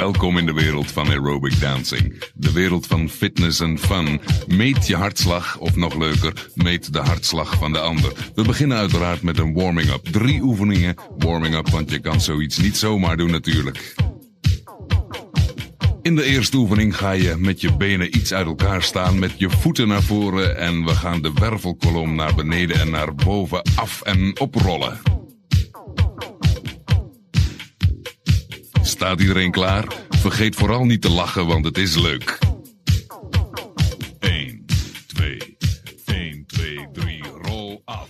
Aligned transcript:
Welkom 0.00 0.38
in 0.38 0.46
de 0.46 0.52
wereld 0.52 0.90
van 0.90 1.08
aerobic 1.08 1.60
dancing. 1.60 2.22
De 2.34 2.52
wereld 2.52 2.86
van 2.86 3.08
fitness 3.08 3.60
en 3.60 3.78
fun. 3.78 4.20
Meet 4.46 4.86
je 4.86 4.96
hartslag, 4.96 5.58
of 5.58 5.76
nog 5.76 5.94
leuker, 5.94 6.50
meet 6.54 6.92
de 6.92 6.98
hartslag 6.98 7.54
van 7.54 7.72
de 7.72 7.78
ander. 7.78 8.12
We 8.34 8.42
beginnen 8.42 8.76
uiteraard 8.76 9.22
met 9.22 9.38
een 9.38 9.54
warming-up. 9.54 10.04
Drie 10.04 10.40
oefeningen 10.40 10.94
warming-up, 11.18 11.68
want 11.68 11.90
je 11.90 11.98
kan 11.98 12.20
zoiets 12.20 12.58
niet 12.58 12.76
zomaar 12.76 13.16
doen 13.16 13.30
natuurlijk. 13.30 13.94
In 16.02 16.16
de 16.16 16.24
eerste 16.24 16.56
oefening 16.56 16.96
ga 16.96 17.10
je 17.10 17.36
met 17.36 17.60
je 17.60 17.76
benen 17.76 18.16
iets 18.16 18.32
uit 18.32 18.46
elkaar 18.46 18.82
staan, 18.82 19.18
met 19.18 19.32
je 19.36 19.50
voeten 19.50 19.88
naar 19.88 20.02
voren 20.02 20.56
en 20.56 20.84
we 20.84 20.94
gaan 20.94 21.22
de 21.22 21.32
wervelkolom 21.34 22.14
naar 22.14 22.34
beneden 22.34 22.80
en 22.80 22.90
naar 22.90 23.14
boven 23.14 23.62
af 23.74 24.02
en 24.02 24.40
oprollen. 24.40 25.09
Staat 29.00 29.20
iedereen 29.20 29.50
klaar? 29.50 29.84
Vergeet 30.08 30.54
vooral 30.54 30.84
niet 30.84 31.02
te 31.02 31.10
lachen, 31.10 31.46
want 31.46 31.64
het 31.64 31.78
is 31.78 31.96
leuk. 31.96 32.38
1, 34.18 34.64
2, 35.06 35.56
1, 36.04 36.46
2, 36.46 36.88
3, 36.92 37.22
rol 37.42 37.82
af. 37.84 38.08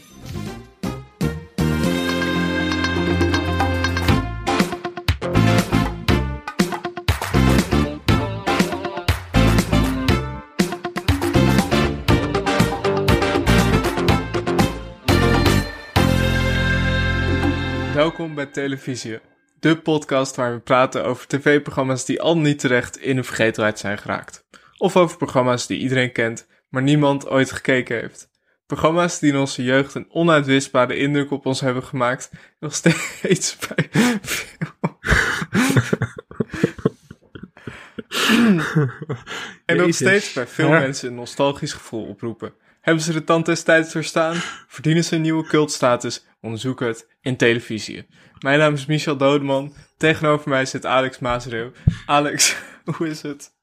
Welkom 17.95 18.34
bij 18.34 18.46
Televisie, 18.46 19.18
de 19.60 19.78
podcast 19.78 20.36
waar 20.36 20.52
we 20.52 20.60
praten 20.60 21.04
over 21.04 21.26
tv-programma's 21.26 22.04
die 22.04 22.20
al 22.20 22.38
niet 22.38 22.58
terecht 22.58 22.98
in 22.98 23.16
de 23.16 23.22
vergetelheid 23.22 23.78
zijn 23.78 23.98
geraakt. 23.98 24.44
Of 24.76 24.96
over 24.96 25.16
programma's 25.16 25.66
die 25.66 25.78
iedereen 25.78 26.12
kent, 26.12 26.46
maar 26.68 26.82
niemand 26.82 27.28
ooit 27.28 27.52
gekeken 27.52 28.00
heeft. 28.00 28.30
Programma's 28.66 29.18
die 29.18 29.32
in 29.32 29.38
onze 29.38 29.62
jeugd 29.62 29.94
een 29.94 30.10
onuitwisbare 30.10 30.96
indruk 30.96 31.30
op 31.30 31.46
ons 31.46 31.60
hebben 31.60 31.82
gemaakt, 31.82 32.30
nog 32.60 32.74
steeds 32.74 33.56
bij 33.56 33.90
en 39.66 39.76
nog 39.76 39.94
steeds 39.94 40.32
bij 40.32 40.46
veel 40.46 40.68
mensen 40.68 41.08
een 41.08 41.14
nostalgisch 41.14 41.72
gevoel 41.72 42.04
oproepen. 42.06 42.54
Hebben 42.80 43.02
ze 43.02 43.12
de 43.12 43.24
tand 43.24 43.46
des 43.46 43.62
tijds 43.62 43.92
doorstaan? 43.92 44.36
Verdienen 44.66 45.04
ze 45.04 45.14
een 45.14 45.23
nieuwe 45.23 45.46
cultstatus? 45.46 46.26
Onderzoek 46.40 46.80
het 46.80 47.09
in 47.20 47.37
televisie. 47.37 48.06
Mijn 48.38 48.59
naam 48.59 48.74
is 48.74 48.87
Michel 48.87 49.16
Dodeman. 49.16 49.74
Tegenover 49.96 50.48
mij 50.48 50.64
zit 50.64 50.87
Alex 50.87 51.18
Maasreeuw. 51.18 51.72
Alex, 52.06 52.56
hoe 52.96 53.09
is 53.09 53.22
het? 53.22 53.54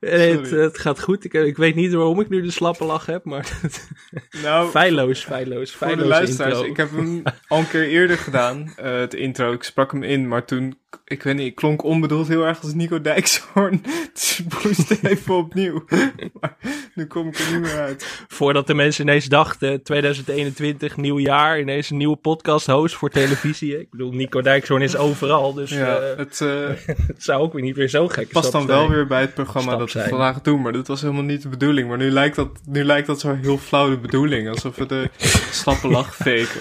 Nee, 0.00 0.36
het, 0.38 0.50
het 0.50 0.78
gaat 0.78 1.00
goed. 1.00 1.24
Ik, 1.24 1.32
ik 1.32 1.56
weet 1.56 1.74
niet 1.74 1.92
waarom 1.92 2.20
ik 2.20 2.28
nu 2.28 2.42
de 2.42 2.50
slappe 2.50 2.84
lach 2.84 3.06
heb, 3.06 3.24
maar 3.24 3.60
Nou, 4.42 4.70
feilloos, 4.70 5.24
feilloos, 5.24 5.72
voor 5.72 5.86
de 5.86 5.92
feilloos 5.92 6.10
luisteraars, 6.10 6.54
intro. 6.54 6.70
ik 6.70 6.76
heb 6.76 6.90
hem 6.90 7.22
al 7.48 7.58
een 7.58 7.68
keer 7.68 7.88
eerder 7.88 8.18
gedaan, 8.18 8.72
eh, 8.76 8.98
het 8.98 9.14
intro. 9.14 9.52
Ik 9.52 9.62
sprak 9.62 9.92
hem 9.92 10.02
in, 10.02 10.28
maar 10.28 10.44
toen, 10.44 10.78
ik 11.04 11.22
weet 11.22 11.34
niet, 11.36 11.46
ik 11.46 11.54
klonk 11.54 11.82
onbedoeld 11.82 12.28
heel 12.28 12.46
erg 12.46 12.62
als 12.62 12.74
Nico 12.74 13.00
Dijkshoorn. 13.00 13.82
Dus 14.12 14.42
moest 14.62 14.90
even 15.02 15.34
opnieuw. 15.34 15.84
Maar 16.40 16.56
nu 16.94 17.06
kom 17.06 17.28
ik 17.28 17.38
er 17.38 17.52
niet 17.52 17.60
meer 17.60 17.80
uit. 17.80 18.24
Voordat 18.28 18.66
de 18.66 18.74
mensen 18.74 19.02
ineens 19.04 19.26
dachten, 19.26 19.82
2021, 19.82 20.96
nieuw 20.96 21.18
jaar, 21.18 21.60
ineens 21.60 21.90
een 21.90 21.96
nieuwe 21.96 22.16
podcast 22.16 22.66
host 22.66 22.94
voor 22.94 23.10
televisie. 23.10 23.80
Ik 23.80 23.90
bedoel, 23.90 24.12
Nico 24.12 24.42
Dijkshoorn 24.42 24.82
is 24.82 24.96
overal, 24.96 25.54
dus 25.54 25.70
Ja, 25.70 25.96
eh, 25.96 26.16
het 26.16 26.40
eh, 26.40 26.68
het 27.06 27.22
zou 27.22 27.42
ook 27.42 27.52
weer 27.52 27.62
niet 27.62 27.76
weer 27.76 27.88
zo 27.88 28.08
gek 28.08 28.28
past 28.28 28.52
dan 28.52 28.66
wel 28.66 28.88
weer 28.88 29.06
bij 29.06 29.20
het 29.20 29.34
programma 29.34 29.76
dat 29.76 29.92
we 29.92 29.98
zijn. 29.98 30.08
vandaag 30.08 30.40
doen. 30.40 30.62
Maar 30.62 30.72
dat 30.72 30.86
was 30.86 31.00
helemaal 31.00 31.22
niet 31.22 31.42
de 31.42 31.48
bedoeling. 31.48 31.88
Maar 31.88 31.98
nu 31.98 32.10
lijkt 32.10 32.36
dat, 32.36 32.60
nu 32.64 32.84
lijkt 32.84 33.06
dat 33.06 33.20
zo 33.20 33.34
heel 33.34 33.58
flauw 33.58 33.90
de 33.90 33.98
bedoeling. 33.98 34.48
Alsof 34.48 34.76
we 34.76 34.86
de 34.86 35.10
slappe 35.50 35.88
lach 35.88 36.16
faken. 36.16 36.60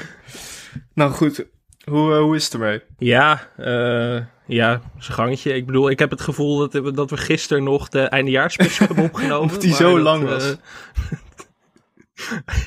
Nou 0.94 1.12
goed, 1.12 1.46
hoe, 1.86 2.14
eh, 2.14 2.20
hoe 2.20 2.36
is 2.36 2.44
het 2.44 2.54
ermee? 2.54 2.82
Ja, 2.98 3.48
eh 3.58 4.22
ja, 4.48 4.82
zijn 4.98 5.14
gangetje. 5.18 5.54
Ik 5.54 5.66
bedoel, 5.66 5.90
ik 5.90 6.00
heb 6.00 6.10
het 6.10 6.22
gevoel 6.22 6.58
dat, 6.58 6.74
we- 6.74 6.92
dat 6.92 7.10
we 7.10 7.18
gisteren 7.18 7.64
nog 7.64 7.90
de 7.90 8.02
eindejaarsspecial 8.02 8.88
hebben 8.88 9.06
opgenomen. 9.12 9.50
Of 9.54 9.58
die 9.58 9.74
zo 9.74 9.94
dat, 9.94 10.04
lang 10.04 10.24
eh, 10.24 10.30
was. 10.30 10.56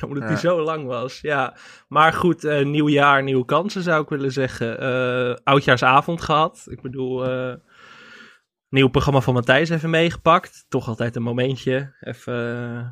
Omdat 0.07 0.23
Ja. 0.23 0.27
die 0.27 0.37
zo 0.37 0.61
lang 0.61 0.85
was, 0.85 1.19
ja. 1.21 1.57
Maar 1.87 2.13
goed, 2.13 2.43
eh, 2.43 2.65
nieuw 2.65 2.89
jaar, 2.89 3.23
nieuwe 3.23 3.45
kansen 3.45 3.83
zou 3.83 4.03
ik 4.03 4.09
willen 4.09 4.31
zeggen. 4.31 4.79
Eh, 4.79 5.35
oudjaarsavond 5.43 6.21
gehad. 6.21 6.65
Ik 6.69 6.81
bedoel, 6.81 7.25
eh, 7.29 7.53
nieuw 8.69 8.87
programma 8.87 9.21
van 9.21 9.33
Matthijs 9.33 9.69
even 9.69 9.89
meegepakt. 9.89 10.65
Toch 10.69 10.87
altijd 10.87 11.15
een 11.15 11.21
momentje. 11.23 11.95
Even, 11.99 12.67
eh, 12.77 12.87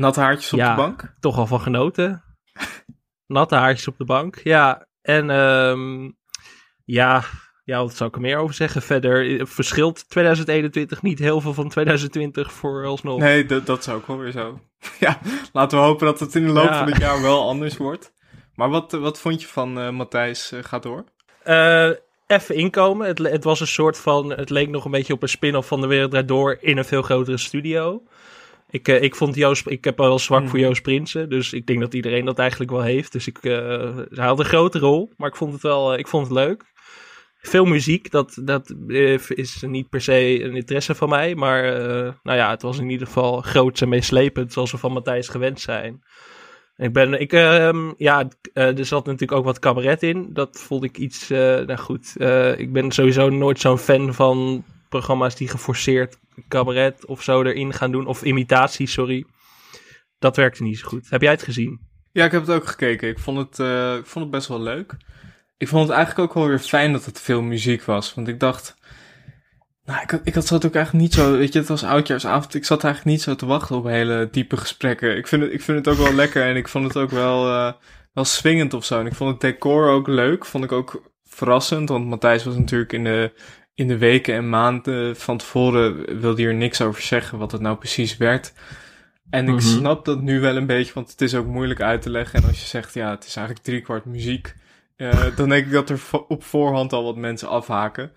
Natte 0.00 0.20
haartjes 0.20 0.52
op 0.52 0.58
Ja. 0.58 0.70
de 0.74 0.80
bank? 0.80 1.14
toch 1.20 1.38
al 1.38 1.46
van 1.46 1.60
genoten. 1.60 2.22
Natte 3.26 3.54
haartjes 3.54 3.88
op 3.88 3.98
de 3.98 4.04
bank, 4.04 4.40
ja. 4.44 4.86
En 5.02 5.30
ehm, 5.30 6.10
ja, 6.84 7.24
ja, 7.64 7.78
wat 7.78 7.96
zou 7.96 8.08
ik 8.08 8.14
er 8.14 8.20
meer 8.20 8.38
over 8.38 8.54
zeggen? 8.54 8.82
Verder 8.82 9.40
eh, 9.40 9.46
verschilt 9.46 10.08
2021 10.08 11.02
niet 11.02 11.18
heel 11.18 11.40
veel 11.40 11.54
van 11.54 11.68
2020 11.68 12.52
vooralsnog. 12.52 13.18
Nee, 13.18 13.46
dat, 13.46 13.66
dat 13.66 13.78
is 13.78 13.88
ook 13.88 14.06
wel 14.06 14.18
weer 14.18 14.32
zo. 14.32 14.60
ja, 15.00 15.18
laten 15.52 15.78
we 15.78 15.84
hopen 15.84 16.06
dat 16.06 16.20
het 16.20 16.34
in 16.34 16.46
de 16.46 16.52
loop 16.52 16.68
Ja. 16.68 16.78
van 16.78 16.88
het 16.88 17.00
jaar 17.00 17.22
wel 17.22 17.48
anders 17.48 17.76
wordt. 17.76 18.12
Maar 18.54 18.68
wat, 18.68 18.94
eh, 18.94 19.00
wat 19.00 19.20
vond 19.20 19.40
je 19.40 19.46
van 19.48 19.78
eh 19.80 19.90
Matthijs 19.90 20.52
Gaat 20.62 20.82
Door? 20.82 21.04
Even 22.26 22.54
inkomen. 22.54 23.06
Het, 23.06 23.18
het 23.18 23.44
was 23.44 23.60
een 23.60 23.66
soort 23.66 23.98
van. 23.98 24.30
Het 24.30 24.50
leek 24.50 24.68
nog 24.68 24.84
een 24.84 24.90
beetje 24.90 25.12
op 25.12 25.22
een 25.22 25.28
spin-off 25.28 25.68
van 25.68 25.80
de 25.80 25.86
Wereld 25.86 26.28
Door 26.28 26.58
in 26.60 26.78
een 26.78 26.84
veel 26.84 27.02
grotere 27.02 27.36
studio. 27.36 28.02
Ik, 28.72 28.88
eh, 28.88 29.02
ik 29.02 29.14
vond 29.14 29.34
Joost. 29.34 29.66
Ik 29.66 29.84
heb 29.84 29.98
wel 29.98 30.18
zwak 30.18 30.48
voor 30.48 30.58
Mhm. 30.58 30.66
Joost 30.66 30.82
Prinsen. 30.82 31.28
Dus 31.28 31.52
ik 31.52 31.66
denk 31.66 31.80
dat 31.80 31.94
iedereen 31.94 32.24
dat 32.24 32.38
eigenlijk 32.38 32.70
wel 32.70 32.82
heeft. 32.82 33.12
Dus 33.12 33.26
ik, 33.26 33.38
eh, 33.38 33.96
hij 34.10 34.26
had 34.26 34.38
een 34.38 34.44
grote 34.44 34.78
rol. 34.78 35.12
Maar 35.16 35.28
ik 35.28 35.36
vond 35.36 35.52
het 35.52 35.62
wel. 35.62 35.92
eh, 35.92 35.98
ik 35.98 36.08
vond 36.08 36.26
het 36.28 36.36
leuk. 36.36 36.64
Veel 37.40 37.64
muziek, 37.64 38.10
dat, 38.10 38.38
dat 38.44 38.74
is 39.28 39.62
niet 39.66 39.88
per 39.88 40.00
se 40.00 40.42
een 40.42 40.54
interesse 40.56 40.94
van 40.94 41.08
mij. 41.08 41.34
Maar 41.34 41.62
nou 42.22 42.38
ja, 42.38 42.50
het 42.50 42.62
was 42.62 42.78
in 42.78 42.90
ieder 42.90 43.06
geval 43.06 43.40
groots 43.40 43.80
en 43.80 43.88
meeslepend, 43.88 44.52
zoals 44.52 44.70
we 44.72 44.78
van 44.78 44.92
Matthijs 44.92 45.28
gewend 45.28 45.60
zijn. 45.60 46.02
Ik 46.76 46.92
ben, 46.92 47.20
ik, 47.20 47.32
ehm, 47.32 47.92
ja, 47.96 48.28
er 48.52 48.84
zat 48.84 49.04
natuurlijk 49.04 49.32
ook 49.32 49.44
wat 49.44 49.58
cabaret 49.58 50.02
in. 50.02 50.30
Dat 50.32 50.60
vond 50.60 50.84
ik 50.84 50.98
iets, 50.98 51.28
nou 51.28 51.76
goed. 51.76 52.14
ik 52.56 52.72
ben 52.72 52.90
sowieso 52.90 53.28
nooit 53.28 53.60
zo'n 53.60 53.78
fan 53.78 54.14
van 54.14 54.64
programma's 54.92 55.34
die 55.34 55.48
geforceerd 55.48 56.18
cabaret 56.48 57.06
of 57.06 57.22
zo 57.22 57.42
erin 57.42 57.72
gaan 57.72 57.92
doen. 57.92 58.06
Of 58.06 58.22
imitatie, 58.22 58.86
sorry. 58.86 59.24
Dat 60.18 60.36
werkte 60.36 60.62
niet 60.62 60.78
zo 60.78 60.88
goed. 60.88 61.10
Heb 61.10 61.22
jij 61.22 61.30
het 61.30 61.42
gezien? 61.42 61.80
Ja, 62.12 62.24
ik 62.24 62.32
heb 62.32 62.40
het 62.40 62.50
ook 62.56 62.66
gekeken. 62.66 63.08
Ik 63.08 63.18
vond 63.18 63.38
het, 63.38 63.58
eh, 63.58 63.96
ik 63.96 64.06
vond 64.06 64.24
het 64.24 64.34
best 64.34 64.48
wel 64.48 64.60
leuk. 64.60 64.96
Ik 65.56 65.68
vond 65.68 65.88
het 65.88 65.96
eigenlijk 65.96 66.28
ook 66.28 66.34
wel 66.34 66.46
weer 66.46 66.58
fijn 66.58 66.92
dat 66.92 67.04
het 67.04 67.20
veel 67.20 67.42
muziek 67.42 67.84
was. 67.84 68.14
Want 68.14 68.28
ik 68.28 68.40
dacht... 68.40 68.76
Nou, 69.84 70.02
ik 70.02 70.10
had, 70.10 70.20
ik 70.24 70.34
had 70.34 70.46
zat 70.46 70.66
ook 70.66 70.74
eigenlijk 70.74 71.04
niet 71.04 71.14
zo... 71.14 71.36
Weet 71.36 71.52
je, 71.52 71.58
het 71.58 71.68
was 71.68 71.84
oudjaarsavond. 71.84 72.54
Ik 72.54 72.64
zat 72.64 72.84
eigenlijk 72.84 73.14
niet 73.14 73.24
zo 73.24 73.34
te 73.34 73.46
wachten 73.46 73.76
op 73.76 73.84
hele 73.84 74.28
diepe 74.30 74.56
gesprekken. 74.56 75.16
Ik 75.16 75.26
vind 75.26 75.42
het, 75.42 75.52
ik 75.52 75.62
vind 75.62 75.78
het 75.78 75.88
ook 75.88 76.04
wel 76.04 76.14
lekker 76.14 76.42
en 76.42 76.56
ik 76.56 76.68
vond 76.68 76.84
het 76.84 76.96
ook 76.96 77.10
wel, 77.10 77.48
eh, 77.48 77.72
wel 78.12 78.24
swingend 78.24 78.74
of 78.74 78.84
zo. 78.84 79.00
En 79.00 79.06
ik 79.06 79.14
vond 79.14 79.30
het 79.30 79.40
decor 79.40 79.88
ook 79.88 80.06
leuk. 80.06 80.44
Vond 80.44 80.64
ik 80.64 80.72
ook 80.72 81.12
verrassend. 81.24 81.88
Want 81.88 82.06
Matthijs 82.06 82.44
was 82.44 82.56
natuurlijk 82.56 82.92
in 82.92 83.04
de, 83.04 83.32
in 83.82 83.88
de 83.88 83.98
weken 83.98 84.34
en 84.34 84.48
maanden 84.48 85.16
van 85.16 85.36
tevoren... 85.38 86.20
wilde 86.20 86.42
hier 86.42 86.54
niks 86.54 86.80
over 86.80 87.02
zeggen 87.02 87.38
wat 87.38 87.52
het 87.52 87.60
nou 87.60 87.76
precies 87.76 88.16
werd... 88.16 88.52
En 89.30 89.44
ik 89.48 89.50
Mhm. 89.54 89.60
snap 89.60 90.04
dat 90.04 90.20
nu 90.20 90.40
wel 90.40 90.56
een 90.56 90.66
beetje, 90.66 90.92
want 90.94 91.10
het 91.10 91.20
is 91.20 91.34
ook 91.34 91.46
moeilijk 91.46 91.80
uit 91.80 92.02
te 92.02 92.10
leggen. 92.10 92.42
En 92.42 92.48
als 92.48 92.60
je 92.60 92.66
zegt, 92.66 92.94
ja, 92.94 93.10
het 93.10 93.24
is 93.26 93.36
eigenlijk 93.36 93.66
driekwart 93.66 94.04
muziek, 94.04 94.54
eh, 94.96 95.36
dan 95.36 95.48
denk 95.48 95.66
ik 95.66 95.72
dat 95.72 95.90
er 95.90 95.98
vo- 95.98 96.24
op 96.28 96.44
voorhand 96.44 96.92
al 96.92 97.04
wat 97.04 97.16
mensen 97.16 97.48
afhaken. 97.48 98.12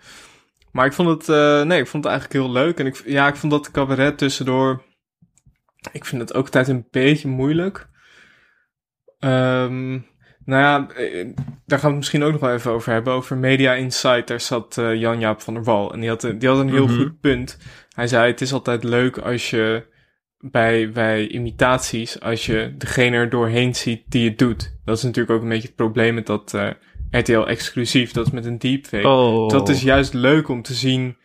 Maar 0.71 0.85
ik 0.85 0.93
vond 0.93 1.09
het, 1.09 1.29
eh, 1.29 1.61
nee, 1.63 1.79
ik 1.79 1.87
vond 1.87 2.03
het 2.03 2.13
eigenlijk 2.13 2.43
heel 2.45 2.53
leuk. 2.53 2.79
En 2.79 2.85
ik, 2.85 3.01
ja, 3.05 3.27
ik 3.27 3.35
vond 3.35 3.51
dat 3.51 3.71
cabaret 3.71 4.17
tussendoor, 4.17 4.83
ik 5.91 6.05
vind 6.05 6.21
het 6.21 6.33
ook 6.33 6.45
altijd 6.45 6.67
een 6.67 6.87
beetje 6.91 7.27
moeilijk. 7.27 7.87
Ehm, 9.19 9.99
nou 10.45 10.61
ja, 10.61 10.95
eh, 10.95 11.27
daar 11.65 11.79
gaan 11.79 11.79
we 11.79 11.87
het 11.87 11.95
misschien 11.95 12.23
ook 12.23 12.31
nog 12.31 12.41
wel 12.41 12.53
even 12.53 12.71
over 12.71 12.91
hebben. 12.91 13.13
Over 13.13 13.37
Media 13.37 13.73
Insight, 13.73 14.27
daar 14.27 14.41
zat 14.41 14.77
eh, 14.77 14.95
Jan-Jaap 14.95 15.41
van 15.41 15.53
der 15.53 15.63
Wal. 15.63 15.93
En 15.93 15.99
die 15.99 16.09
had, 16.09 16.21
die 16.37 16.49
had 16.49 16.59
een 16.59 16.69
heel 16.69 16.87
Mhm. 16.87 16.97
goed 16.97 17.19
punt. 17.19 17.57
Hij 17.95 18.07
zei, 18.07 18.31
het 18.31 18.41
is 18.41 18.53
altijd 18.53 18.83
leuk 18.83 19.17
als 19.17 19.49
je 19.49 19.85
bij, 20.37 20.91
bij 20.91 21.27
imitaties, 21.27 22.19
als 22.19 22.45
je 22.45 22.73
degene 22.77 23.15
er 23.15 23.29
doorheen 23.29 23.75
ziet 23.75 24.03
die 24.07 24.29
het 24.29 24.37
doet. 24.37 24.77
Dat 24.85 24.97
is 24.97 25.03
natuurlijk 25.03 25.35
ook 25.35 25.41
een 25.41 25.49
beetje 25.49 25.67
het 25.67 25.75
probleem 25.75 26.13
met 26.13 26.25
dat 26.25 26.53
eh, 26.53 26.69
RTL 27.11 27.39
exclusief, 27.39 28.11
dat 28.11 28.25
is 28.25 28.31
met 28.31 28.45
een 28.45 28.57
deepfake. 28.59 29.07
Oh. 29.07 29.49
Dat 29.49 29.69
is 29.69 29.81
juist 29.81 30.13
leuk 30.13 30.47
om 30.49 30.61
te 30.61 30.73
zien. 30.73 31.17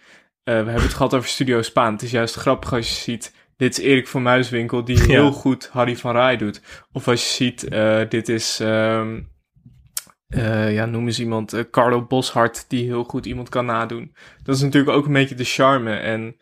eh, 0.44 0.54
we 0.54 0.64
hebben 0.64 0.82
het 0.82 0.94
gehad 0.94 1.14
over 1.14 1.28
Studio 1.28 1.62
Spaan. 1.62 1.92
Het 1.92 2.02
is 2.02 2.10
juist 2.10 2.34
grappig 2.34 2.72
als 2.72 2.88
je 2.88 2.94
ziet. 2.94 3.34
Dit 3.60 3.78
is 3.78 3.84
Erik 3.84 4.08
van 4.08 4.22
Muiswinkel 4.22 4.84
die 4.84 4.96
Ja. 4.98 5.04
heel 5.04 5.32
goed 5.32 5.68
Harry 5.72 5.96
van 5.96 6.12
Rij 6.12 6.36
doet. 6.36 6.60
Of 6.92 7.08
als 7.08 7.22
je 7.28 7.44
ziet, 7.44 7.68
eh, 7.68 8.00
dit 8.08 8.28
is. 8.28 8.60
ehm, 8.60 9.20
eh, 10.28 10.74
ja, 10.74 10.84
noem 10.86 11.06
eens 11.06 11.20
iemand, 11.20 11.52
eh, 11.52 11.64
Carlo 11.70 12.06
Boshart, 12.06 12.64
die 12.68 12.84
heel 12.84 13.04
goed 13.04 13.26
iemand 13.26 13.48
kan 13.48 13.66
nadoen. 13.66 14.14
Dat 14.42 14.54
is 14.56 14.60
natuurlijk 14.60 14.96
ook 14.96 15.06
een 15.06 15.12
beetje 15.12 15.34
de 15.34 15.44
charme. 15.44 15.94
En 15.94 16.36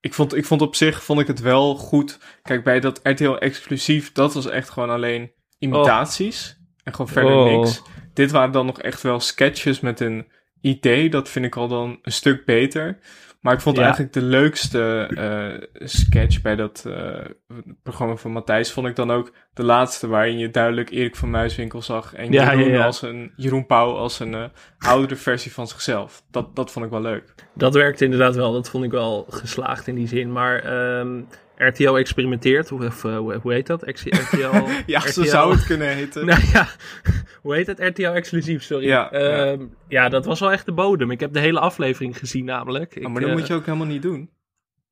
ik 0.00 0.14
vond, 0.14 0.36
ik 0.36 0.44
vond 0.44 0.62
op 0.62 0.74
zich, 0.76 1.02
vond 1.02 1.20
ik 1.20 1.26
het 1.26 1.40
wel 1.40 1.74
goed. 1.74 2.18
Kijk, 2.42 2.64
bij 2.64 2.80
dat 2.80 3.00
RTL 3.02 3.30
exclusief, 3.34 4.12
dat 4.12 4.34
was 4.34 4.46
echt 4.46 4.70
gewoon 4.70 4.90
alleen 4.90 5.32
imitaties. 5.58 6.56
En 6.84 6.92
gewoon 6.94 7.08
verder 7.12 7.36
Oh. 7.36 7.44
niks. 7.56 7.82
Dit 8.14 8.30
waren 8.30 8.52
dan 8.52 8.66
nog 8.66 8.80
echt 8.80 9.02
wel 9.02 9.20
sketches 9.20 9.80
met 9.80 10.00
een 10.00 10.26
idee. 10.60 11.10
Dat 11.10 11.28
vind 11.28 11.44
ik 11.44 11.56
al 11.56 11.68
dan 11.68 11.98
een 12.02 12.12
stuk 12.12 12.44
beter. 12.44 12.98
Maar 13.40 13.54
ik 13.54 13.60
vond 13.60 13.76
Ja. 13.76 13.82
eigenlijk 13.82 14.12
de 14.12 14.22
leukste 14.22 15.08
eh, 15.16 15.86
sketch 15.86 16.40
bij 16.42 16.56
dat 16.56 16.84
eh, 16.86 17.24
programma 17.82 18.16
van 18.16 18.32
Matthijs... 18.32 18.72
vond 18.72 18.86
ik 18.86 18.96
dan 18.96 19.10
ook 19.10 19.32
de 19.54 19.62
laatste 19.62 20.06
waarin 20.08 20.38
je 20.38 20.50
duidelijk 20.50 20.90
Erik 20.90 21.16
van 21.16 21.30
Muiswinkel 21.30 21.82
zag... 21.82 22.14
en 22.14 22.32
Ja, 22.32 22.54
Jeroen, 22.54 22.72
ja. 22.72 22.84
Als 22.84 23.02
een, 23.02 23.32
Jeroen 23.36 23.66
Pauw 23.66 23.94
als 23.94 24.20
een 24.20 24.34
eh, 24.34 24.44
oudere 24.78 25.16
versie 25.16 25.52
van 25.52 25.66
zichzelf. 25.66 26.22
Dat, 26.30 26.56
dat 26.56 26.70
vond 26.70 26.84
ik 26.84 26.90
wel 26.90 27.00
leuk. 27.00 27.34
Dat 27.54 27.74
werkte 27.74 28.04
inderdaad 28.04 28.34
wel. 28.36 28.52
Dat 28.52 28.70
vond 28.70 28.84
ik 28.84 28.90
wel 28.90 29.26
geslaagd 29.28 29.86
in 29.86 29.94
die 29.94 30.08
zin. 30.08 30.32
Maar 30.32 30.58
ehm, 30.58 31.20
RTL 31.58 31.96
experimenteert. 31.96 32.68
Hoe, 32.68 32.86
of, 32.86 33.04
eh, 33.04 33.16
hoe, 33.16 33.34
hoe 33.42 33.52
heet 33.52 33.66
dat? 33.66 33.82
RTL, 33.92 34.56
Ja, 34.86 35.00
zo 35.00 35.20
RTL 35.20 35.28
zou 35.28 35.52
het 35.54 35.64
kunnen 35.66 35.88
heten. 35.88 36.26
Nou 36.26 36.40
ja, 36.52 36.68
hoe 37.42 37.54
heet 37.54 37.66
het? 37.66 37.78
RTL 37.80 38.02
exclusief, 38.06 38.62
sorry. 38.62 38.86
Ja, 38.86 39.10
Ehm, 39.10 39.66
ja. 39.88 40.08
dat 40.08 40.24
was 40.24 40.40
wel 40.40 40.52
echt 40.52 40.66
de 40.66 40.72
bodem. 40.72 41.10
Ik 41.10 41.20
heb 41.20 41.32
de 41.32 41.40
hele 41.40 41.60
aflevering 41.60 42.18
gezien 42.18 42.44
namelijk. 42.44 42.94
Ik, 42.96 43.06
Oh, 43.06 43.12
maar 43.12 43.20
dat 43.20 43.30
eh, 43.30 43.36
moet 43.36 43.46
je 43.46 43.54
ook 43.54 43.66
helemaal 43.66 43.86
niet 43.86 44.02
doen. 44.02 44.30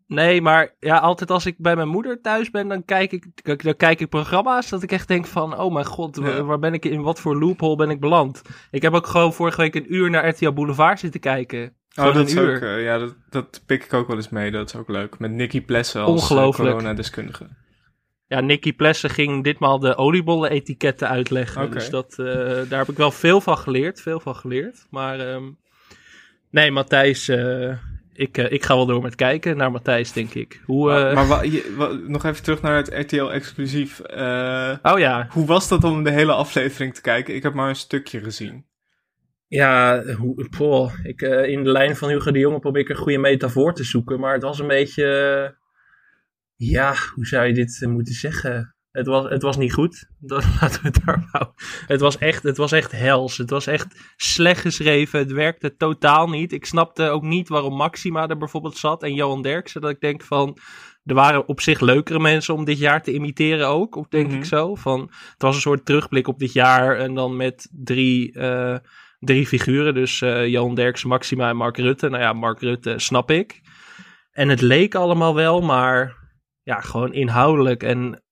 Nee, 0.06 0.42
maar 0.42 0.74
ja, 0.80 0.98
altijd 0.98 1.30
als 1.30 1.46
ik 1.46 1.54
bij 1.58 1.76
mijn 1.76 1.88
moeder 1.88 2.20
thuis 2.20 2.50
ben, 2.50 2.68
dan 2.68 2.84
kijk 2.84 3.12
ik, 3.12 3.26
dan 3.62 3.76
kijk 3.76 4.00
ik 4.00 4.08
programma's 4.08 4.68
dat 4.68 4.82
ik 4.82 4.92
echt 4.92 5.08
denk 5.08 5.26
van, 5.26 5.58
oh 5.58 5.72
mijn 5.72 5.84
god, 5.86 6.16
Ja. 6.22 6.42
waar 6.42 6.58
ben 6.58 6.74
ik, 6.74 6.84
in 6.84 7.02
wat 7.02 7.20
voor 7.20 7.38
loophole 7.38 7.76
ben 7.76 7.90
ik 7.90 8.00
beland? 8.00 8.42
Ik 8.70 8.82
heb 8.82 8.92
ook 8.92 9.06
gewoon 9.06 9.32
vorige 9.32 9.60
week 9.60 9.74
een 9.74 9.94
uur 9.94 10.10
naar 10.10 10.28
RTL 10.28 10.52
Boulevard 10.52 10.98
zitten 11.00 11.20
kijken. 11.20 11.74
Oh, 11.96 12.14
dat 12.14 12.26
is 12.28 12.34
uur. 12.34 12.56
ook, 12.56 12.62
eh, 12.62 12.82
ja, 12.84 12.98
dat, 12.98 13.14
dat 13.30 13.62
pik 13.66 13.84
ik 13.84 13.92
ook 13.92 14.06
wel 14.06 14.16
eens 14.16 14.28
mee. 14.28 14.50
Dat 14.50 14.68
is 14.68 14.76
ook 14.76 14.88
leuk. 14.88 15.18
Met 15.18 15.30
Nicky 15.30 15.60
Plessen 15.62 16.00
als 16.02 16.30
eh, 16.30 16.48
coronadeskundige. 16.50 17.46
Ja, 18.26 18.40
Nicky 18.40 18.72
Plessen 18.72 19.10
ging 19.10 19.44
ditmaal 19.44 19.78
de 19.78 19.96
oliebollen-etiketten 19.96 21.08
uitleggen. 21.08 21.60
Dus 21.70 21.90
dat, 21.90 22.14
eh, 22.18 22.26
daar 22.68 22.78
heb 22.78 22.88
ik 22.88 22.96
wel 22.96 23.10
veel 23.10 23.40
van 23.40 23.58
geleerd. 23.58 24.00
Veel 24.00 24.20
van 24.20 24.36
geleerd. 24.36 24.86
Maar 24.90 25.20
ehm, 25.20 25.44
nee, 26.50 26.70
Matthijs, 26.70 27.28
ik, 28.12 28.36
ik 28.38 28.64
ga 28.64 28.74
wel 28.74 28.86
door 28.86 29.02
met 29.02 29.14
kijken 29.14 29.56
naar 29.56 29.70
Matthijs, 29.70 30.12
denk 30.12 30.34
ik. 30.34 30.60
Hoe, 30.64 30.86
Maar, 30.90 31.14
maar 31.14 31.26
wa- 31.26 31.42
je- 31.42 31.74
wa- 31.76 31.98
nog 32.06 32.24
even 32.24 32.42
terug 32.42 32.62
naar 32.62 32.76
het 32.76 32.88
RTL-exclusief. 32.94 34.00
Oh 34.82 34.98
ja, 34.98 35.26
hoe 35.30 35.46
was 35.46 35.68
dat 35.68 35.84
om 35.84 36.02
de 36.04 36.10
hele 36.10 36.32
aflevering 36.32 36.94
te 36.94 37.00
kijken? 37.00 37.34
Ik 37.34 37.42
heb 37.42 37.54
maar 37.54 37.68
een 37.68 37.76
stukje 37.76 38.20
gezien. 38.20 38.64
Ja, 39.48 40.02
hoe, 40.04 40.48
poh, 40.56 40.92
ik, 41.02 41.22
eh, 41.22 41.48
in 41.48 41.64
de 41.64 41.70
lijn 41.70 41.96
van 41.96 42.08
Hugo 42.08 42.30
de 42.30 42.38
Jonge 42.38 42.58
probeer 42.58 42.82
ik 42.82 42.88
een 42.88 42.96
goede 42.96 43.18
metafoor 43.18 43.74
te 43.74 43.84
zoeken. 43.84 44.20
Maar 44.20 44.32
het 44.32 44.42
was 44.42 44.58
een 44.58 44.66
beetje. 44.66 45.04
eh, 45.04 45.64
ja, 46.56 46.94
hoe 47.14 47.26
zou 47.26 47.46
je 47.46 47.52
dit 47.52 47.82
eh, 47.82 47.88
moeten 47.88 48.14
zeggen? 48.14 48.74
Het 48.90 49.06
was, 49.06 49.28
het 49.30 49.42
was 49.42 49.56
niet 49.56 49.72
goed. 49.72 50.08
Dat, 50.18 50.44
laten 50.60 50.82
we 50.82 50.88
het 50.88 51.00
daar 51.04 51.26
houden. 51.30 51.54
Het 51.86 52.00
was, 52.00 52.18
echt, 52.18 52.42
het 52.42 52.56
was 52.56 52.72
echt 52.72 52.92
hels. 52.92 53.36
Het 53.36 53.50
was 53.50 53.66
echt 53.66 54.12
slecht 54.16 54.60
geschreven. 54.60 55.18
Het 55.18 55.32
werkte 55.32 55.76
totaal 55.76 56.28
niet. 56.28 56.52
Ik 56.52 56.64
snapte 56.66 57.08
ook 57.08 57.22
niet 57.22 57.48
waarom 57.48 57.76
Maxima 57.76 58.28
er 58.28 58.38
bijvoorbeeld 58.38 58.76
zat 58.76 59.02
en 59.02 59.14
Johan 59.14 59.42
Derksen. 59.42 59.80
Dat 59.80 59.90
ik 59.90 60.00
denk 60.00 60.22
van. 60.22 60.58
Er 61.04 61.14
waren 61.14 61.48
op 61.48 61.60
zich 61.60 61.80
leukere 61.80 62.18
mensen 62.18 62.54
om 62.54 62.64
dit 62.64 62.78
jaar 62.78 63.02
te 63.02 63.12
imiteren 63.12 63.66
ook. 63.68 63.96
Of 63.96 64.08
denk 64.08 64.26
Mhm. 64.28 64.36
ik 64.36 64.44
zo. 64.44 64.74
Van, 64.74 65.00
het 65.32 65.42
was 65.42 65.54
een 65.54 65.60
soort 65.60 65.84
terugblik 65.84 66.28
op 66.28 66.38
dit 66.38 66.52
jaar. 66.52 66.96
En 66.98 67.14
dan 67.14 67.36
met 67.36 67.68
drie. 67.72 68.38
Drie 69.26 69.46
figuren. 69.46 69.94
Dus 69.94 70.22
eh 70.22 70.46
Johan 70.46 70.74
Derksen, 70.74 71.08
Maxima 71.08 71.48
en 71.48 71.56
Mark 71.56 71.76
Rutte. 71.76 72.08
Nou 72.08 72.22
ja, 72.22 72.32
Mark 72.32 72.60
Rutte 72.60 72.98
snap 72.98 73.30
ik. 73.30 73.60
En 74.30 74.48
het 74.48 74.60
leek 74.60 74.94
allemaal 74.94 75.34
wel, 75.34 75.60
maar 75.60 76.16
ja, 76.62 76.80
gewoon 76.80 77.12
inhoudelijk 77.12 77.82
en 77.82 78.22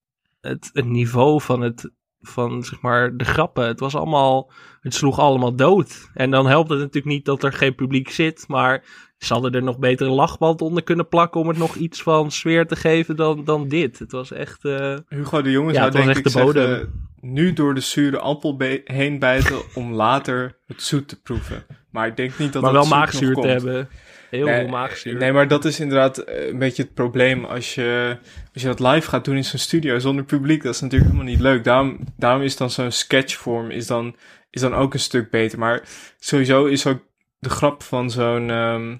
het, 0.41 0.71
het 0.73 0.87
niveau 0.87 1.41
van 1.41 1.61
het 1.61 1.91
van 2.21 2.63
zeg 2.63 2.81
maar 2.81 3.17
de 3.17 3.25
grappen. 3.25 3.67
Het 3.67 3.81
was 3.81 3.95
allemaal, 3.95 4.53
het 4.81 4.95
sloeg 4.95 5.19
allemaal 5.19 5.57
dood. 5.57 6.11
En 6.15 6.31
dan 6.31 6.47
helpt 6.47 6.71
het 6.71 6.79
natuurlijk 6.79 7.15
niet 7.15 7.25
dat 7.25 7.43
er 7.43 7.53
geen 7.53 7.75
publiek 7.75 8.11
zit, 8.11 8.45
maar 8.49 8.85
ze 9.19 9.33
hadden 9.33 9.53
er 9.53 9.63
nog 9.63 9.79
beter 9.79 10.07
een 10.07 10.13
lachband 10.13 10.61
onder 10.61 10.83
kunnen 10.83 11.09
plakken 11.09 11.41
om 11.41 11.49
het 11.49 11.57
nog 11.59 11.75
iets 11.75 12.03
van 12.03 12.31
sfeer 12.31 12.67
te 12.67 12.77
geven 12.77 13.17
dan, 13.17 13.45
dan 13.45 13.69
dit. 13.69 13.99
Het 13.99 14.13
was 14.13 14.33
echt, 14.33 14.65
eh, 14.65 14.97
Hugo 15.09 15.43
de 15.43 15.51
Jonge 15.51 15.73
Ja, 15.73 15.75
zou 15.75 15.85
het 15.85 15.95
was 15.95 16.05
denk 16.05 16.17
echt 16.17 16.27
ik 16.27 16.33
de 16.33 16.45
bodem. 16.45 16.67
zeggen... 16.67 17.13
Nu 17.27 17.53
door 17.53 17.75
de 17.75 17.81
zure 17.81 18.19
appel 18.19 18.57
heen 18.85 19.19
bijten 19.19 19.57
om 19.75 19.93
later 19.93 20.59
het 20.67 20.83
zoet 20.83 21.09
te 21.09 21.21
proeven. 21.23 21.67
Maar 21.91 22.07
ik 22.07 22.17
denk 22.17 22.39
niet 22.39 22.53
dat 22.53 22.63
maar 22.63 22.73
dat 22.73 22.89
wel 22.89 22.99
maagzuur 22.99 23.35
te 23.35 23.47
hebben. 23.47 23.89
Heel 24.31 24.47
Nee, 24.47 24.61
veel 24.61 24.69
maagzuur. 24.69 25.17
Nee, 25.17 25.33
maar 25.33 25.49
dat 25.49 25.65
is 25.65 25.81
inderdaad 25.81 26.19
eh, 26.19 26.49
een 26.49 26.59
beetje 26.59 26.83
het 26.83 26.95
probleem 26.95 27.45
als 27.45 27.75
je, 27.75 28.17
als 28.53 28.63
je 28.63 28.69
dat 28.69 28.81
live 28.81 29.09
gaat 29.09 29.25
doen 29.25 29.37
in 29.37 29.45
zo'n 29.45 29.59
studio 29.59 29.99
zonder 29.99 30.25
publiek. 30.25 30.63
Dat 30.63 30.75
is 30.75 30.81
natuurlijk 30.81 31.11
helemaal 31.11 31.33
niet 31.33 31.41
leuk. 31.43 31.65
Daarom, 31.65 31.99
daarom 32.17 32.43
is 32.43 32.57
dan 32.57 32.71
zo'n 32.71 32.91
sketchvorm 32.91 33.71
is 33.71 33.87
dan, 33.87 34.17
is 34.51 34.61
dan 34.61 34.75
ook 34.75 34.93
een 34.95 35.01
stuk 35.01 35.31
beter. 35.31 35.59
Maar 35.59 35.83
sowieso 36.19 36.65
is 36.65 36.87
ook 36.87 37.03
de 37.39 37.51
grap 37.51 37.83
van 37.83 38.11
zo'n 38.11 38.51
ehm, 38.51 38.97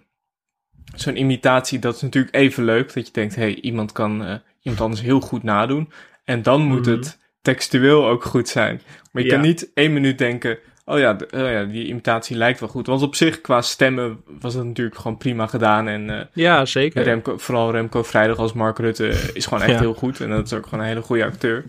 zo'n 0.95 1.17
imitatie, 1.17 1.79
dat 1.79 1.95
is 1.95 2.01
natuurlijk 2.01 2.35
even 2.35 2.65
leuk. 2.65 2.95
Dat 2.95 3.07
je 3.07 3.13
denkt, 3.13 3.35
hé, 3.35 3.43
hey, 3.43 3.55
iemand 3.55 3.93
kan 3.93 4.25
eh, 4.25 4.35
iemand 4.61 4.83
anders 4.83 5.01
heel 5.01 5.21
goed 5.21 5.43
nadoen. 5.43 5.93
En 6.25 6.43
dan 6.43 6.63
moet 6.63 6.87
Mhm. 6.87 6.91
het 6.97 7.23
textueel 7.45 8.07
ook 8.09 8.25
goed 8.25 8.49
zijn. 8.49 8.81
Maar 9.13 9.23
je 9.23 9.29
Ja. 9.29 9.35
kan 9.35 9.45
niet 9.45 9.71
één 9.75 9.93
minuut 9.93 10.19
denken, 10.19 10.59
oh 10.85 10.99
ja, 10.99 11.17
oh 11.31 11.41
ja, 11.41 11.65
die 11.65 11.87
imitatie 11.87 12.37
lijkt 12.37 12.61
wel 12.61 12.69
goed. 12.69 12.87
Want 12.87 13.03
op 13.03 13.15
zich, 13.15 13.41
qua 13.41 13.61
stemmen, 13.63 14.21
was 14.41 14.55
het 14.55 14.65
natuurlijk 14.65 14.97
gewoon 14.97 15.17
prima 15.17 15.47
gedaan. 15.47 15.89
En 15.89 16.11
eh, 16.11 16.27
ja, 16.33 16.65
zeker. 16.65 17.03
Remco, 17.03 17.39
vooral 17.39 17.71
Remco 17.71 18.03
Vrijdag 18.03 18.37
als 18.39 18.53
Mark 18.53 18.79
Rutte 18.79 19.09
is 19.33 19.47
gewoon 19.47 19.63
echt 19.63 19.73
Ja. 19.73 19.79
heel 19.79 19.95
goed. 19.95 20.21
En 20.21 20.31
dat 20.31 20.47
is 20.47 20.53
ook 20.53 20.65
gewoon 20.65 20.81
een 20.81 20.91
hele 20.91 21.03
goede 21.03 21.25
acteur. 21.25 21.65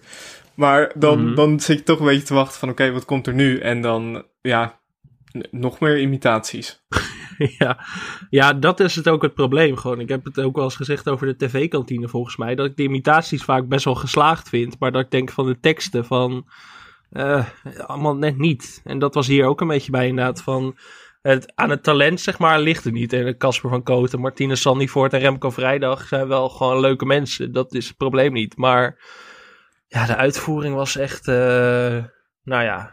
Maar 0.54 0.92
dan, 0.96 1.26
Mhm. 1.26 1.36
dan 1.36 1.60
zit 1.60 1.78
je 1.78 1.84
toch 1.84 2.00
een 2.00 2.06
beetje 2.06 2.28
te 2.28 2.34
wachten 2.34 2.60
van, 2.60 2.70
oké, 2.70 2.92
wat 2.92 3.06
komt 3.06 3.28
er 3.28 3.34
nu? 3.34 3.60
En 3.60 3.82
dan, 3.82 4.24
ja, 4.42 4.80
nog 5.52 5.80
meer 5.80 6.00
imitaties. 6.00 6.80
Ja. 7.60 7.86
ja, 8.30 8.54
dat 8.54 8.80
is 8.80 8.96
het 8.96 9.10
ook 9.10 9.22
het 9.22 9.34
probleem. 9.34 9.78
Gewoon. 9.78 10.00
Ik 10.00 10.10
heb 10.10 10.24
het 10.26 10.40
ook 10.40 10.56
wel 10.56 10.64
eens 10.64 10.76
gezegd 10.76 11.10
over 11.10 11.28
de 11.28 11.46
tv-kantine 11.46 12.08
volgens 12.08 12.38
mij. 12.38 12.56
Dat 12.56 12.66
ik 12.66 12.76
de 12.76 12.84
imitaties 12.84 13.44
vaak 13.44 13.68
best 13.68 13.86
wel 13.86 13.96
geslaagd 13.96 14.50
vind. 14.50 14.80
Maar 14.80 14.92
dat 14.92 15.02
ik 15.02 15.12
denk 15.12 15.32
van 15.32 15.46
de 15.46 15.60
teksten 15.60 16.06
van... 16.06 16.48
eh, 17.10 17.46
allemaal 17.78 18.16
net 18.16 18.38
niet. 18.38 18.82
En 18.84 19.00
dat 19.00 19.14
was 19.14 19.28
hier 19.28 19.46
ook 19.46 19.62
een 19.62 19.68
beetje 19.68 19.92
bij 19.92 20.08
inderdaad 20.08 20.42
van... 20.42 20.78
Het, 21.22 21.52
aan 21.56 21.70
het 21.70 21.84
talent, 21.84 22.22
zeg 22.22 22.40
maar, 22.40 22.60
ligt 22.60 22.84
het 22.84 22.94
niet. 22.94 23.14
En 23.14 23.38
Casper 23.38 23.70
van 23.70 23.84
Koten, 23.84 24.20
Martine 24.20 24.56
Sandivoort 24.56 25.14
en 25.14 25.20
Remco 25.20 25.50
Vrijdag 25.50 26.08
zijn 26.08 26.28
wel 26.28 26.50
gewoon 26.50 26.80
leuke 26.80 27.06
mensen. 27.06 27.52
Dat 27.52 27.74
is 27.74 27.88
het 27.88 27.98
probleem 27.98 28.34
niet. 28.34 28.58
Maar 28.58 29.00
ja, 29.88 30.06
de 30.06 30.16
uitvoering 30.16 30.76
was 30.76 30.98
echt... 30.98 31.28
eh, 31.28 32.04
nou 32.44 32.64
ja, 32.64 32.92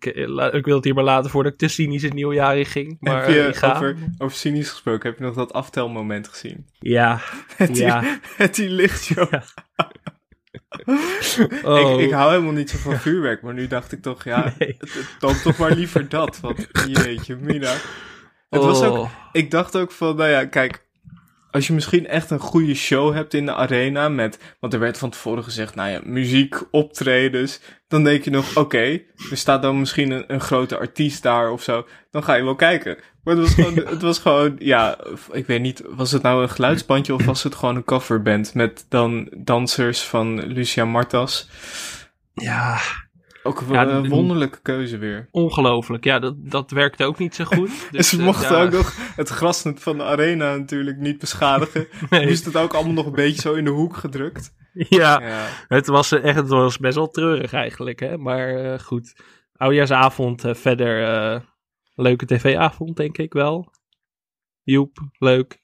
ik, 0.00 0.06
eh, 0.06 0.54
ik 0.54 0.64
wil 0.64 0.74
het 0.76 0.84
hier 0.84 0.94
maar 0.94 1.04
laten 1.04 1.30
voordat 1.30 1.52
ik 1.52 1.58
te 1.58 1.68
cynisch 1.68 2.02
het 2.02 2.12
nieuwe 2.12 2.34
jaar 2.34 2.58
in 2.58 2.66
ging. 2.66 2.96
Maar 3.00 3.20
heb 3.24 3.34
je 3.34 3.40
eh, 3.42 3.48
ik 3.48 3.56
ga. 3.56 3.74
over, 3.74 3.96
over 4.18 4.36
cynisch 4.36 4.70
gesproken, 4.70 5.08
heb 5.08 5.18
je 5.18 5.24
nog 5.24 5.34
dat 5.34 5.52
aftelmoment 5.52 6.28
gezien? 6.28 6.66
Ja, 6.78 7.20
Met 7.58 7.74
die, 7.74 7.82
ja. 7.84 8.18
die 8.52 8.68
lichtshow. 8.68 9.30
Ja. 9.32 9.42
Oh. 11.64 12.00
Ik, 12.00 12.06
ik 12.06 12.12
hou 12.12 12.30
helemaal 12.30 12.52
niet 12.52 12.70
zo 12.70 12.78
van 12.78 12.98
vuurwerk, 12.98 13.42
maar 13.42 13.54
nu 13.54 13.66
dacht 13.66 13.92
ik 13.92 14.02
toch, 14.02 14.24
ja, 14.24 14.42
Nee. 14.58 14.76
het- 14.78 14.94
het- 14.94 15.16
dan 15.18 15.34
toch 15.42 15.56
maar 15.56 15.70
liever 15.72 16.08
dat. 16.08 16.40
Want 16.40 16.68
jeetje, 16.86 17.36
Mina. 17.36 17.72
Het 18.50 18.62
was 18.62 18.82
ook, 18.82 18.96
Oh. 18.96 19.10
ik 19.32 19.50
dacht 19.50 19.76
ook 19.76 19.92
van, 19.92 20.16
nou 20.16 20.30
ja, 20.30 20.44
kijk, 20.46 20.83
als 21.54 21.66
je 21.66 21.72
misschien 21.72 22.06
echt 22.06 22.30
een 22.30 22.38
goede 22.38 22.74
show 22.74 23.14
hebt 23.14 23.34
in 23.34 23.46
de 23.46 23.54
arena 23.54 24.08
met, 24.08 24.38
want 24.60 24.72
er 24.72 24.78
werd 24.78 24.98
van 24.98 25.10
tevoren 25.10 25.44
gezegd, 25.44 25.74
nou 25.74 25.90
ja, 25.90 26.00
muziek, 26.04 26.56
optredens, 26.70 27.60
dan 27.88 28.04
denk 28.04 28.24
je 28.24 28.30
nog, 28.30 28.56
oké, 28.56 29.00
er 29.30 29.36
staat 29.36 29.62
dan 29.62 29.78
misschien 29.78 30.10
een, 30.10 30.24
een 30.26 30.40
grote 30.40 30.78
artiest 30.78 31.22
daar 31.22 31.50
of 31.50 31.62
zo, 31.62 31.86
dan 32.10 32.24
ga 32.24 32.34
je 32.34 32.44
wel 32.44 32.54
kijken. 32.54 32.98
Maar 33.24 33.36
het 33.36 33.42
was 33.42 33.54
gewoon, 33.54 33.74
het 33.94 34.02
was 34.02 34.18
gewoon, 34.18 34.56
ja, 34.58 34.98
ik 35.32 35.46
weet 35.46 35.60
niet, 35.60 35.82
was 35.88 36.12
het 36.12 36.22
nou 36.22 36.42
een 36.42 36.50
geluidsbandje 36.50 37.14
of 37.14 37.24
was 37.24 37.42
het 37.42 37.54
gewoon 37.54 37.76
een 37.76 37.84
coverband 37.84 38.54
met 38.54 38.86
dan 38.88 39.28
dansers 39.36 40.02
van 40.02 40.46
Lucia 40.46 40.84
Martas? 40.84 41.48
Ja, 42.32 42.78
Ook 43.46 43.64
Ja, 43.70 43.88
een 43.88 44.08
wonderlijke 44.08 44.60
keuze 44.62 44.98
weer. 44.98 45.28
ongelooflijk. 45.30 46.04
Ja, 46.04 46.18
dat, 46.18 46.34
dat 46.50 46.70
werkte 46.70 47.04
ook 47.04 47.18
niet 47.18 47.34
zo 47.34 47.44
goed. 47.54 47.88
Dus, 47.90 48.08
ze 48.08 48.18
eh, 48.18 48.24
mochten 48.24 48.56
ja. 48.56 48.62
ook 48.64 48.70
nog 48.70 48.94
het 49.16 49.28
grasnet 49.28 49.82
van 49.82 49.96
de 49.96 50.04
arena 50.04 50.56
natuurlijk 50.56 50.96
niet 50.96 51.18
beschadigen. 51.18 51.86
Nee. 52.10 52.24
Nu 52.24 52.30
is 52.30 52.44
het 52.44 52.56
ook 52.56 52.74
allemaal 52.74 52.92
nog 52.92 53.06
een 53.06 53.12
beetje 53.12 53.40
zo 53.40 53.54
in 53.54 53.64
de 53.64 53.70
hoek 53.70 53.96
gedrukt. 53.96 54.54
Ja, 54.72 55.20
Ja. 55.20 55.46
het 55.68 55.86
was, 55.86 56.12
eh, 56.12 56.24
echt, 56.24 56.36
het 56.36 56.48
was 56.48 56.78
best 56.78 56.94
wel 56.94 57.08
treurig 57.10 57.52
eigenlijk. 57.52 58.00
Hè? 58.00 58.18
Maar 58.18 58.48
eh, 58.72 58.78
goed, 58.78 59.20
oudjaarsavond 59.52 60.44
eh, 60.44 60.54
verder. 60.54 61.04
eh, 61.04 61.40
leuke 61.94 62.26
tv-avond, 62.26 62.96
denk 62.96 63.18
ik 63.18 63.32
wel. 63.32 63.72
Joep, 64.62 64.98
leuk. 65.18 65.62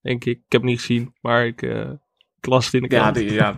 Denk 0.00 0.24
ik. 0.24 0.36
Ik 0.36 0.42
heb 0.52 0.60
het 0.60 0.70
niet 0.70 0.78
gezien, 0.80 1.14
maar 1.20 1.46
ik, 1.46 1.62
ik 2.40 2.46
las 2.46 2.64
het 2.64 2.74
in 2.74 2.82
de 2.82 2.94
Ja, 2.94 3.00
krant. 3.00 3.14
die, 3.16 3.32
ja. 3.32 3.56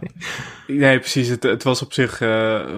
Nee, 0.66 0.98
precies. 0.98 1.28
Het, 1.28 1.42
het 1.42 1.62
was 1.62 1.82
op 1.82 1.92
zich, 1.92 2.20
eh 2.20 2.28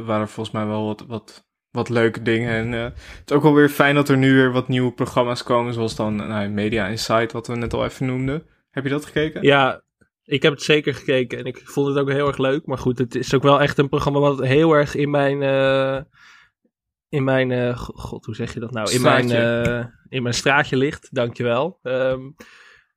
waren 0.05 0.29
volgens 0.29 0.51
mij 0.57 0.67
wel 0.67 0.87
wat, 0.87 1.05
wat 1.07 1.51
wat 1.71 1.89
leuke 1.89 2.23
dingen. 2.23 2.51
En 2.53 2.75
eh, 2.75 2.83
het 2.85 3.23
is 3.31 3.37
ook 3.37 3.43
wel 3.43 3.55
weer 3.55 3.69
fijn 3.69 3.95
dat 3.95 4.09
er 4.09 4.17
nu 4.17 4.35
weer 4.35 4.53
wat 4.53 4.69
nieuwe 4.69 4.93
programma's 4.93 5.43
komen, 5.43 5.73
zoals 5.75 5.97
dan 5.97 6.17
nou, 6.17 6.49
Media 6.49 6.87
Insight, 6.87 7.33
wat 7.33 7.47
we 7.47 7.57
net 7.57 7.73
al 7.75 7.85
even 7.85 8.07
noemden. 8.07 8.47
Heb 8.71 8.85
je 8.85 8.91
dat 8.91 9.05
gekeken? 9.05 9.43
Ja, 9.43 9.83
ik 10.25 10.43
heb 10.43 10.53
het 10.53 10.63
zeker 10.63 10.95
gekeken 10.95 11.39
en 11.39 11.45
ik 11.45 11.61
vond 11.65 11.87
het 11.89 11.97
ook 11.99 12.11
heel 12.11 12.27
erg 12.27 12.39
leuk. 12.39 12.67
Maar 12.67 12.79
goed, 12.79 12.99
het 12.99 13.15
is 13.15 13.35
ook 13.35 13.43
wel 13.43 13.61
echt 13.61 13.79
een 13.79 13.89
programma 13.89 14.19
wat 14.19 14.41
heel 14.45 14.73
erg 14.73 14.95
in 14.95 15.11
mijn. 15.11 15.43
eh, 15.43 16.01
in 17.09 17.25
mijn. 17.25 17.77
God, 17.77 18.25
hoe 18.25 18.35
zeg 18.35 18.55
je 18.55 18.61
dat 18.61 18.71
nou? 18.73 18.93
In 18.93 19.03
mijn, 19.03 19.29
Straatje. 19.29 19.93
in 20.09 20.23
mijn 20.23 20.35
straatje 20.35 20.77
ligt, 20.77 21.09
dankjewel. 21.15 21.79
Ehm 21.83 22.21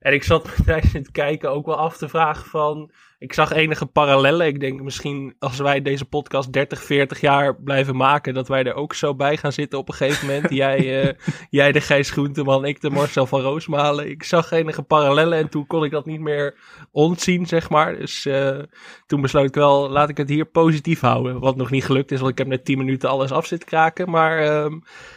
en 0.06 0.14
ik 0.14 0.24
zat 0.24 0.56
tijdens 0.66 0.94
het 0.94 1.12
kijken 1.12 1.52
ook 1.52 1.66
wel 1.66 1.76
af 1.76 1.98
te 1.98 2.10
vragen 2.10 2.46
van. 2.46 2.92
Ik 3.20 3.34
zag 3.34 3.52
enige 3.52 3.86
parallellen. 3.86 4.48
Ik 4.48 4.60
denk 4.60 4.82
misschien 4.82 5.36
als 5.40 5.58
wij 5.58 5.82
deze 5.82 6.06
podcast 6.06 6.54
30, 6.54 6.84
40 6.84 7.22
jaar 7.22 7.56
blijven 7.62 7.96
maken, 7.96 8.34
dat 8.34 8.48
wij 8.48 8.64
er 8.64 8.74
ook 8.74 8.94
zo 8.94 9.16
bij 9.16 9.38
gaan 9.38 9.52
zitten 9.52 9.80
op 9.80 9.90
een 9.90 9.94
gegeven 9.94 10.28
moment. 10.28 10.50
jij, 10.64 11.04
eh, 11.04 11.14
jij 11.50 11.72
de 11.72 11.82
Gijs 11.82 12.10
Groenteman, 12.10 12.66
ik 12.66 12.82
de 12.82 12.90
Marcel 12.90 13.26
van 13.26 13.42
Roosmalen. 13.42 14.10
Ik 14.10 14.24
zag 14.24 14.52
enige 14.52 14.82
parallellen 14.82 15.38
en 15.38 15.50
toen 15.50 15.68
kon 15.68 15.84
ik 15.84 15.92
dat 15.92 16.06
niet 16.06 16.20
meer 16.20 16.58
ontzien, 16.92 17.46
zeg 17.46 17.70
maar. 17.70 17.98
Dus 17.98 18.26
eh, 18.26 18.60
toen 19.06 19.22
besloot 19.22 19.48
ik 19.48 19.56
wel, 19.56 19.90
laat 19.90 20.10
ik 20.10 20.18
het 20.18 20.30
hier 20.30 20.46
positief 20.46 21.00
houden. 21.00 21.40
Wat 21.40 21.56
nog 21.56 21.72
niet 21.72 21.86
gelukt 21.86 22.12
is, 22.12 22.20
want 22.20 22.32
ik 22.32 22.38
heb 22.38 22.48
net 22.48 22.66
10 22.66 22.78
minuten 22.78 23.10
alles 23.10 23.32
af 23.32 23.46
zitten 23.46 23.68
kraken. 23.68 24.10
Maar 24.10 24.40
ehm, 24.40 24.74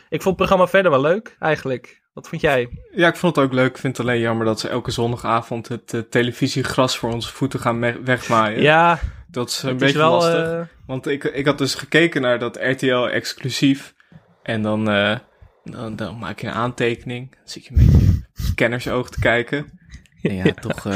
ik 0.08 0.22
vond 0.22 0.24
het 0.24 0.36
programma 0.36 0.66
verder 0.66 0.90
wel 0.90 1.00
leuk, 1.00 1.36
eigenlijk. 1.38 1.97
Wat 2.12 2.28
vond 2.28 2.40
jij? 2.40 2.68
Ja, 2.94 3.08
ik 3.08 3.16
vond 3.16 3.36
het 3.36 3.44
ook 3.44 3.52
leuk. 3.52 3.70
Ik 3.70 3.78
vind 3.78 3.96
het 3.96 4.06
alleen 4.06 4.20
jammer 4.20 4.46
dat 4.46 4.60
ze 4.60 4.68
elke 4.68 4.90
zondagavond 4.90 5.68
het 5.68 5.94
eh, 5.94 6.00
televisiegras 6.00 6.98
voor 6.98 7.12
onze 7.12 7.32
voeten 7.32 7.60
gaan 7.60 8.04
wegmaaien. 8.04 8.62
Ja, 8.62 8.98
dat 9.30 9.48
is 9.48 9.62
een 9.62 9.72
beetje 9.72 9.86
is 9.86 9.94
wel... 9.94 10.10
lastig. 10.12 10.44
eh, 10.44 10.60
Want 10.86 11.06
ik, 11.06 11.24
ik 11.24 11.46
had 11.46 11.58
dus 11.58 11.74
gekeken 11.74 12.22
naar 12.22 12.38
dat 12.38 12.56
RTL 12.56 13.06
exclusief. 13.06 13.94
En 14.42 14.62
dan, 14.62 14.90
eh, 14.90 15.16
dan, 15.64 15.96
dan 15.96 16.18
maak 16.18 16.40
je 16.40 16.46
een 16.46 16.52
aantekening. 16.52 17.30
Dan 17.30 17.40
zit 17.44 17.64
je 17.64 17.70
een 17.70 17.86
beetje 17.86 18.26
scannersoog 18.32 19.10
te 19.10 19.20
kijken. 19.20 19.78
En 20.22 20.34
ja, 20.34 20.52
toch 20.60 20.86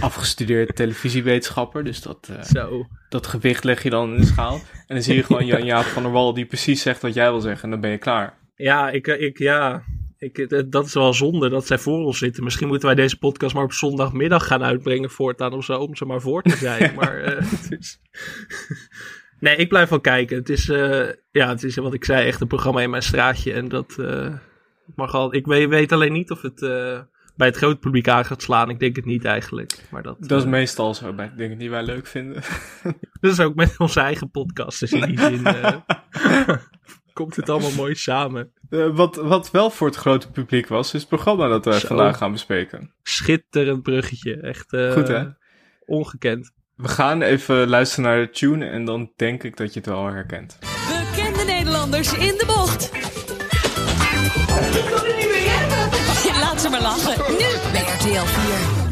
afgestudeerd 0.00 0.76
televisiewetenschapper. 0.76 1.84
Dus 1.84 2.00
dat, 2.02 2.28
zo. 2.52 2.86
dat 3.08 3.26
gewicht 3.26 3.64
leg 3.64 3.82
je 3.82 3.90
dan 3.90 4.14
in 4.14 4.20
de 4.20 4.26
schaal. 4.26 4.54
En 4.86 4.94
dan 4.94 5.02
zie 5.02 5.14
je 5.14 5.22
gewoon 5.22 5.46
Jan-Jaap 5.52 5.84
van 5.84 6.02
der 6.02 6.12
Wal 6.12 6.34
die 6.34 6.46
precies 6.46 6.82
zegt 6.82 7.02
wat 7.02 7.14
jij 7.14 7.30
wil 7.30 7.40
zeggen. 7.40 7.62
En 7.64 7.70
dan 7.70 7.80
ben 7.80 7.90
je 7.90 7.98
klaar. 7.98 8.38
Ja, 8.54 8.90
ik, 8.90 9.06
ik, 9.06 9.38
ja. 9.38 9.82
Ik, 10.22 10.38
eh, 10.38 10.62
dat 10.66 10.86
is 10.86 10.94
wel 10.94 11.14
zonde 11.14 11.48
dat 11.48 11.66
zij 11.66 11.78
voor 11.78 12.04
ons 12.04 12.18
zitten. 12.18 12.44
Misschien 12.44 12.68
moeten 12.68 12.86
wij 12.86 12.96
deze 12.96 13.18
podcast 13.18 13.54
maar 13.54 13.64
op 13.64 13.72
zondagmiddag 13.72 14.46
gaan 14.46 14.62
uitbrengen 14.62 15.10
voortaan 15.10 15.52
of 15.52 15.64
zo, 15.64 15.78
om 15.78 15.96
ze 15.96 16.04
maar 16.04 16.20
voor 16.20 16.42
te 16.42 16.56
zijn. 16.56 16.94
maar 16.98 17.18
eh. 17.18 17.44
Nee, 19.40 19.56
ik 19.56 19.68
blijf 19.68 19.88
wel 19.88 20.00
kijken. 20.00 20.36
Het 20.36 20.48
is, 20.48 20.68
eh, 20.68 21.08
ja, 21.30 21.48
het 21.48 21.62
is 21.62 21.76
wat 21.76 21.94
ik 21.94 22.04
zei, 22.04 22.26
echt 22.26 22.40
een 22.40 22.46
programma 22.46 22.80
in 22.80 22.90
mijn 22.90 23.02
straatje. 23.02 23.52
En 23.52 23.68
dat 23.68 23.96
mag 24.94 25.14
al. 25.14 25.34
Ik 25.34 25.46
weet, 25.46 25.68
weet 25.68 25.92
alleen 25.92 26.12
niet 26.12 26.30
of 26.30 26.42
het 26.42 26.60
bij 27.36 27.46
het 27.46 27.56
grote 27.56 27.78
publiek 27.78 28.08
aan 28.08 28.24
gaat 28.24 28.42
slaan. 28.42 28.70
Ik 28.70 28.78
denk 28.78 28.96
het 28.96 29.04
niet 29.04 29.24
eigenlijk. 29.24 29.78
Maar 29.90 30.02
dat, 30.02 30.16
Dat 30.20 30.40
is 30.40 30.46
meestal 30.46 30.94
zo 30.94 31.12
bij 31.12 31.32
dingen 31.36 31.58
die 31.58 31.70
wij 31.70 31.82
leuk 31.82 32.06
vinden. 32.06 32.42
dat 33.20 33.32
is 33.32 33.40
ook 33.40 33.54
met 33.54 33.74
onze 33.78 34.00
eigen 34.00 34.30
podcast. 34.30 34.80
Dus 34.80 34.92
in 34.92 35.06
die 35.06 35.18
zin 35.18 35.42
komt 37.12 37.36
het 37.36 37.48
allemaal 37.48 37.72
mooi 37.72 37.94
samen. 37.94 38.52
Eh, 38.70 38.86
wat, 38.96 39.16
wat 39.16 39.50
wel 39.50 39.70
voor 39.70 39.86
het 39.86 39.96
grote 39.96 40.30
publiek 40.30 40.68
was, 40.68 40.94
is 40.94 41.00
het 41.00 41.08
programma 41.08 41.48
dat 41.48 41.64
we 41.64 41.78
Zo. 41.78 41.86
vandaag 41.86 42.16
gaan 42.16 42.32
bespreken. 42.32 42.92
Schitterend 43.02 43.82
bruggetje. 43.82 44.36
Echt 44.40 44.72
eh, 44.72 44.92
Goed, 44.92 45.08
hè? 45.08 45.24
ongekend. 45.86 46.50
We 46.76 46.88
gaan 46.88 47.22
even 47.22 47.68
luisteren 47.68 48.04
naar 48.10 48.20
de 48.20 48.30
tune 48.30 48.66
en 48.66 48.84
dan 48.84 49.12
denk 49.16 49.42
ik 49.42 49.56
dat 49.56 49.72
je 49.72 49.78
het 49.80 49.88
wel 49.88 50.06
herkent. 50.06 50.58
Bekende 50.60 51.44
Nederlanders 51.44 52.12
in 52.12 52.34
de 52.38 52.44
bocht. 52.46 52.90
Ja, 56.26 56.38
laat 56.44 56.60
ze 56.60 56.68
maar 56.70 56.82
lachen. 56.82 57.32
Nu 57.32 57.70
bij 57.72 57.82
RTL 57.82 58.24
4. 58.26 58.91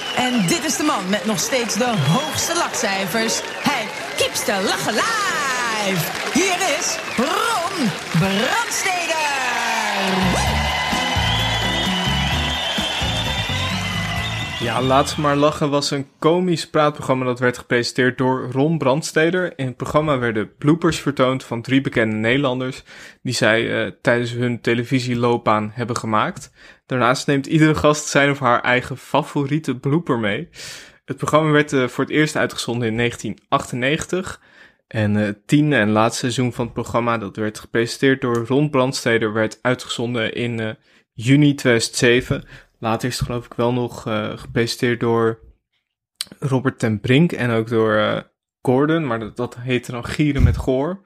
En 0.15 0.47
dit 0.47 0.63
is 0.65 0.77
de 0.77 0.83
man 0.83 1.09
met 1.09 1.25
nog 1.25 1.39
steeds 1.39 1.75
de 1.75 1.93
hoogste 2.07 2.55
lachcijfers. 2.55 3.41
Hij 3.43 3.87
keeps 4.17 4.45
de 4.45 4.61
lachen 4.63 4.93
live. 4.93 6.11
Hier 6.33 6.79
is 6.79 6.97
Ron 7.17 7.89
Brandsteder. 8.19 9.21
Ja, 14.59 14.81
Laat 14.81 15.17
maar 15.17 15.35
lachen 15.35 15.69
was 15.69 15.91
een 15.91 16.07
komisch 16.19 16.69
praatprogramma 16.69 17.25
dat 17.25 17.39
werd 17.39 17.57
gepresenteerd 17.57 18.17
door 18.17 18.51
Ron 18.51 18.77
Brandsteder. 18.77 19.53
In 19.55 19.65
het 19.65 19.77
programma 19.77 20.17
werden 20.19 20.51
bloopers 20.57 20.99
vertoond 20.99 21.43
van 21.43 21.61
drie 21.61 21.81
bekende 21.81 22.15
Nederlanders 22.15 22.83
die 23.21 23.33
zij 23.33 23.85
eh, 23.85 23.91
tijdens 24.01 24.31
hun 24.31 24.61
televisieloopbaan 24.61 25.71
hebben 25.73 25.95
gemaakt. 25.97 26.51
Daarnaast 26.91 27.27
neemt 27.27 27.45
iedere 27.45 27.75
gast 27.75 28.07
zijn 28.07 28.29
of 28.29 28.39
haar 28.39 28.61
eigen 28.61 28.97
favoriete 28.97 29.75
blooper 29.75 30.19
mee. 30.19 30.49
Het 31.05 31.17
programma 31.17 31.51
werd 31.51 31.73
eh, 31.73 31.87
voor 31.87 32.03
het 32.03 32.13
eerst 32.13 32.35
uitgezonden 32.35 32.87
in 32.87 32.97
1998. 32.97 34.41
En 34.87 35.17
eh, 35.17 35.23
het 35.23 35.47
tiende 35.47 35.75
en 35.75 35.89
laatste 35.89 36.19
seizoen 36.19 36.53
van 36.53 36.65
het 36.65 36.73
programma, 36.73 37.17
dat 37.17 37.35
werd 37.35 37.59
gepresenteerd 37.59 38.21
door 38.21 38.45
Ron 38.47 38.69
Brandsteder, 38.69 39.33
werd 39.33 39.59
uitgezonden 39.61 40.33
in 40.33 40.59
eh, 40.59 40.69
juni 41.13 41.55
2007. 41.55 42.43
Later 42.79 43.09
is 43.09 43.17
het 43.17 43.25
geloof 43.25 43.45
ik 43.45 43.53
wel 43.53 43.73
nog 43.73 44.01
gepresenteerd 44.35 44.99
door 44.99 45.39
Robert 46.39 46.79
ten 46.79 46.99
Brink 46.99 47.31
en 47.31 47.49
ook 47.49 47.69
door 47.69 48.23
Gordon, 48.61 49.07
maar 49.07 49.19
dat, 49.19 49.37
dat 49.37 49.57
heette 49.59 49.91
dan 49.91 50.05
Gieren 50.05 50.43
met 50.43 50.57
Goor. 50.57 51.01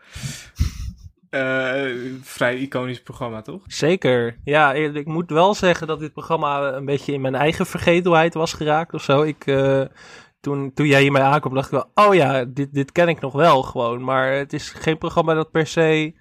Eh, 1.35 1.91
vrij 2.21 2.57
iconisch 2.57 3.01
programma, 3.01 3.41
toch? 3.41 3.61
Zeker. 3.67 4.39
Ja, 4.43 4.73
ik 4.73 5.05
moet 5.05 5.29
wel 5.29 5.53
zeggen 5.53 5.87
dat 5.87 5.99
dit 5.99 6.13
programma 6.13 6.73
een 6.73 6.85
beetje 6.85 7.13
in 7.13 7.21
mijn 7.21 7.35
eigen 7.35 7.65
vergetelheid 7.65 8.33
was 8.33 8.53
geraakt 8.53 8.93
of 8.93 9.01
zo. 9.01 9.21
Ik, 9.21 9.47
eh, 9.47 9.81
toen, 10.39 10.73
toen 10.73 10.87
jij 10.87 11.01
hiermee 11.01 11.21
aankwam, 11.21 11.53
dacht 11.53 11.65
ik 11.65 11.71
wel, 11.71 12.07
oh 12.07 12.13
ja, 12.15 12.45
dit, 12.45 12.73
dit 12.73 12.91
ken 12.91 13.07
ik 13.07 13.19
nog 13.19 13.33
wel 13.33 13.63
gewoon. 13.63 14.03
Maar 14.03 14.31
het 14.31 14.53
is 14.53 14.69
geen 14.69 14.97
programma 14.97 15.33
dat 15.33 15.51
per 15.51 15.67
se 15.67 16.15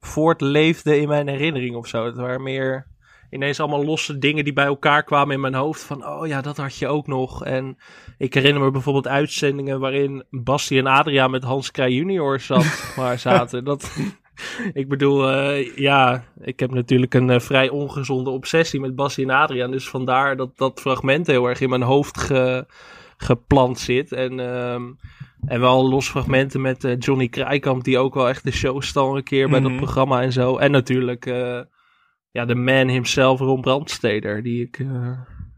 voortleefde 0.00 1.00
in 1.00 1.08
mijn 1.08 1.28
herinnering 1.28 1.76
of 1.76 1.86
zo. 1.86 2.04
Het 2.04 2.16
waren 2.16 2.42
meer 2.42 2.86
ineens 3.30 3.60
allemaal 3.60 3.84
losse 3.84 4.18
dingen 4.18 4.44
die 4.44 4.52
bij 4.52 4.66
elkaar 4.66 5.04
kwamen 5.04 5.34
in 5.34 5.40
mijn 5.40 5.54
hoofd. 5.54 5.82
Van, 5.82 6.06
oh 6.06 6.26
ja, 6.26 6.40
dat 6.40 6.56
had 6.56 6.76
je 6.76 6.88
ook 6.88 7.06
nog. 7.06 7.44
En 7.44 7.76
ik 8.18 8.34
herinner 8.34 8.62
me 8.62 8.70
bijvoorbeeld 8.70 9.08
uitzendingen 9.08 9.80
waarin 9.80 10.24
Basti 10.30 10.78
en 10.78 10.86
Adriaan 10.86 11.30
met 11.30 11.44
Hans 11.44 11.70
Krij 11.70 11.90
junior 11.90 12.40
zat, 12.40 12.84
maar 12.96 13.18
zaten. 13.18 13.64
Dat, 13.64 13.92
ik 14.72 14.88
bedoel, 14.88 15.30
eh, 15.30 15.76
ja, 15.76 16.24
ik 16.40 16.60
heb 16.60 16.70
natuurlijk 16.70 17.14
een 17.14 17.30
eh, 17.30 17.40
vrij 17.40 17.68
ongezonde 17.68 18.30
obsessie 18.30 18.80
met 18.80 18.94
Basti 18.94 19.22
en 19.22 19.30
Adriaan. 19.30 19.70
Dus 19.70 19.88
vandaar 19.88 20.36
dat 20.36 20.58
dat 20.58 20.80
fragment 20.80 21.26
heel 21.26 21.46
erg 21.48 21.60
in 21.60 21.68
mijn 21.68 21.82
hoofd 21.82 22.18
ge, 22.20 22.66
geplant 23.16 23.78
zit. 23.78 24.12
En, 24.12 24.40
ehm, 24.40 24.82
en 25.46 25.60
wel 25.60 25.88
los 25.88 26.08
fragmenten 26.10 26.60
met 26.60 26.84
eh, 26.84 26.98
Johnny 26.98 27.28
Krijkamp, 27.28 27.84
die 27.84 27.98
ook 27.98 28.14
wel 28.14 28.28
echt 28.28 28.44
de 28.44 28.52
show 28.52 28.82
stal 28.82 29.16
een 29.16 29.22
keer 29.22 29.48
bij 29.48 29.60
dat 29.60 29.70
Mhm. 29.70 29.78
programma 29.80 30.22
en 30.22 30.32
zo. 30.32 30.56
En 30.56 30.70
natuurlijk 30.70 31.24
ja, 32.32 32.44
de 32.44 32.54
man 32.54 32.88
himself, 32.88 33.40
Ron 33.40 33.60
Brandsteder, 33.60 34.42
die 34.42 34.62
ik... 34.62 34.78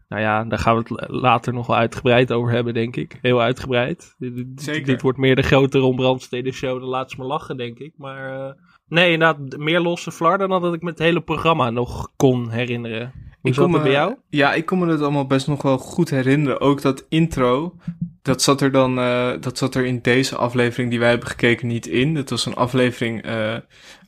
nou 0.09 0.23
ja, 0.25 0.45
daar 0.45 0.59
gaan 0.59 0.77
we 0.77 0.95
het 0.95 1.11
later 1.11 1.53
nog 1.53 1.67
wel 1.67 1.77
uitgebreid 1.77 2.33
over 2.33 2.53
hebben, 2.53 2.75
denk 2.75 2.97
ik. 2.97 3.19
Heel 3.23 3.41
uitgebreid. 3.41 4.15
Dit, 4.19 4.37
dit- 4.37 4.62
Zeker. 4.62 4.85
dit 4.87 5.03
wordt 5.03 5.19
meer 5.19 5.37
de 5.37 5.43
grote 5.43 5.79
Ron 5.79 5.97
Brandsteder 5.97 6.53
show. 6.53 6.81
Dan 6.81 6.89
laat 6.89 7.11
ze 7.11 7.17
me 7.19 7.25
lachen, 7.27 7.57
denk 7.57 7.79
ik. 7.79 7.93
Maar 7.97 8.55
nee, 8.92 9.12
inderdaad, 9.12 9.56
meer 9.56 9.80
losse 9.80 10.12
flarden 10.12 10.49
dan 10.49 10.62
dat 10.62 10.75
ik 10.75 10.82
me 10.82 10.90
het 10.90 10.99
hele 10.99 11.20
programma 11.20 11.70
nog 11.70 12.11
kon 12.16 12.50
herinneren. 12.50 13.12
Hoe 13.40 13.50
Ik 13.50 13.56
kon 13.56 13.72
het 13.72 13.82
bij 13.82 13.90
me- 13.90 13.96
jou? 13.96 14.14
Ja, 14.28 14.54
ik 14.54 14.66
kon 14.66 14.78
me 14.78 14.87
het 14.87 15.00
allemaal 15.00 15.26
best 15.26 15.46
nog 15.46 15.62
wel 15.62 15.78
goed 15.78 16.11
herinneren. 16.11 16.61
Ook 16.61 16.82
dat 16.82 17.06
intro, 17.08 17.76
dat 18.22 18.42
zat 18.42 18.61
er 18.61 18.72
dan, 18.72 18.99
eh, 18.99 19.30
dat 19.40 19.58
zat 19.58 19.75
er 19.75 19.84
in 19.84 19.99
deze 20.02 20.37
aflevering 20.37 20.90
die 20.90 20.99
wij 20.99 21.08
hebben 21.08 21.28
gekeken 21.28 21.66
niet 21.68 21.87
in. 21.87 22.14
Dat 22.14 22.30
was 22.30 22.46
een 22.46 22.54
aflevering 22.54 23.22
eh, 23.22 23.56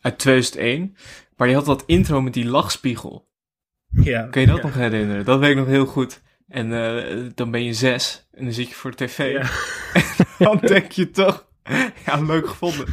uit 0.00 0.18
2001. 0.18 0.96
Maar 1.36 1.48
je 1.48 1.54
had 1.54 1.64
dat 1.64 1.82
intro 1.86 2.20
met 2.20 2.32
die 2.34 2.46
lachspiegel. 2.46 3.28
Ja. 3.88 4.22
Kun 4.22 4.40
je 4.40 4.46
dat 4.46 4.62
nog 4.62 4.74
herinneren? 4.74 5.24
Dat 5.24 5.38
weet 5.38 5.50
ik 5.50 5.56
nog 5.56 5.66
heel 5.66 5.86
goed. 5.86 6.22
En 6.48 6.72
eh, 6.72 7.16
dan 7.34 7.50
ben 7.50 7.64
je 7.64 7.72
zes 7.72 8.28
en 8.32 8.44
dan 8.44 8.52
zit 8.52 8.68
je 8.68 8.74
voor 8.74 8.90
de 8.90 8.96
tv. 9.04 9.32
Ja. 9.32 9.48
dan 10.46 10.58
denk 10.60 10.92
je 10.92 11.10
toch, 11.10 11.46
ja, 12.06 12.20
leuk 12.20 12.48
gevonden. 12.48 12.86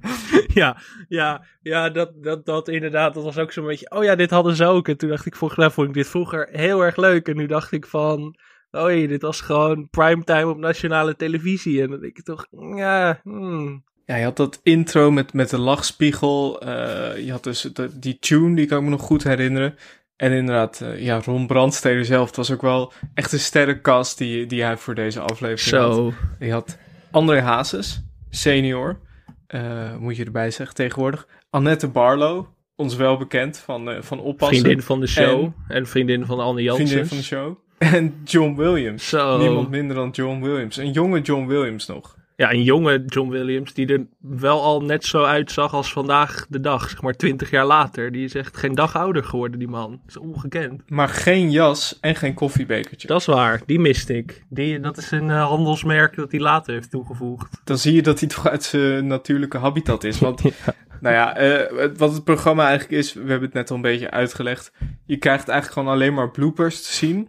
ja, 0.60 0.76
ja, 1.08 1.44
ja 1.62 1.90
dat, 1.90 2.10
dat, 2.22 2.46
dat 2.46 2.68
inderdaad, 2.68 3.14
dat 3.14 3.24
was 3.24 3.38
ook 3.38 3.52
zo'n 3.52 3.66
beetje, 3.66 3.90
oh 3.90 4.04
ja, 4.04 4.14
dit 4.14 4.30
hadden 4.30 4.56
ze 4.56 4.64
ook. 4.66 4.88
En 4.88 4.96
toen 4.96 5.08
dacht 5.08 5.26
ik, 5.26 5.36
volgens 5.36 5.60
mij 5.60 5.70
vond 5.70 5.88
ik 5.88 5.94
dit 5.94 6.08
vroeger 6.08 6.48
heel 6.52 6.80
erg 6.84 6.96
leuk. 6.96 7.28
En 7.28 7.36
nu 7.36 7.46
dacht 7.46 7.72
ik 7.72 7.86
van, 7.86 8.36
oh 8.70 8.90
jee, 8.90 9.08
dit 9.08 9.22
was 9.22 9.40
gewoon 9.40 9.88
primetime 9.90 10.48
op 10.48 10.58
nationale 10.58 11.16
televisie. 11.16 11.82
En 11.82 11.90
dan 11.90 12.00
denk 12.00 12.18
ik 12.18 12.24
toch, 12.24 12.46
ja, 12.76 13.20
hmm. 13.22 13.84
Ja, 14.04 14.16
je 14.16 14.24
had 14.24 14.36
dat 14.36 14.60
intro 14.62 15.10
met, 15.10 15.32
met 15.32 15.50
de 15.50 15.58
lachspiegel. 15.58 16.60
eh, 16.60 17.24
je 17.24 17.30
had 17.30 17.44
dus 17.44 17.60
de- 17.60 17.98
die 17.98 18.18
tune, 18.18 18.54
die 18.56 18.66
kan 18.66 18.78
ik 18.78 18.84
me 18.84 18.90
nog 18.90 19.00
goed 19.02 19.24
herinneren. 19.24 19.74
En 20.16 20.32
inderdaad, 20.32 20.80
eh, 20.80 21.02
ja, 21.02 21.20
Ron 21.24 21.46
Brandsteder 21.46 22.04
zelf. 22.04 22.26
Het 22.26 22.36
was 22.36 22.52
ook 22.52 22.62
wel 22.62 22.92
echt 23.14 23.32
een 23.32 23.38
sterrenkast 23.38 24.18
die, 24.18 24.46
die 24.46 24.62
hij 24.62 24.76
voor 24.76 24.94
deze 24.94 25.20
aflevering 25.20 25.82
had. 25.84 25.94
zo. 25.94 26.12
Je 26.38 26.52
had 26.52 26.78
André 27.10 27.40
Hazes, 27.40 28.02
senior, 28.30 29.00
eh, 29.46 29.96
moet 29.96 30.16
je 30.16 30.24
erbij 30.24 30.50
zeggen 30.50 30.76
tegenwoordig. 30.76 31.26
Annette 31.50 31.88
Barlow, 31.88 32.46
ons 32.76 32.96
wel 32.96 33.16
bekend 33.16 33.58
van, 33.58 33.90
eh, 33.90 34.02
van 34.02 34.20
Oppassen. 34.20 34.58
Vriendin 34.58 34.82
van 34.82 35.00
de 35.00 35.06
show 35.06 35.52
en, 35.68 35.86
vriendin 35.86 36.26
van 36.26 36.40
Anne 36.40 36.62
Janssens. 36.62 36.90
Vriendin 36.90 37.08
van 37.08 37.18
de 37.18 37.24
show. 37.24 37.56
En 37.78 38.20
John 38.24 38.54
Williams. 38.54 39.12
Niemand 39.12 39.70
minder 39.70 39.96
dan 39.96 40.10
John 40.10 40.40
Williams. 40.40 40.76
Een 40.76 40.92
jonge 40.92 41.20
John 41.20 41.46
Williams 41.46 41.86
nog. 41.86 42.15
Ja, 42.36 42.52
een 42.52 42.62
jonge 42.62 43.04
John 43.06 43.30
Williams 43.30 43.74
die 43.74 43.86
er 43.86 44.06
wel 44.20 44.62
al 44.62 44.80
net 44.80 45.04
zo 45.04 45.22
uitzag 45.22 45.74
als 45.74 45.92
vandaag 45.92 46.46
de 46.48 46.60
dag, 46.60 46.90
zeg 46.90 47.02
maar 47.02 47.16
twintig 47.16 47.50
jaar 47.50 47.66
later. 47.66 48.12
Die 48.12 48.24
is 48.24 48.34
echt 48.34 48.56
geen 48.56 48.74
dag 48.74 48.96
ouder 48.96 49.24
geworden, 49.24 49.58
die 49.58 49.68
man. 49.68 49.90
Dat 49.90 50.00
is 50.08 50.16
ongekend. 50.16 50.90
Maar 50.90 51.08
geen 51.08 51.50
jas 51.50 51.98
en 52.00 52.14
geen 52.14 52.34
koffiebekertje. 52.34 53.08
Dat 53.08 53.20
is 53.20 53.26
waar, 53.26 53.62
die 53.66 53.78
miste 53.78 54.16
ik. 54.16 54.44
Die, 54.48 54.80
dat 54.80 54.96
is 54.96 55.10
een 55.10 55.30
eh, 55.30 55.48
handelsmerk 55.48 56.16
dat 56.16 56.30
hij 56.30 56.40
later 56.40 56.74
heeft 56.74 56.90
toegevoegd. 56.90 57.60
Dan 57.64 57.78
zie 57.78 57.94
je 57.94 58.02
dat 58.02 58.20
hij 58.20 58.28
toch 58.28 58.48
uit 58.48 58.62
zijn 58.62 59.06
natuurlijke 59.06 59.58
habitat 59.58 60.04
is. 60.04 60.18
Want, 60.18 60.42
nou 61.00 61.14
ja, 61.14 61.36
eh, 61.36 61.88
wat 61.96 62.12
het 62.12 62.24
programma 62.24 62.68
eigenlijk 62.68 63.00
is, 63.00 63.12
we 63.12 63.20
hebben 63.20 63.42
het 63.42 63.52
net 63.52 63.70
al 63.70 63.76
een 63.76 63.82
beetje 63.82 64.10
uitgelegd. 64.10 64.72
Je 65.04 65.16
krijgt 65.16 65.48
eigenlijk 65.48 65.78
gewoon 65.78 65.94
alleen 65.94 66.14
maar 66.14 66.30
bloopers 66.30 66.82
te 66.82 66.92
zien. 66.92 67.28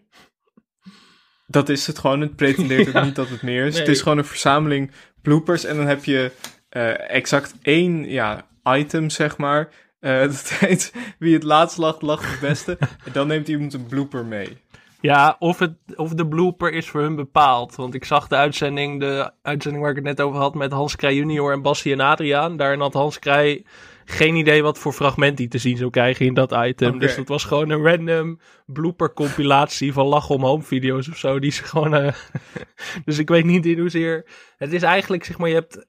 Dat 1.48 1.70
is 1.70 1.88
het 1.88 2.00
gewoon. 2.00 2.22
Het 2.22 2.36
pretendeert 2.36 2.96
ook 2.96 3.04
niet 3.06 3.16
dat 3.16 3.30
het 3.30 3.42
meer 3.42 3.66
is. 3.66 3.80
Het 3.80 3.88
is 3.88 4.02
gewoon 4.02 4.18
een 4.18 4.26
verzameling 4.26 4.92
bloopers. 5.22 5.64
En 5.64 5.78
dan 5.78 5.88
heb 5.88 6.04
je 6.04 6.32
eh, 6.70 7.10
exact 7.10 7.56
één 7.62 8.10
ja, 8.10 8.48
item, 8.64 9.10
zeg 9.10 9.38
maar. 9.38 9.70
Eh, 10.00 10.20
dat 10.34 10.50
heet 10.50 10.94
wie 11.20 11.34
het 11.34 11.44
laatst 11.44 11.78
lacht, 11.78 12.02
lacht 12.02 12.32
het 12.32 12.40
beste. 12.40 12.78
En 12.80 13.12
dan 13.12 13.28
neemt 13.28 13.48
iemand 13.48 13.74
een 13.74 13.86
blooper 13.86 14.26
mee. 14.26 14.58
Ja, 15.02 15.36
of, 15.40 15.60
het, 15.60 15.74
of 15.96 16.14
de 16.14 16.28
blooper 16.28 16.74
is 16.74 16.90
voor 16.90 17.02
hun 17.02 17.16
bepaald. 17.16 17.76
Want 17.76 17.94
ik 17.94 18.06
zag 18.06 18.28
de 18.28 18.36
uitzending, 18.36 19.00
de 19.00 19.32
uitzending 19.42 19.84
waar 19.84 19.92
ik 19.92 19.98
het 19.98 20.06
net 20.06 20.22
over 20.22 20.40
had 20.40 20.56
met 20.56 20.72
Hans 20.72 20.96
Krij 20.96 21.16
junior 21.16 21.52
en 21.52 21.62
Bassie 21.62 21.94
en 21.94 22.00
Adriaan. 22.00 22.58
Daarin 22.58 22.80
had 22.80 22.94
Hans 22.94 23.20
Krij 23.20 23.66
geen 24.10 24.36
idee 24.36 24.64
wat 24.64 24.80
voor 24.80 24.94
fragment 24.94 25.38
hij 25.38 25.48
te 25.48 25.58
zien 25.58 25.78
zou 25.78 25.90
krijgen 25.90 26.26
in 26.26 26.34
dat 26.34 26.52
item. 26.52 27.00
Dus 27.00 27.16
dat 27.16 27.28
was 27.28 27.44
gewoon 27.44 27.70
een 27.70 27.84
random 27.84 28.40
blooper 28.66 29.14
compilatie 29.14 29.94
van 29.94 30.06
lach 30.06 30.30
om 30.30 30.44
home 30.44 30.64
video's 30.64 31.10
of 31.10 31.18
zo. 31.18 31.40
Die 31.40 31.52
ze 31.52 31.64
gewoon... 31.64 31.96
eh, 31.96 32.14
dus 33.06 33.18
ik 33.18 33.30
weet 33.30 33.46
niet 33.46 33.66
in 33.66 33.80
hoezeer... 33.80 34.30
Het 34.58 34.74
is 34.74 34.82
eigenlijk, 34.82 35.24
zeg 35.24 35.38
maar, 35.38 35.50
je 35.50 35.54
hebt 35.56 35.88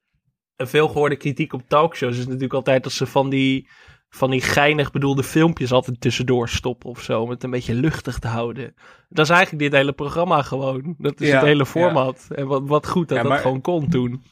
een 0.56 0.68
veelgehoorde 0.68 1.16
kritiek 1.16 1.52
op 1.52 1.68
talkshows. 1.68 2.18
is 2.18 2.24
natuurlijk 2.24 2.52
altijd 2.52 2.82
dat 2.82 2.92
ze 2.92 3.06
van 3.06 3.30
die 3.30 3.68
van 4.10 4.30
die 4.30 4.40
geinig 4.40 4.90
bedoelde 4.90 5.22
filmpjes 5.22 5.72
altijd 5.72 6.00
tussendoor 6.00 6.48
stoppen 6.48 6.90
of 6.90 7.02
zo. 7.02 7.20
Om 7.20 7.30
het 7.30 7.42
een 7.42 7.50
beetje 7.50 7.74
luchtig 7.74 8.18
te 8.18 8.28
houden. 8.28 8.74
Dat 9.08 9.24
is 9.24 9.30
eigenlijk 9.30 9.62
dit 9.62 9.72
hele 9.72 9.92
programma 9.92 10.42
gewoon. 10.42 10.94
Dat 10.98 11.20
is 11.20 11.28
Ja, 11.28 11.34
het 11.34 11.44
hele 11.44 11.58
ja. 11.58 11.64
format. 11.64 12.26
En 12.34 12.46
wat, 12.46 12.62
wat 12.64 12.88
goed 12.88 13.08
dat 13.08 13.18
Ja, 13.18 13.22
dat 13.22 13.40
gewoon 13.40 13.60
kon 13.60 13.88
toen. 13.88 14.22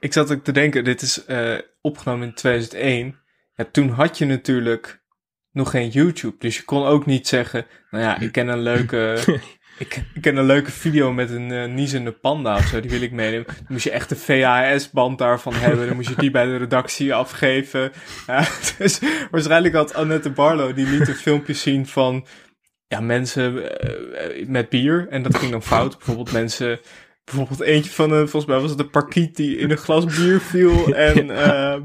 Ik 0.00 0.12
zat 0.12 0.32
ook 0.32 0.44
te 0.44 0.52
denken, 0.52 0.84
dit 0.84 1.02
is 1.02 1.24
eh, 1.24 1.58
opgenomen 1.84 2.28
in 2.28 2.34
2001. 2.34 3.18
Ja, 3.54 3.64
toen 3.72 3.88
had 3.88 4.18
je 4.18 4.24
natuurlijk 4.24 5.02
nog 5.50 5.70
geen 5.70 5.88
YouTube. 5.88 6.36
Dus 6.38 6.56
je 6.56 6.64
kon 6.64 6.84
ook 6.84 7.06
niet 7.06 7.28
zeggen, 7.28 7.66
nou 7.90 8.04
ja, 8.04 8.18
ik 8.18 8.32
ken 8.32 8.48
een 8.48 8.62
leuke, 8.62 9.18
ik, 9.78 10.02
ik 10.14 10.20
ken 10.20 10.36
een 10.36 10.46
leuke 10.46 10.70
video 10.70 11.12
met 11.12 11.30
een 11.30 11.52
eh, 11.52 11.64
niezende 11.64 12.12
panda 12.12 12.56
of 12.56 12.66
zo. 12.66 12.80
Die 12.80 12.90
wil 12.90 13.02
ik 13.02 13.12
meenemen. 13.12 13.46
Dan 13.46 13.64
moest 13.68 13.84
je 13.84 13.90
echt 13.90 14.08
de 14.08 14.16
VHS-band 14.16 15.18
daarvan 15.18 15.54
hebben. 15.54 15.86
Dan 15.86 15.96
moest 15.96 16.08
je 16.08 16.16
die 16.16 16.30
bij 16.30 16.44
de 16.44 16.56
redactie 16.56 17.14
afgeven. 17.14 17.92
Ja, 18.26 18.46
dus 18.78 19.00
waarschijnlijk 19.30 19.74
had 19.74 19.94
Annette 19.94 20.30
Barlow, 20.30 20.76
die 20.76 20.86
liet 20.86 21.08
een 21.08 21.14
filmpje 21.14 21.52
zien 21.52 21.86
van 21.86 22.26
ja, 22.86 23.00
mensen 23.00 23.78
eh, 23.80 24.46
met 24.46 24.68
bier. 24.68 25.06
En 25.08 25.22
dat 25.22 25.36
ging 25.36 25.50
dan 25.50 25.62
fout. 25.62 25.96
Bijvoorbeeld 25.96 26.32
mensen 26.32 26.80
bijvoorbeeld 27.24 27.60
eentje 27.60 27.90
van 27.90 28.10
een, 28.10 28.28
volgens 28.28 28.52
mij 28.52 28.60
was 28.60 28.70
het 28.70 28.80
een 28.80 28.90
parkiet 28.90 29.36
die 29.36 29.56
in 29.56 29.70
een 29.70 29.76
glas 29.76 30.04
bier 30.04 30.40
viel 30.40 30.94
en 30.94 31.30
ehm, 31.30 31.82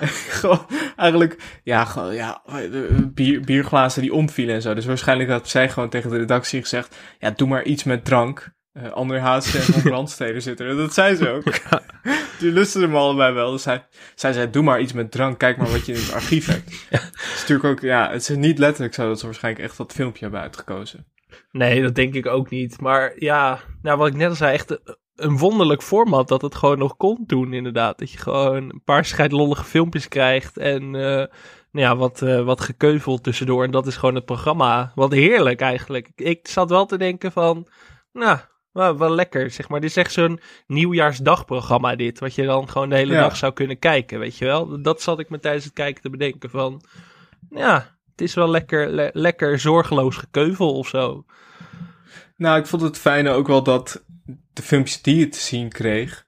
gewoon 0.40 0.66
eigenlijk, 0.96 1.60
ja, 1.62 1.84
gewoon, 1.84 2.14
ja, 2.14 2.42
de 2.46 3.10
bier, 3.14 3.40
bierglazen 3.40 4.02
die 4.02 4.14
omvielen 4.14 4.54
en 4.54 4.62
zo. 4.62 4.74
Dus 4.74 4.86
waarschijnlijk 4.86 5.30
had 5.30 5.48
zij 5.48 5.68
gewoon 5.68 5.88
tegen 5.88 6.10
de 6.10 6.18
redactie 6.18 6.60
gezegd, 6.60 6.96
ja, 7.18 7.30
doe 7.30 7.48
maar 7.48 7.64
iets 7.64 7.84
met 7.84 8.04
drank. 8.04 8.56
Eh 8.72 8.92
André 8.92 9.20
Haas 9.20 9.54
en 9.54 9.66
Ron 9.74 9.82
Brandsteder 9.82 10.42
zitten 10.42 10.66
er. 10.66 10.76
Dat 10.76 10.94
zei 10.94 11.16
ze 11.16 11.28
ook. 11.28 11.44
Die 12.38 12.52
lusten 12.52 12.80
hem 12.80 12.96
allebei 12.96 13.34
wel. 13.34 13.50
Dus 13.50 13.64
hij, 13.64 13.86
zij 14.14 14.32
zei, 14.32 14.50
doe 14.50 14.62
maar 14.62 14.80
iets 14.80 14.92
met 14.92 15.10
drank. 15.10 15.38
Kijk 15.38 15.56
maar 15.56 15.70
wat 15.70 15.86
je 15.86 15.92
in 15.92 16.00
het 16.00 16.12
archief 16.12 16.46
hebt. 16.46 16.70
Het 16.88 17.10
is 17.14 17.40
natuurlijk 17.40 17.68
ook, 17.68 17.80
ja, 17.80 18.10
het 18.10 18.28
is 18.28 18.36
niet 18.36 18.58
letterlijk 18.58 18.94
zo 18.94 19.08
dat 19.08 19.18
ze 19.18 19.26
waarschijnlijk 19.26 19.64
echt 19.64 19.76
dat 19.76 19.92
filmpje 19.92 20.22
hebben 20.22 20.40
uitgekozen. 20.40 21.06
Nee, 21.50 21.82
dat 21.82 21.94
denk 21.94 22.14
ik 22.14 22.26
ook 22.26 22.50
niet. 22.50 22.80
Maar 22.80 23.12
ja, 23.16 23.60
nou, 23.82 23.98
wat 23.98 24.08
ik 24.08 24.14
net 24.14 24.28
al 24.28 24.34
zei, 24.34 24.52
echt 24.54 24.80
een 25.16 25.38
wonderlijk 25.38 25.82
format 25.82 26.28
dat 26.28 26.42
het 26.42 26.54
gewoon 26.54 26.78
nog 26.78 26.96
kon 26.96 27.24
doen, 27.26 27.52
inderdaad. 27.52 27.98
Dat 27.98 28.10
je 28.10 28.18
gewoon 28.18 28.56
een 28.56 28.82
paar 28.84 29.04
scheidlollige 29.04 29.64
filmpjes 29.64 30.08
krijgt 30.08 30.56
en 30.56 30.82
eh, 30.82 31.26
nou 31.70 31.86
ja, 31.86 31.96
wat, 31.96 32.22
eh, 32.22 32.44
wat 32.44 32.60
gekeuvel 32.60 33.20
tussendoor. 33.20 33.64
En 33.64 33.70
dat 33.70 33.86
is 33.86 33.96
gewoon 33.96 34.14
het 34.14 34.24
programma. 34.24 34.92
Wat 34.94 35.12
heerlijk 35.12 35.60
eigenlijk. 35.60 36.10
Ik 36.16 36.48
zat 36.48 36.70
wel 36.70 36.86
te 36.86 36.98
denken 36.98 37.32
van, 37.32 37.66
nou, 38.12 38.38
wel, 38.72 38.98
wel 38.98 39.10
lekker, 39.10 39.50
zeg 39.50 39.68
maar. 39.68 39.80
Dit 39.80 39.90
is 39.90 39.96
echt 39.96 40.12
zo'n 40.12 40.40
nieuwjaarsdagprogramma 40.66 41.96
dit, 41.96 42.18
wat 42.18 42.34
je 42.34 42.44
dan 42.44 42.68
gewoon 42.68 42.88
de 42.88 42.96
hele 42.96 43.12
Ja. 43.12 43.20
dag 43.20 43.36
zou 43.36 43.52
kunnen 43.52 43.78
kijken, 43.78 44.18
weet 44.18 44.36
je 44.38 44.44
wel. 44.44 44.82
Dat 44.82 45.02
zat 45.02 45.18
ik 45.18 45.30
me 45.30 45.38
tijdens 45.38 45.64
het 45.64 45.74
kijken 45.74 46.02
te 46.02 46.10
bedenken 46.10 46.50
van, 46.50 46.82
ja, 47.50 47.97
het 48.18 48.28
is 48.28 48.34
wel 48.34 48.50
lekker, 48.50 48.88
le- 48.88 49.10
lekker 49.12 49.58
zorgeloos 49.58 50.16
gekeuvel 50.16 50.74
of 50.74 50.88
zo. 50.88 51.24
Nou, 52.36 52.58
ik 52.60 52.66
vond 52.66 52.82
het 52.82 52.98
fijne 52.98 53.30
ook 53.30 53.46
wel 53.46 53.62
dat 53.62 54.04
de 54.52 54.62
filmpjes 54.62 55.02
die 55.02 55.16
je 55.16 55.28
te 55.28 55.38
zien 55.40 55.68
kreeg, 55.68 56.24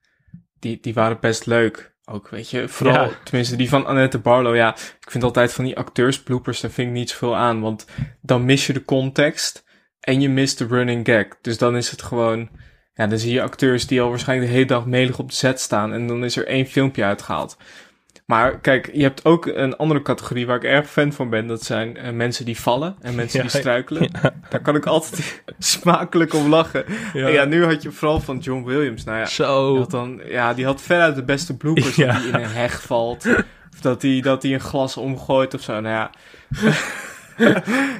die, 0.59 0.79
die 0.81 0.95
waren 0.95 1.21
best 1.21 1.47
leuk. 1.47 1.89
Ook, 2.05 2.29
weet 2.29 2.51
je, 2.51 2.69
vooral, 2.69 3.05
Ja. 3.05 3.11
tenminste 3.25 3.57
die 3.57 3.69
van 3.69 3.87
Annette 3.87 4.19
Barlow, 4.19 4.55
ja, 4.57 4.75
ik 4.77 5.11
vind 5.11 5.25
altijd 5.25 5.53
van 5.53 5.65
die 5.65 5.77
acteursbloopers, 5.77 6.61
daar 6.61 6.71
vind 6.71 6.89
ik 6.89 6.95
niet 6.95 7.11
zoveel 7.11 7.37
aan, 7.37 7.61
want 7.61 7.87
dan 8.21 8.45
mis 8.45 8.67
je 8.67 8.73
de 8.73 8.85
context 8.85 9.65
en 10.01 10.21
je 10.21 10.29
mist 10.29 10.59
de 10.59 10.67
running 10.67 11.07
gag. 11.07 11.27
Dus 11.41 11.59
dan 11.59 11.77
is 11.77 11.91
het 11.91 12.03
gewoon, 12.03 12.49
ja, 12.95 13.07
dan 13.07 13.19
zie 13.19 13.33
je 13.33 13.43
acteurs 13.43 13.87
die 13.87 14.01
al 14.01 14.09
waarschijnlijk 14.09 14.49
de 14.49 14.55
hele 14.55 14.67
dag 14.69 14.87
melig 14.87 15.19
op 15.19 15.29
de 15.29 15.35
set 15.35 15.61
staan 15.61 15.93
en 15.93 16.07
dan 16.07 16.25
is 16.25 16.37
er 16.37 16.47
één 16.47 16.67
filmpje 16.67 17.05
uitgehaald. 17.05 17.57
Maar 18.31 18.59
kijk, 18.59 18.91
je 18.93 19.03
hebt 19.03 19.25
ook 19.25 19.47
een 19.47 19.77
andere 19.77 20.03
categorie 20.03 20.47
waar 20.47 20.57
ik 20.57 20.65
erg 20.65 20.91
fan 20.91 21.13
van 21.13 21.31
ben. 21.31 21.47
Dat 21.47 21.65
zijn 21.65 21.97
eh, 21.97 22.13
mensen 22.13 22.45
die 22.45 22.61
vallen 22.61 22.97
en 23.01 23.15
mensen 23.15 23.43
Ja, 23.43 23.49
die 23.49 23.59
struikelen. 23.59 24.11
Daar 24.51 24.61
kan 24.63 24.77
ik 24.77 24.87
altijd 24.87 25.43
smakelijk 25.59 26.35
om 26.35 26.49
lachen. 26.49 26.85
Ja. 27.13 27.29
ja, 27.29 27.45
nu 27.45 27.65
had 27.65 27.83
je 27.83 27.91
vooral 27.91 28.21
van 28.21 28.39
John 28.39 28.65
Williams. 28.65 29.05
Nou 29.05 29.19
ja, 29.19 29.27
Zo. 29.27 29.71
die 29.71 29.79
had, 29.79 29.91
dan, 29.91 30.21
ja 30.27 30.55
die 30.55 30.65
had 30.65 30.83
veruit 30.83 31.15
de 31.15 31.25
beste 31.25 31.57
bloopers. 31.57 31.97
Ja. 31.97 32.07
Dat 32.07 32.23
hij 32.23 32.29
in 32.29 32.35
een 32.35 32.51
heg 32.51 32.83
valt. 32.83 33.27
Of 33.73 33.81
dat 33.81 34.03
hij, 34.03 34.21
dat 34.21 34.43
hij 34.43 34.53
een 34.53 34.61
glas 34.61 34.97
omgooit 34.97 35.55
of 35.55 35.61
zo. 35.61 35.81
Nou 35.81 35.95
ja. 35.95 36.11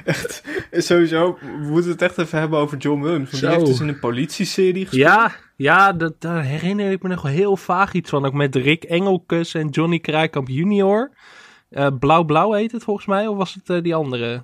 echt, 0.05 0.43
sowieso, 0.71 1.37
we 1.41 1.67
moeten 1.69 1.91
het 1.91 2.01
echt 2.01 2.17
even 2.17 2.39
hebben 2.39 2.59
over 2.59 2.77
John 2.77 3.01
Williams. 3.01 3.31
Want 3.31 3.43
die 3.43 3.51
heeft 3.51 3.65
dus 3.65 3.79
in 3.79 3.87
een 3.87 3.99
politieserie 3.99 4.85
gespeeld. 4.85 5.09
Ja, 5.09 5.31
ja 5.61 5.93
dat, 5.93 6.21
daar 6.21 6.43
herinner 6.43 6.91
ik 6.91 7.01
me 7.03 7.09
nog 7.09 7.23
heel 7.23 7.57
vaag 7.57 7.93
iets 7.93 8.09
van. 8.09 8.25
Ook 8.25 8.33
met 8.33 8.55
Rick 8.55 8.83
Engelkes 8.83 9.53
en 9.53 9.67
Johnny 9.69 9.99
Krijkamp 9.99 10.47
junior. 10.47 11.11
Eh, 11.69 11.87
Blauw-blauw 11.99 12.51
heet 12.51 12.71
het 12.71 12.83
volgens 12.83 13.05
mij, 13.05 13.27
of 13.27 13.37
was 13.37 13.53
het 13.53 13.69
eh, 13.69 13.81
die 13.81 13.95
andere? 13.95 14.43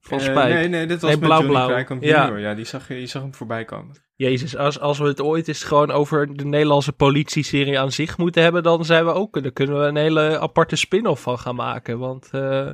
Van 0.00 0.18
Eh, 0.18 0.24
Spijk. 0.24 0.54
nee, 0.54 0.68
nee, 0.68 0.86
dit 0.86 1.00
was 1.00 1.10
Nee, 1.10 1.18
met 1.20 1.28
Blauw, 1.28 1.38
Johnny 1.40 1.54
Blauw. 1.56 1.68
Krijkamp 1.68 2.02
Ja. 2.02 2.22
junior. 2.24 2.40
Ja, 2.40 2.54
die 2.54 2.64
zag, 2.64 2.88
je, 2.88 3.06
zag 3.06 3.22
hem 3.22 3.34
voorbij 3.34 3.64
komen. 3.64 4.04
Jezus, 4.16 4.56
als, 4.56 4.80
als 4.80 4.98
we 4.98 5.06
het 5.06 5.20
ooit 5.20 5.48
eens 5.48 5.64
gewoon 5.64 5.90
over 5.90 6.36
de 6.36 6.44
Nederlandse 6.44 6.92
politie-serie 6.92 7.78
aan 7.78 7.92
zich 7.92 8.18
moeten 8.18 8.42
hebben, 8.42 8.62
dan 8.62 8.84
zijn 8.84 9.04
we 9.04 9.10
ook, 9.12 9.42
dan 9.42 9.52
kunnen 9.52 9.80
we 9.80 9.86
een 9.86 9.96
hele 9.96 10.38
aparte 10.40 10.76
spin-off 10.76 11.22
van 11.22 11.38
gaan 11.38 11.54
maken. 11.54 11.98
Want 11.98 12.28
eh, 12.32 12.68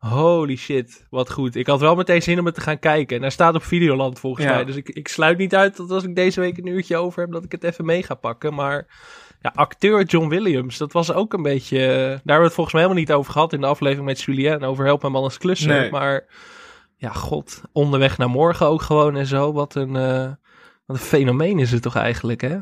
holy 0.00 0.56
shit, 0.56 1.06
wat 1.10 1.30
goed. 1.32 1.54
Ik 1.56 1.66
had 1.66 1.80
wel 1.80 1.94
meteen 1.94 2.22
zin 2.22 2.38
om 2.38 2.44
het 2.46 2.54
te 2.54 2.60
gaan 2.60 2.78
kijken. 2.78 3.16
En 3.16 3.22
hij 3.22 3.30
staat 3.30 3.54
op 3.54 3.62
Videoland 3.62 4.18
volgens 4.18 4.46
Ja. 4.46 4.54
mij. 4.54 4.64
Dus 4.64 4.76
ik, 4.76 4.88
ik 4.88 5.08
sluit 5.08 5.38
niet 5.38 5.54
uit 5.54 5.76
dat 5.76 5.90
als 5.90 6.04
ik 6.04 6.14
deze 6.14 6.40
week 6.40 6.58
een 6.58 6.66
uurtje 6.66 6.96
over 6.96 7.20
heb, 7.22 7.32
dat 7.32 7.44
ik 7.44 7.52
het 7.52 7.64
even 7.64 7.84
mee 7.84 8.02
ga 8.02 8.14
pakken. 8.14 8.54
Maar 8.54 8.86
ja, 9.40 9.52
acteur 9.54 10.04
John 10.04 10.28
Williams, 10.28 10.78
dat 10.78 10.92
was 10.92 11.12
ook 11.12 11.32
een 11.32 11.42
beetje... 11.42 11.78
eh, 11.86 11.92
daar 11.96 12.08
hebben 12.08 12.36
we 12.36 12.42
het 12.44 12.54
volgens 12.54 12.72
mij 12.74 12.82
helemaal 12.82 13.02
niet 13.04 13.12
over 13.12 13.32
gehad 13.32 13.52
in 13.52 13.60
de 13.60 13.66
aflevering 13.66 14.06
met 14.06 14.20
Julien. 14.22 14.62
Over 14.62 14.84
Help 14.84 15.00
Mijn 15.00 15.12
Man 15.12 15.22
als 15.22 15.38
Klusser. 15.38 15.68
Nee. 15.68 15.90
Maar 15.90 16.24
ja, 16.96 17.10
god, 17.12 17.62
onderweg 17.72 18.18
naar 18.18 18.30
morgen 18.30 18.66
ook 18.66 18.82
gewoon 18.82 19.16
en 19.16 19.26
zo. 19.26 19.52
Wat 19.52 19.74
een, 19.74 19.96
eh, 19.96 20.24
wat 20.86 20.96
een 20.96 21.02
fenomeen 21.02 21.58
is 21.58 21.72
het 21.72 21.82
toch 21.82 21.96
eigenlijk, 21.96 22.40
hè? 22.40 22.58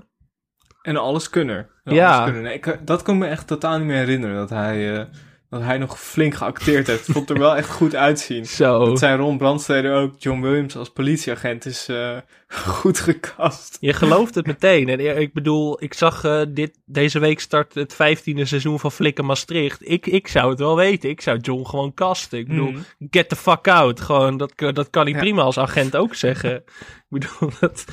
En 0.83 0.96
alles 0.96 1.31
kunner. 1.31 1.70
En 1.85 1.94
Ja. 1.94 2.11
alles 2.12 2.24
kunner. 2.24 2.42
Nee, 2.42 2.55
ik, 2.55 2.79
dat 2.87 3.03
kon 3.03 3.18
me 3.18 3.27
echt 3.27 3.46
totaal 3.46 3.79
niet 3.79 3.87
meer 3.87 3.96
herinneren. 3.96 4.37
Dat 4.37 4.51
hij, 4.51 4.98
eh, 4.98 5.05
dat 5.50 5.61
hij 5.62 5.78
nog 5.78 6.00
flink 6.00 6.34
geacteerd 6.34 6.87
heeft. 6.87 7.04
Vond 7.12 7.30
er 7.30 7.38
wel 7.38 7.56
echt 7.56 7.70
goed 7.70 7.94
uitzien. 7.94 8.46
Zo. 8.62 8.84
Dat 8.84 8.98
zijn 8.98 9.18
Ron 9.18 9.38
Brandsteder 9.38 9.94
ook. 9.94 10.14
John 10.18 10.40
Williams 10.40 10.76
als 10.76 10.90
politieagent 10.90 11.64
is 11.66 11.88
eh, 11.88 12.16
goed 12.78 12.98
gecast. 13.00 13.76
Je 13.80 13.92
gelooft 13.92 14.34
het 14.34 14.46
meteen. 14.46 14.88
En 14.88 15.20
ik 15.20 15.32
bedoel, 15.32 15.82
ik 15.82 15.94
zag 15.94 16.24
eh, 16.24 16.42
dit, 16.48 16.78
deze 16.84 17.18
week 17.18 17.40
start 17.40 17.74
het 17.74 17.94
vijftiende 17.94 18.44
seizoen 18.44 18.78
van 18.80 18.92
Flikken 18.92 19.24
Maastricht. 19.24 19.88
Ik, 19.88 20.06
ik 20.06 20.28
zou 20.28 20.50
het 20.50 20.58
wel 20.58 20.76
weten. 20.76 21.11
Ik 21.11 21.20
zou 21.20 21.38
John 21.38 21.64
gewoon 21.66 21.94
casten. 21.94 22.38
Ik 22.38 22.48
bedoel, 22.48 22.70
Mhm. 22.70 22.80
get 23.11 23.28
the 23.28 23.37
fuck 23.37 23.68
out. 23.68 24.00
Gewoon, 24.00 24.37
dat, 24.37 24.52
dat 24.56 24.90
kan 24.90 25.02
hij 25.04 25.12
Ja. 25.12 25.18
prima 25.18 25.42
als 25.42 25.58
agent 25.58 25.96
ook 25.96 26.14
zeggen. 26.26 26.54
ik 26.56 27.04
bedoel, 27.08 27.50
dat, 27.61 27.84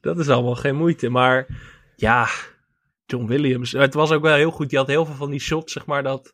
dat 0.00 0.18
is 0.18 0.28
allemaal 0.28 0.54
geen 0.56 0.76
moeite. 0.76 1.08
Maar 1.08 1.46
ja, 1.96 2.28
John 3.06 3.26
Williams. 3.26 3.72
Het 3.72 3.94
was 3.94 4.10
ook 4.10 4.22
wel 4.22 4.34
heel 4.36 4.50
goed. 4.50 4.68
Die 4.68 4.78
had 4.78 4.86
heel 4.86 5.04
veel 5.04 5.14
van 5.14 5.30
die 5.30 5.40
shots, 5.40 5.72
zeg 5.72 5.86
maar, 5.86 6.02
dat 6.02 6.32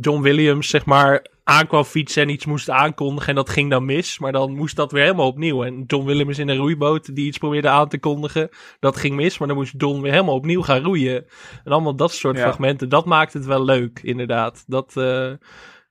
John 0.00 0.22
Williams, 0.22 0.68
zeg 0.68 0.84
maar, 0.84 1.26
aankwam 1.44 1.84
fietsen 1.84 2.22
en 2.22 2.28
iets 2.28 2.46
moest 2.46 2.70
aankondigen. 2.70 3.28
En 3.28 3.34
dat 3.34 3.48
ging 3.50 3.70
dan 3.70 3.84
mis. 3.84 4.18
Maar 4.18 4.32
dan 4.32 4.54
moest 4.54 4.76
dat 4.76 4.92
weer 4.92 5.02
helemaal 5.02 5.26
opnieuw. 5.26 5.64
En 5.64 5.84
John 5.86 6.06
Williams 6.06 6.38
in 6.38 6.48
een 6.48 6.56
roeiboot 6.56 7.14
die 7.14 7.26
iets 7.26 7.38
probeerde 7.38 7.68
aan 7.68 7.88
te 7.88 7.98
kondigen. 7.98 8.48
Dat 8.80 8.96
ging 8.96 9.14
mis. 9.14 9.38
Maar 9.38 9.48
dan 9.48 9.56
moest 9.56 9.74
John 9.76 10.00
weer 10.00 10.12
helemaal 10.12 10.34
opnieuw 10.34 10.62
gaan 10.62 10.82
roeien. 10.82 11.26
En 11.64 11.72
allemaal 11.72 11.96
dat 11.96 12.12
soort 12.12 12.36
Ja. 12.36 12.42
fragmenten. 12.42 12.88
Dat 12.88 13.04
maakt 13.04 13.32
het 13.32 13.44
wel 13.46 13.64
leuk, 13.64 14.00
inderdaad. 14.02 14.64
Dat, 14.66 14.96
eh, 14.96 15.32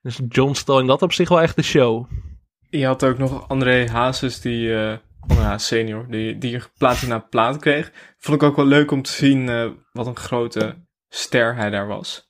dus 0.01 0.19
John 0.27 0.53
stal 0.53 0.79
in 0.79 0.87
dat 0.87 1.01
op 1.01 1.13
zich 1.13 1.29
wel 1.29 1.41
echt 1.41 1.55
de 1.55 1.63
show. 1.63 2.05
Je 2.69 2.85
had 2.85 3.03
ook 3.05 3.17
nog 3.17 3.47
André 3.47 3.89
Hazes, 3.89 4.41
die, 4.41 4.75
eh 4.75 4.97
André 5.19 5.43
Hazes 5.43 5.67
senior, 5.67 6.05
die, 6.09 6.37
die 6.37 6.59
plaat 6.77 7.01
na 7.07 7.19
plaat 7.19 7.57
kreeg. 7.57 7.91
Vond 8.17 8.41
ik 8.41 8.47
ook 8.49 8.55
wel 8.55 8.65
leuk 8.65 8.91
om 8.91 9.01
te 9.01 9.11
zien 9.11 9.49
eh, 9.49 9.69
wat 9.91 10.07
een 10.07 10.15
grote 10.15 10.75
ster 11.09 11.55
hij 11.55 11.69
daar 11.69 11.87
was. 11.87 12.26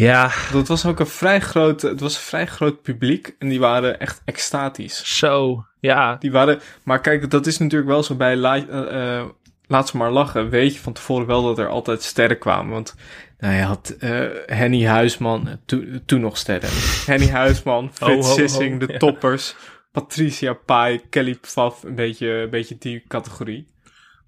Ja, 0.00 0.30
Dat 0.52 0.68
was 0.68 0.86
ook 0.86 1.00
een 1.00 1.06
vrij 1.06 1.40
groot, 1.40 1.82
het 1.82 2.00
was 2.00 2.14
een 2.14 2.20
vrij 2.20 2.46
groot 2.46 2.82
publiek 2.82 3.34
en 3.38 3.48
die 3.48 3.60
waren 3.60 4.00
echt 4.00 4.22
extatisch. 4.24 5.18
zo. 5.18 5.64
Ja, 5.80 6.16
Die 6.16 6.32
waren, 6.32 6.60
maar 6.82 7.00
kijk, 7.00 7.30
dat 7.30 7.46
is 7.46 7.58
natuurlijk 7.58 7.90
wel 7.90 8.02
zo 8.02 8.14
bij 8.14 8.36
eh, 8.40 9.18
eh, 9.18 9.24
Laat 9.66 9.88
ze 9.88 9.96
maar 9.96 10.10
lachen. 10.10 10.48
Weet 10.50 10.74
je 10.74 10.80
van 10.80 10.92
tevoren 10.92 11.26
wel 11.26 11.42
dat 11.42 11.58
er 11.58 11.68
altijd 11.68 12.02
sterren 12.02 12.38
kwamen. 12.38 12.72
Want 12.72 12.94
nou, 13.38 13.54
je 13.54 13.62
had 13.62 13.94
eh, 13.98 14.20
Henny 14.46 14.84
Huisman, 14.86 15.48
eh, 15.48 15.54
to- 15.66 15.84
toen 16.06 16.20
nog 16.20 16.36
sterren. 16.36 16.68
Henny 17.06 17.28
Huisman, 17.28 17.84
Ho, 17.84 17.90
Frits 18.06 18.26
ho, 18.26 18.32
ho, 18.32 18.38
Sissing, 18.38 18.80
de 18.80 18.92
ja. 18.92 18.98
toppers. 18.98 19.54
Patricia 19.92 20.52
Pai, 20.52 21.00
Kelly 21.10 21.34
Pfaff, 21.34 21.82
een 21.82 21.94
beetje, 21.94 22.28
een 22.28 22.50
beetje 22.50 22.76
die 22.78 23.04
categorie. 23.08 23.66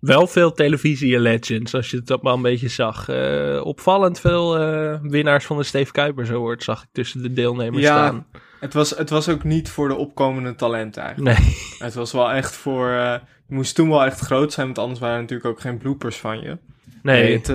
Wel 0.02 0.26
veel 0.26 0.52
televisie-legends, 0.52 1.74
als 1.74 1.90
je 1.90 2.02
het 2.04 2.22
maar 2.22 2.32
een 2.32 2.42
beetje 2.42 2.68
zag. 2.68 3.08
Eh, 3.08 3.60
opvallend 3.64 4.20
veel 4.20 4.58
eh, 4.58 4.98
winnaars 5.02 5.44
van 5.44 5.56
de 5.56 5.62
Steve 5.62 5.92
Kuipers 5.92 6.30
Award 6.30 6.62
zag 6.62 6.82
ik 6.82 6.88
tussen 6.92 7.22
de 7.22 7.32
deelnemers 7.32 7.82
Ja, 7.82 8.06
staan. 8.06 8.26
Het 8.60 8.74
was, 8.74 8.90
het 8.90 9.10
was 9.10 9.28
ook 9.28 9.44
niet 9.44 9.68
voor 9.68 9.88
de 9.88 9.94
opkomende 9.94 10.54
talenten 10.54 11.02
eigenlijk. 11.02 11.38
Nee, 11.38 11.56
Het 11.78 11.94
was 11.94 12.12
wel 12.12 12.30
echt 12.30 12.56
voor... 12.56 12.88
eh, 12.88 13.14
je 13.48 13.54
moest 13.54 13.74
toen 13.74 13.88
wel 13.88 14.04
echt 14.04 14.20
groot 14.20 14.52
zijn, 14.52 14.66
want 14.66 14.78
anders 14.78 15.00
waren 15.00 15.14
er 15.14 15.20
natuurlijk 15.20 15.48
ook 15.48 15.60
geen 15.60 15.78
bloopers 15.78 16.16
van 16.16 16.40
je. 16.40 16.58
nee. 17.02 17.40
het, 17.40 17.48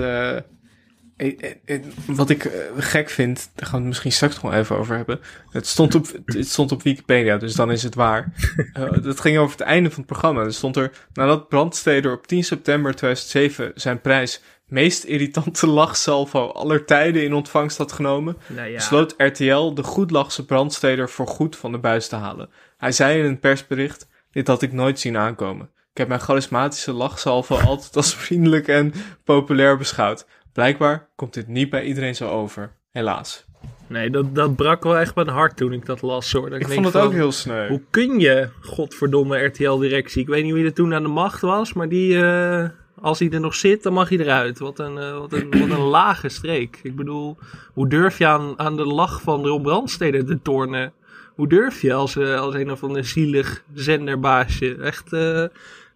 wat 2.06 2.30
ik 2.30 2.44
eh, 2.44 2.60
gek 2.76 3.10
vind, 3.10 3.50
daar 3.54 3.64
gaan 3.66 3.72
we 3.72 3.78
het 3.78 3.86
misschien 3.86 4.12
straks 4.12 4.34
nog 4.34 4.42
wel 4.42 4.60
even 4.60 4.76
over 4.76 4.96
hebben. 4.96 5.20
Het 5.50 5.66
stond 5.66 5.94
op, 5.94 6.06
het 6.24 6.48
stond 6.48 6.72
op 6.72 6.82
Wikipedia, 6.82 7.36
dus 7.36 7.54
dan 7.54 7.70
is 7.70 7.82
het 7.82 7.94
waar. 7.94 8.32
Eh, 8.72 9.02
dat 9.02 9.20
ging 9.20 9.38
over 9.38 9.58
het 9.58 9.66
einde 9.66 9.88
van 9.88 9.98
het 9.98 10.06
programma. 10.06 10.42
Er 10.42 10.52
stond 10.52 10.76
er, 10.76 10.90
nadat 11.12 11.48
Brandsteder 11.48 12.12
op 12.12 12.26
10 12.26 12.44
september 12.44 12.94
2007 12.94 13.72
zijn 13.74 14.00
prijs 14.00 14.42
meest 14.66 15.04
irritante 15.04 15.66
lachsalvo 15.80 16.46
aller 16.46 16.84
tijden 16.84 17.24
in 17.24 17.34
ontvangst 17.34 17.78
had 17.78 17.92
genomen, 17.92 18.36
nou 18.46 18.68
ja. 18.68 18.74
besloot 18.74 19.14
RTL 19.16 19.74
de 19.74 19.82
goedlachse 19.82 20.44
Brandsteder 20.44 21.10
voor 21.10 21.26
goed 21.26 21.56
van 21.56 21.72
de 21.72 21.78
buis 21.78 22.08
te 22.08 22.16
halen. 22.16 22.50
Hij 22.76 22.92
zei 22.92 23.18
in 23.18 23.24
een 23.24 23.38
persbericht, 23.38 24.08
dit 24.30 24.46
had 24.46 24.62
ik 24.62 24.72
nooit 24.72 25.00
zien 25.00 25.16
aankomen. 25.16 25.70
Ik 25.98 26.04
heb 26.04 26.08
mijn 26.08 26.28
charismatische 26.28 26.92
lachsalvo 26.92 27.56
altijd 27.56 27.96
als 27.96 28.14
vriendelijk 28.24 28.68
en 28.68 28.92
populair 29.24 29.76
beschouwd. 29.76 30.26
Blijkbaar 30.58 31.08
komt 31.16 31.34
dit 31.34 31.48
niet 31.48 31.70
bij 31.70 31.84
iedereen 31.84 32.14
zo 32.14 32.28
over. 32.28 32.72
Helaas. 32.90 33.44
Nee, 33.86 34.10
dat, 34.10 34.34
dat 34.34 34.56
brak 34.56 34.82
wel 34.82 34.96
echt 34.96 35.14
mijn 35.14 35.28
hart 35.28 35.56
toen 35.56 35.72
ik 35.72 35.86
dat 35.86 36.02
las 36.02 36.32
hoor. 36.32 36.50
Dat 36.50 36.60
Ik 36.60 36.68
vond 36.68 36.84
het 36.84 36.94
van, 36.94 37.02
ook 37.02 37.12
heel 37.12 37.32
sneu. 37.32 37.68
Hoe 37.68 37.82
kun 37.90 38.18
je, 38.20 38.48
godverdomme 38.60 39.38
RTL-directie? 39.44 40.22
Ik 40.22 40.28
weet 40.28 40.44
niet 40.44 40.52
wie 40.52 40.64
er 40.64 40.72
toen 40.72 40.94
aan 40.94 41.02
de 41.02 41.08
macht 41.08 41.40
was, 41.40 41.72
maar 41.72 41.88
die, 41.88 42.24
eh, 42.24 42.68
als 43.00 43.18
hij 43.18 43.30
er 43.30 43.40
nog 43.40 43.54
zit, 43.54 43.82
dan 43.82 43.92
mag 43.92 44.08
hij 44.08 44.18
eruit. 44.18 44.58
Wat 44.58 44.78
een, 44.78 44.98
eh, 44.98 45.18
wat 45.18 45.32
een, 45.32 45.50
wat 45.50 45.78
een 45.78 45.84
lage 45.98 46.28
streek. 46.28 46.80
Ik 46.82 46.96
bedoel, 46.96 47.36
hoe 47.72 47.88
durf 47.88 48.18
je 48.18 48.26
aan, 48.26 48.58
aan 48.58 48.76
de 48.76 48.86
lach 48.86 49.22
van 49.22 49.46
Ron 49.46 49.62
Brandstede 49.62 50.24
te 50.24 50.42
tornen? 50.42 50.92
Hoe 51.34 51.48
durf 51.48 51.80
je 51.80 51.92
als, 51.92 52.16
eh, 52.16 52.40
als 52.40 52.54
een 52.54 52.70
of 52.70 52.82
ander 52.82 53.04
zielig 53.04 53.62
zenderbaasje? 53.74 54.76
Echt, 54.76 55.10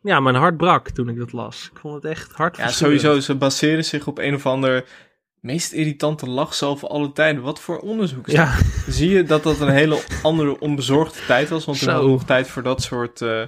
ja, 0.02 0.20
mijn 0.20 0.34
hart 0.34 0.56
brak 0.56 0.88
toen 0.90 1.08
ik 1.08 1.18
dat 1.18 1.32
las. 1.32 1.68
Ik 1.72 1.78
vond 1.78 1.94
het 1.94 2.04
echt 2.04 2.28
Ja, 2.28 2.34
hartverscheurend. 2.36 3.00
sowieso. 3.00 3.20
Ze 3.26 3.34
baseren 3.34 3.84
zich 3.84 4.06
op 4.06 4.18
een 4.18 4.34
of 4.34 4.46
ander 4.46 4.84
meest 5.40 5.72
irritante 5.72 6.26
lachsalvo 6.30 6.86
alle 6.86 7.12
tijden. 7.12 7.42
Wat 7.42 7.60
voor 7.60 7.78
onderzoek 7.78 8.26
is 8.26 8.32
Ja, 8.32 8.54
Zie 8.88 9.10
je 9.10 9.22
dat 9.22 9.42
dat 9.42 9.60
een 9.60 9.68
hele 9.68 10.02
andere 10.22 10.60
onbezorgde 10.60 11.18
tijd 11.26 11.48
was? 11.48 11.64
Want 11.64 11.80
hadden 11.80 12.04
we 12.04 12.10
nog 12.10 12.24
tijd 12.24 12.48
voor 12.48 12.62
dat 12.62 12.82
soort 12.82 13.20
eh, 13.20 13.42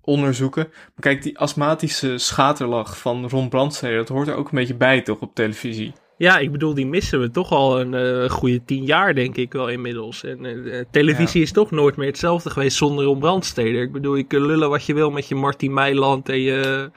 onderzoeken. 0.00 0.66
Maar 0.70 1.00
kijk, 1.00 1.22
die 1.22 1.38
astmatische 1.38 2.18
schaterlach 2.18 2.98
van 2.98 3.28
Ron 3.28 3.48
Brandstede, 3.48 3.96
dat 3.96 4.08
hoort 4.08 4.28
er 4.28 4.34
ook 4.34 4.50
een 4.50 4.58
beetje 4.58 4.74
bij, 4.74 5.00
toch, 5.02 5.20
op 5.20 5.34
televisie? 5.34 5.92
Ja, 6.20 6.38
ik 6.38 6.52
bedoel, 6.52 6.74
die 6.74 6.86
missen 6.86 7.20
we 7.20 7.30
toch 7.30 7.50
al 7.50 7.80
een 7.80 7.94
eh, 7.94 8.30
goede 8.30 8.64
tien 8.64 8.84
jaar, 8.84 9.14
denk 9.14 9.36
ik 9.36 9.52
wel 9.52 9.68
inmiddels. 9.68 10.24
En 10.24 10.44
eh, 10.44 10.84
televisie 10.90 11.42
is 11.42 11.52
toch 11.52 11.70
nooit 11.70 11.96
meer 11.96 12.06
hetzelfde 12.06 12.50
geweest 12.50 12.76
zonder 12.76 13.04
Ron 13.04 13.18
Brandsteder. 13.18 13.82
Ik 13.82 13.92
bedoel, 13.92 14.14
je 14.14 14.24
kunt 14.24 14.46
lullen 14.46 14.70
wat 14.70 14.84
je 14.84 14.94
wil 14.94 15.10
met 15.10 15.28
je 15.28 15.34
Martin 15.34 15.72
Meiland 15.72 16.28
en 16.28 16.40
je, 16.40 16.90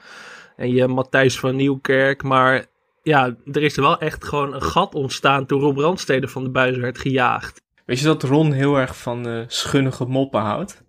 en 0.56 0.74
je 0.74 0.86
Matthijs 0.86 1.38
van 1.38 1.56
Nieuwkerk. 1.56 2.22
Maar 2.22 2.66
ja, 3.02 3.36
er 3.52 3.62
is 3.62 3.76
wel 3.76 3.98
echt 3.98 4.24
gewoon 4.24 4.54
een 4.54 4.62
gat 4.62 4.94
ontstaan 4.94 5.46
toen 5.46 5.60
Ron 5.60 5.74
Brandsteder 5.74 6.28
van 6.28 6.44
de 6.44 6.50
buis 6.50 6.76
werd 6.76 6.98
gejaagd. 6.98 7.62
Weet 7.84 7.98
je 7.98 8.04
dat 8.04 8.22
Ron 8.22 8.52
heel 8.52 8.76
erg 8.76 8.96
van 8.96 9.28
eh, 9.28 9.40
schunnige 9.46 10.04
moppen 10.04 10.40
houdt? 10.40 10.82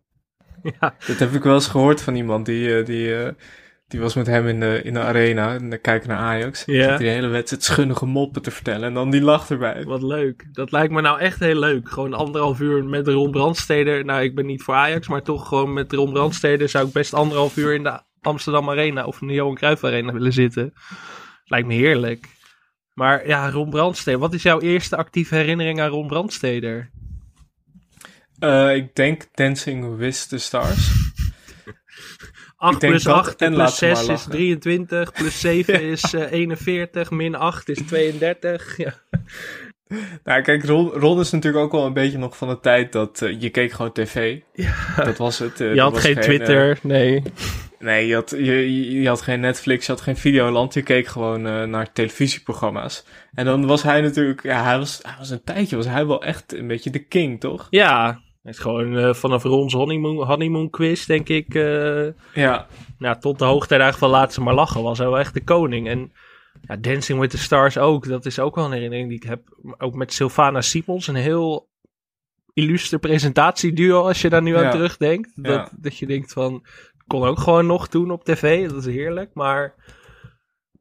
Ja. 0.80 0.96
Dat 1.08 1.20
heb 1.20 1.34
ik 1.34 1.44
wel 1.44 1.54
eens 1.54 1.68
gehoord 1.68 2.02
van 2.02 2.16
iemand 2.16 2.46
die, 2.46 2.84
die, 2.84 3.14
die 3.88 4.00
was 4.00 4.16
met 4.16 4.28
hem 4.28 4.48
in 4.48 4.60
de, 4.60 4.82
in 4.84 4.94
de 4.94 5.00
arena 5.00 5.54
en 5.54 5.70
dan 5.70 5.82
kijken 5.82 6.10
naar 6.10 6.18
Ajax. 6.18 6.64
Ja. 6.66 6.82
Zat 6.82 6.90
hij 6.90 7.08
de 7.08 7.14
hele 7.14 7.28
wedstrijd 7.28 7.64
schunnige 7.64 8.06
moppen 8.06 8.42
te 8.42 8.52
vertellen 8.52 8.88
en 8.88 8.94
dan 8.94 9.10
die 9.10 9.22
lach 9.22 9.50
erbij. 9.50 9.84
Wat 9.84 10.02
leuk. 10.02 10.48
Dat 10.52 10.72
lijkt 10.72 10.94
me 10.94 11.02
nou 11.02 11.20
echt 11.20 11.40
heel 11.40 11.60
leuk. 11.60 11.90
Gewoon 11.90 12.14
anderhalf 12.14 12.60
uur 12.60 12.84
met 12.84 13.08
Ron 13.08 13.32
Brandsteder. 13.32 14.06
Nou, 14.06 14.24
ik 14.24 14.36
ben 14.36 14.46
niet 14.46 14.64
voor 14.64 14.74
Ajax, 14.74 15.08
maar 15.08 15.22
toch 15.22 15.48
gewoon 15.48 15.74
met 15.74 15.94
Ron 15.94 16.14
Brandsteder 16.14 16.70
zou 16.70 16.88
ik 16.88 16.94
best 16.94 17.14
anderhalf 17.14 17.58
uur 17.58 17.74
in 17.74 17.84
de 17.84 18.00
Amsterdam 18.22 18.70
Arena 18.70 19.06
of 19.06 19.22
in 19.22 19.28
de 19.28 19.34
Johan 19.34 19.56
Cruijff 19.56 19.84
Arena 19.84 20.14
willen 20.14 20.34
zitten. 20.34 20.74
Lijkt 21.46 21.68
me 21.68 21.74
heerlijk. 21.74 22.28
Maar 22.94 23.28
ja, 23.28 23.50
Ron 23.50 23.70
Brandsteder. 23.70 24.20
Wat 24.20 24.34
is 24.34 24.44
jouw 24.44 24.60
eerste 24.60 24.96
actieve 24.96 25.36
herinnering 25.36 25.82
aan 25.82 25.90
Ron 25.90 26.08
Brandsteder? 26.08 26.90
Eh, 28.40 28.76
ik 28.76 28.96
denk 28.96 29.26
Dancing 29.34 29.98
with 29.98 30.30
the 30.30 30.38
Stars. 30.38 31.05
8 32.58 32.80
denk 32.80 32.94
plus 32.94 33.04
dat 33.04 33.16
8 33.16 33.42
en 33.42 33.48
plus 33.48 33.58
laat 33.58 33.74
ze 33.76 33.86
maar 33.86 33.96
6 33.96 34.04
is 34.04 34.10
lachen. 34.12 34.32
23, 34.32 35.12
plus 35.12 35.40
7 35.40 35.82
is 35.92 36.14
eh, 36.14 36.32
41, 36.32 37.12
min 37.12 37.36
8 37.36 37.70
is 37.70 37.80
32. 37.88 38.78
Ja. 38.78 38.94
Nou, 40.24 40.42
kijk, 40.42 40.66
Ron, 40.66 40.90
Ron 40.90 41.20
is 41.20 41.32
natuurlijk 41.32 41.64
ook 41.64 41.72
wel 41.72 41.86
een 41.86 41.94
beetje 41.94 42.18
nog 42.18 42.38
van 42.38 42.48
de 42.48 42.60
tijd 42.60 42.92
dat 42.92 43.22
eh, 43.22 43.42
je 43.42 43.50
keek 43.50 43.72
gewoon 43.72 43.92
tv. 43.92 44.40
Dat 44.96 45.18
was 45.18 45.40
het. 45.40 45.62
eh, 45.62 45.74
Je 45.74 45.82
had 45.82 45.98
geen 46.00 46.16
eh, 46.16 46.22
Twitter, 46.22 46.78
nee. 46.82 47.24
nee, 47.80 48.08
je 48.08 48.14
had, 48.14 48.30
je, 48.38 49.04
had 49.08 49.22
geen 49.22 49.40
Netflix, 49.40 49.86
je 49.86 49.92
had 49.92 50.02
geen 50.02 50.18
Videoland. 50.18 50.74
Je 50.74 50.82
keek 50.82 51.08
gewoon 51.08 51.48
eh, 51.48 51.64
naar 51.64 51.92
televisieprogramma's. 51.94 53.06
En 53.34 53.46
dan 53.46 53.66
was 53.66 53.84
hij 53.84 54.02
natuurlijk, 54.02 54.44
ja, 54.44 54.64
hij 54.64 54.78
was, 54.78 55.00
hij 55.02 55.16
was 55.18 55.30
een 55.30 55.44
tijdje, 55.44 55.76
was 55.76 55.88
hij 55.88 56.06
wel 56.06 56.24
echt 56.24 56.54
een 56.54 56.68
beetje 56.68 56.90
de 56.90 57.04
king, 57.06 57.40
toch? 57.40 57.68
Ja, 57.70 58.22
het 58.46 58.54
is 58.56 58.60
gewoon 58.62 58.98
eh, 58.98 59.14
vanaf 59.14 59.44
Rons 59.44 59.74
honeymoon, 59.74 60.24
honeymoon 60.28 60.70
quiz, 60.70 61.06
denk 61.06 61.30
ik. 61.30 61.56
eh, 61.56 62.08
Ja, 62.34 62.68
nou, 62.98 63.20
tot 63.20 63.40
de 63.40 63.46
hoogtijdagen 63.46 64.00
van 64.00 64.10
Laat 64.10 64.34
ze 64.34 64.42
maar 64.42 64.54
lachen 64.54 64.84
was 64.84 64.98
hij 64.98 65.08
wel 65.08 65.20
echt 65.20 65.34
de 65.34 65.44
koning. 65.44 65.88
En 65.88 66.12
ja, 66.62 66.76
Dancing 66.76 67.20
with 67.20 67.30
the 67.30 67.38
Stars 67.38 67.78
ook. 67.78 68.08
Dat 68.08 68.26
is 68.26 68.40
ook 68.40 68.56
wel 68.56 68.66
een 68.66 68.72
herinnering 68.72 69.08
die 69.10 69.18
ik 69.18 69.24
heb. 69.24 69.42
Ook 69.78 69.94
met 69.96 70.14
Sylvana 70.14 70.62
Simons. 70.62 71.08
Een 71.08 71.16
heel 71.16 71.70
illustre 72.54 72.98
presentatieduo 73.00 74.02
als 74.08 74.22
je 74.22 74.30
daar 74.30 74.42
nu 74.42 74.56
aan 74.56 74.64
Ja. 74.64 74.72
terugdenkt. 74.72 75.32
Dat, 75.44 75.54
Ja. 75.54 75.70
dat 75.80 75.98
je 75.98 76.06
denkt 76.06 76.34
van... 76.34 76.66
Kon 77.08 77.24
ook 77.24 77.40
gewoon 77.40 77.66
nog 77.66 77.88
toen 77.88 78.12
op 78.12 78.24
tv. 78.24 78.70
Dat 78.70 78.86
is 78.86 78.94
heerlijk. 78.94 79.30
Maar 79.34 79.74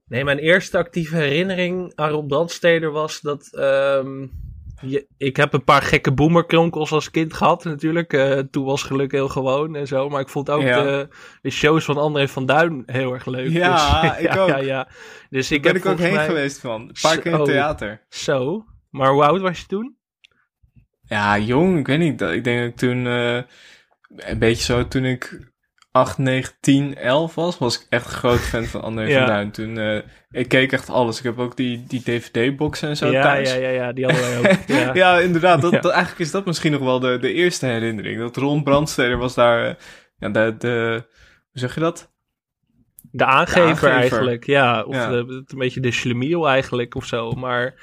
Nee, 0.07 0.25
mijn 0.25 0.39
eerste 0.39 0.79
actieve 0.79 1.17
herinnering 1.17 1.93
aan 1.95 2.11
Rob 2.11 2.29
Brandsteder 2.29 2.91
was 2.91 3.21
dat... 3.21 3.49
ehm, 3.55 4.27
je, 4.87 5.07
ik 5.17 5.37
heb 5.37 5.53
een 5.53 5.65
paar 5.65 5.83
gekke 5.83 6.13
boomerkronkels 6.13 6.93
als 6.93 7.11
kind 7.11 7.35
gehad 7.35 7.65
natuurlijk. 7.65 8.13
Eh, 8.13 8.39
toen 8.39 8.65
was 8.65 8.83
geluk 8.83 9.13
heel 9.13 9.29
gewoon 9.29 9.77
en 9.77 9.87
zo. 9.87 10.09
Maar 10.09 10.21
ik 10.21 10.29
vond 10.29 10.51
ook 10.51 10.63
Ja. 10.63 10.83
de, 10.83 11.09
de 11.43 11.51
shows 11.51 11.85
van 11.85 11.97
André 11.97 12.29
van 12.29 12.47
Duin 12.47 12.83
heel 12.87 13.13
erg 13.13 13.27
leuk. 13.27 13.51
Ja, 13.51 14.01
Dus, 14.01 14.11
ik 14.19 14.25
ja, 14.35 14.37
ook. 14.37 14.49
Ja, 14.49 14.57
ja. 14.59 14.89
Dus 15.31 15.51
ik 15.51 15.63
ben 15.63 15.73
heb 15.73 15.85
ik 15.85 15.91
ook 15.91 15.99
heen 15.99 16.15
mij- 16.15 16.27
geweest 16.27 16.61
van. 16.61 16.81
Een 16.81 16.97
paar 17.03 17.19
keer 17.19 17.33
in 17.33 17.39
het 17.39 17.45
theater. 17.49 18.05
Zo. 18.09 18.65
Maar 18.91 19.11
hoe 19.13 19.25
oud 19.25 19.41
was 19.41 19.61
je 19.61 19.67
toen? 19.67 19.97
Ja, 21.03 21.39
jong, 21.39 21.79
ik 21.79 21.87
weet 21.87 21.99
niet. 21.99 22.19
dat- 22.19 22.33
Ik 22.33 22.45
denk 22.45 22.59
dat 22.61 22.69
ik 22.69 22.77
toen 22.77 23.07
eh, 23.07 23.43
een 24.17 24.39
beetje 24.39 24.65
zo 24.65 24.89
toen 24.89 25.05
ik 25.05 25.53
8, 25.95 26.19
9, 26.19 26.53
10, 26.61 26.97
11 26.97 27.35
was, 27.35 27.59
was 27.59 27.81
ik 27.81 27.87
echt 27.89 28.07
groot 28.07 28.41
fan 28.41 28.65
van 28.65 28.83
André 28.83 29.07
Ja. 29.09 29.19
van 29.19 29.27
Duin. 29.27 29.51
Toen, 29.51 29.79
eh, 29.79 30.01
ik 30.31 30.49
keek 30.49 30.73
echt 30.73 30.91
alles. 30.91 31.19
Ik 31.19 31.25
heb 31.25 31.39
ook 31.39 31.57
die, 31.57 31.85
die 31.89 32.03
DVD-boxen 32.03 32.89
en 32.89 32.97
zo 32.97 33.11
ja, 33.11 33.23
thuis. 33.23 33.53
ja, 33.53 33.61
ja, 33.61 33.69
ja, 33.69 33.93
die 33.93 34.05
hadden 34.05 34.23
wij 34.23 34.39
ook. 34.39 34.59
Ja. 34.67 34.95
Ja, 34.95 35.19
inderdaad. 35.19 35.61
Dat, 35.61 35.89
eigenlijk 35.89 36.19
is 36.19 36.31
dat 36.31 36.47
misschien 36.47 36.73
nog 36.73 36.81
wel 36.81 37.01
de, 37.01 37.19
de 37.19 37.33
eerste 37.33 37.67
herinnering. 37.67 38.19
Dat 38.19 38.37
Ron 38.37 38.63
Brandsteder 38.63 39.17
was 39.19 39.35
daar, 39.35 39.67
eh, 39.67 39.75
ja, 40.17 40.29
de, 40.29 40.55
de, 40.59 41.05
hoe 41.51 41.61
zeg 41.61 41.75
je 41.75 41.81
dat? 41.81 42.13
De 43.11 43.25
aangever, 43.25 43.63
aangever. 43.63 43.91
eigenlijk, 43.91 44.47
ja. 44.47 44.83
Of. 44.83 44.97
De, 44.97 45.45
een 45.47 45.59
beetje 45.59 45.81
de 45.81 45.93
schlemiel 45.93 46.49
eigenlijk 46.49 46.95
of 46.95 47.05
zo. 47.05 47.33
Maar 47.33 47.75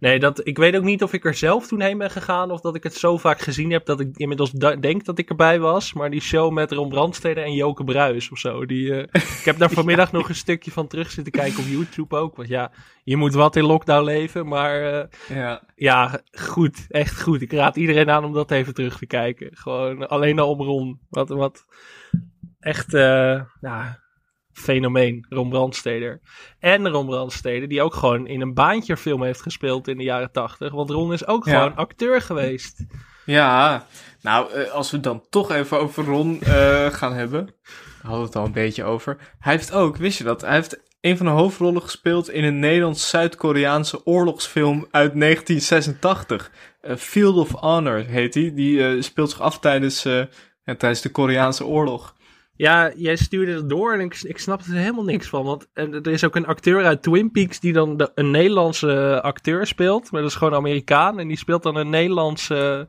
nee, 0.00 0.18
dat, 0.18 0.46
ik 0.46 0.56
weet 0.58 0.76
ook 0.76 0.82
niet 0.82 1.02
of 1.02 1.12
ik 1.12 1.24
er 1.24 1.34
zelf 1.34 1.66
toen 1.66 1.80
heen 1.80 1.98
ben 1.98 2.10
gegaan... 2.10 2.50
of 2.50 2.60
dat 2.60 2.74
ik 2.74 2.82
het 2.82 2.94
zo 2.94 3.16
vaak 3.18 3.40
gezien 3.40 3.70
heb 3.70 3.86
dat 3.86 4.00
ik 4.00 4.16
inmiddels 4.16 4.50
denk 4.80 5.04
dat 5.04 5.18
ik 5.18 5.28
erbij 5.28 5.58
was. 5.60 5.92
Maar 5.92 6.10
die 6.10 6.20
show 6.20 6.52
met 6.52 6.72
Ron 6.72 6.88
Brandstede 6.88 7.40
en 7.40 7.52
Joke 7.54 7.84
Bruis 7.84 8.30
of 8.30 8.38
zo... 8.38 8.66
Die, 8.66 8.94
eh, 8.94 9.22
ik 9.22 9.44
heb 9.44 9.58
daar 9.58 9.70
vanmiddag 9.80 10.12
nog 10.12 10.28
een 10.28 10.34
stukje 10.34 10.70
van 10.70 10.86
terug 10.86 11.10
zitten 11.10 11.32
kijken 11.32 11.58
op 11.58 11.68
YouTube 11.68 12.16
ook. 12.16 12.36
Want 12.36 12.48
ja, 12.48 12.72
je 13.04 13.16
moet 13.16 13.34
wat 13.34 13.56
in 13.56 13.64
lockdown 13.64 14.04
leven, 14.04 14.46
maar... 14.46 14.82
eh, 14.82 15.36
Ja, 15.36 15.62
ja, 15.74 16.20
goed. 16.30 16.86
Echt 16.88 17.22
goed. 17.22 17.42
Ik 17.42 17.52
raad 17.52 17.76
iedereen 17.76 18.10
aan 18.10 18.24
om 18.24 18.32
dat 18.32 18.50
even 18.50 18.74
terug 18.74 18.98
te 18.98 19.06
kijken. 19.06 19.48
Gewoon 19.52 20.08
alleen 20.08 20.38
al 20.38 20.50
om 20.50 20.60
Ron. 20.62 21.00
Wat, 21.08 21.28
wat 21.28 21.64
echt, 22.60 22.94
eh 22.94 23.40
nou, 23.60 23.84
fenomeen. 24.60 25.26
Ron 25.28 25.48
Brandsteder. 25.48 26.20
En 26.58 26.88
Ron 26.88 27.06
Brandsteder, 27.06 27.68
die 27.68 27.82
ook 27.82 27.94
gewoon 27.94 28.26
in 28.26 28.40
een 28.40 28.54
baantje 28.54 28.96
film 28.96 29.22
heeft 29.22 29.42
gespeeld 29.42 29.88
in 29.88 29.96
de 29.98 30.04
jaren 30.04 30.32
tachtig. 30.32 30.72
Want 30.72 30.90
Ron 30.90 31.12
is 31.12 31.26
ook 31.26 31.44
Ja. 31.44 31.52
gewoon 31.58 31.76
acteur 31.76 32.20
geweest. 32.20 32.84
ja. 33.24 33.86
nou, 34.22 34.52
eh, 34.52 34.70
als 34.70 34.90
we 34.90 35.00
dan 35.00 35.22
toch 35.30 35.50
even 35.50 35.78
over 35.80 36.04
Ron 36.04 36.40
eh, 36.42 36.86
gaan 37.00 37.12
hebben. 37.12 37.46
We 38.02 38.06
hadden 38.06 38.24
het 38.26 38.36
al 38.36 38.44
een 38.44 38.52
beetje 38.52 38.84
over. 38.84 39.16
Hij 39.38 39.52
heeft 39.52 39.72
ook, 39.72 39.96
wist 39.96 40.18
je 40.18 40.24
dat? 40.24 40.40
Hij 40.40 40.54
heeft 40.54 40.80
een 41.00 41.16
van 41.16 41.26
de 41.26 41.32
hoofdrollen 41.32 41.82
gespeeld 41.82 42.30
in 42.30 42.44
een 42.44 42.58
Nederlands-Zuid-Koreaanse 42.58 44.06
oorlogsfilm 44.06 44.86
uit 44.90 45.14
1986. 45.20 46.50
Eh, 46.80 46.96
Field 46.96 47.36
of 47.36 47.50
Honor 47.60 48.04
heet 48.04 48.32
die. 48.32 48.52
Die 48.54 48.86
eh, 48.86 49.02
speelt 49.02 49.30
zich 49.30 49.40
af 49.40 49.58
tijdens, 49.58 50.02
tijdens 50.64 51.00
de 51.00 51.10
Koreaanse 51.10 51.64
oorlog. 51.66 52.14
Ja, 52.60 52.92
jij 52.96 53.16
stuurde 53.16 53.52
het 53.52 53.68
door 53.68 53.92
en 53.92 54.00
ik, 54.00 54.22
ik 54.22 54.38
snapte 54.38 54.70
er 54.70 54.78
helemaal 54.78 55.04
niks 55.04 55.28
van. 55.28 55.44
Want 55.44 55.68
er 55.72 56.06
is 56.06 56.24
ook 56.24 56.36
een 56.36 56.46
acteur 56.46 56.84
uit 56.84 57.02
Twin 57.02 57.30
Peaks 57.30 57.60
die 57.60 57.72
dan 57.72 58.10
een 58.14 58.30
Nederlandse 58.30 59.22
acteur 59.22 59.66
speelt. 59.66 60.10
Maar 60.10 60.20
dat 60.20 60.30
is 60.30 60.36
gewoon 60.36 60.54
Amerikaan. 60.54 61.18
En 61.18 61.28
die 61.28 61.38
speelt 61.38 61.62
dan 61.62 61.76
een 61.76 61.90
Nederlandse 61.90 62.88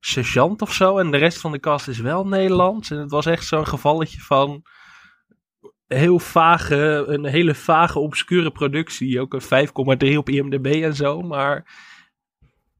sergeant 0.00 0.62
of 0.62 0.72
zo. 0.72 0.98
En 0.98 1.10
de 1.10 1.16
rest 1.16 1.38
van 1.38 1.52
de 1.52 1.60
cast 1.60 1.88
is 1.88 1.98
wel 1.98 2.26
Nederlands. 2.26 2.90
En 2.90 2.98
het 2.98 3.10
was 3.10 3.26
echt 3.26 3.46
zo'n 3.46 3.66
gevalletje 3.66 4.20
van 4.20 4.62
heel 5.86 6.18
vage, 6.18 7.04
een 7.06 7.24
hele 7.24 7.54
vage, 7.54 7.98
obscure 7.98 8.50
productie. 8.50 9.20
Ook 9.20 9.34
een 9.34 9.68
5,3 10.12 10.16
op 10.16 10.28
IMDb 10.28 10.82
en 10.82 10.94
zo. 10.94 11.20
Maar 11.20 11.64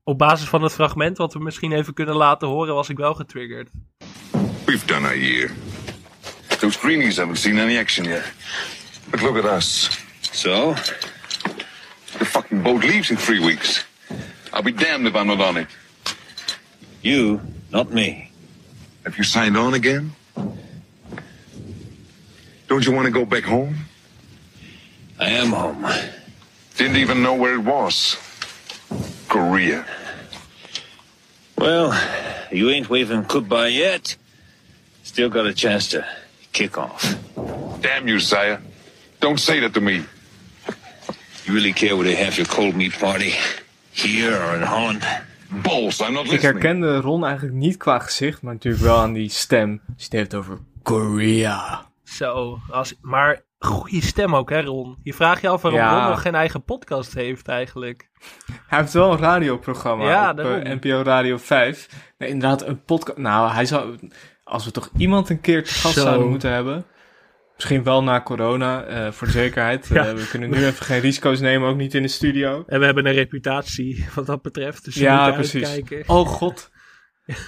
op 0.03 0.19
basis 0.19 0.49
van 0.49 0.63
het 0.63 0.73
fragment 0.73 1.19
wat 1.19 1.33
we 1.33 1.39
misschien 1.39 1.73
even 1.73 1.95
kunnen 1.95 2.17
laten 2.17 2.49
horen, 2.49 2.75
was 2.75 2.89
ik 2.89 2.97
wel 2.97 3.15
getriggerd. 3.15 3.71
We've 4.67 4.87
done 4.87 5.21
year. 5.21 5.51
Those 6.65 6.79
greenies 6.79 7.19
haven't 7.19 7.37
seen 7.37 7.59
any 7.59 7.77
action 7.77 8.07
yet. 8.07 8.25
But 9.11 9.21
look 9.21 9.37
at 9.37 9.45
us. 9.45 9.95
So? 10.33 10.73
The 12.19 12.25
fucking 12.25 12.63
boat 12.63 12.83
leaves 12.83 13.11
in 13.11 13.19
three 13.19 13.39
weeks. 13.39 13.85
I'll 14.51 14.63
be 14.63 14.73
damned 14.73 15.07
if 15.07 15.15
I'm 15.15 15.27
not 15.27 15.43
on 15.43 15.59
it. 15.59 15.69
You, 17.03 17.43
not 17.71 17.93
me. 17.93 18.31
Have 19.05 19.19
you 19.19 19.25
signed 19.25 19.59
on 19.59 19.75
again? 19.75 20.13
Don't 22.69 22.87
you 22.87 22.93
want 22.93 23.05
to 23.05 23.13
go 23.13 23.27
back 23.27 23.45
home? 23.45 23.77
I 25.21 25.29
am 25.29 25.49
home. 25.49 25.87
Didn't 26.79 26.97
even 26.97 27.23
know 27.23 27.35
where 27.35 27.57
it 27.57 27.63
was. 27.63 28.17
Korea. 29.29 29.85
Well, 31.59 31.93
you 32.51 32.71
ain't 32.71 32.89
waving 32.89 33.25
goodbye 33.25 33.67
yet. 33.67 34.17
Still 35.03 35.29
got 35.29 35.47
a 35.47 35.53
chance 35.53 35.89
to 35.89 36.07
kick 36.55 36.77
off. 36.77 37.17
Damn 37.81 38.07
you, 38.07 38.19
Zaya. 38.21 38.61
Don't 39.19 39.41
say 39.41 39.61
that 39.61 39.73
to 39.73 39.81
me. 39.81 39.93
You 41.45 41.55
really 41.55 41.73
care 41.73 41.97
where 41.97 42.05
they 42.15 42.25
have 42.25 42.37
your 42.37 42.49
cold 42.55 42.75
meat 42.75 42.99
party? 42.99 43.33
Here 43.93 44.37
or 44.47 44.55
in 44.57 44.63
Holland? 44.63 45.03
Balls, 45.63 46.01
I'm 46.01 46.13
not 46.13 46.25
Ik 46.25 46.31
listening. 46.31 46.43
herkende 46.63 46.97
Ron 47.01 47.25
eigenlijk 47.25 47.57
niet 47.57 47.77
qua 47.77 47.99
gezicht, 47.99 48.43
maar 48.43 48.53
natuurlijk 48.53 48.83
wel 48.85 48.99
aan 48.99 49.13
die 49.13 49.29
stem. 49.31 49.71
Als 49.87 49.95
je 49.97 50.05
het 50.05 50.13
heeft 50.13 50.35
over 50.35 50.59
Korea. 50.83 51.87
Zo, 52.05 52.59
als, 52.71 52.95
maar 53.01 53.43
goede 53.59 54.01
stem 54.03 54.35
ook, 54.37 54.51
hè, 54.51 54.61
Ron? 54.63 54.97
Je 55.03 55.15
vraagt 55.15 55.41
je 55.41 55.49
af 55.49 55.63
waarom 55.63 55.81
Ja. 55.81 55.99
Ron 56.01 56.09
nog 56.11 56.23
geen 56.23 56.35
eigen 56.35 56.65
podcast 56.65 57.15
heeft, 57.15 57.49
eigenlijk. 57.49 58.09
Hij 58.67 58.79
heeft 58.79 58.93
wel 58.93 59.13
een 59.13 59.19
radioprogramma 59.19 60.05
Ja, 60.09 60.31
op 60.31 60.37
daarom. 60.37 60.55
eh, 60.63 60.73
NPO 60.75 61.03
Radio 61.03 61.37
5. 61.37 61.89
Nee, 62.19 62.29
inderdaad, 62.29 62.67
een 62.67 62.85
podcast. 62.85 63.19
Nou, 63.19 63.51
hij 63.53 63.65
zou. 63.67 63.99
Als 64.55 64.65
we 64.65 64.71
toch 64.71 64.91
iemand 64.97 65.29
een 65.29 65.41
keer 65.41 65.65
te 65.65 65.71
gast 65.75 65.95
Zo. 65.95 66.01
zouden 66.01 66.29
moeten 66.29 66.51
hebben. 66.51 66.85
Misschien 67.55 67.83
wel 67.83 68.03
na 68.03 68.23
corona, 68.23 68.83
eh, 68.85 69.13
voor 69.13 69.27
de 69.27 69.33
zekerheid. 69.33 69.87
Ja. 69.93 70.07
Eh, 70.07 70.15
we 70.15 70.29
kunnen 70.29 70.51
nu 70.51 70.57
even 70.57 70.85
geen 70.85 71.01
risico's 71.01 71.41
nemen, 71.41 71.69
ook 71.69 71.77
niet 71.77 71.95
in 71.95 72.03
de 72.03 72.09
studio. 72.09 72.65
En 72.67 72.79
we 72.79 72.85
hebben 72.85 73.07
een 73.07 73.13
reputatie 73.13 74.07
wat 74.15 74.27
dat 74.27 74.43
betreft, 74.43 74.85
dus 74.85 74.95
we 74.95 75.01
ja, 75.03 75.33
precies. 75.33 75.69
uitkijken. 75.69 76.15
Oh 76.15 76.27
god. 76.29 76.71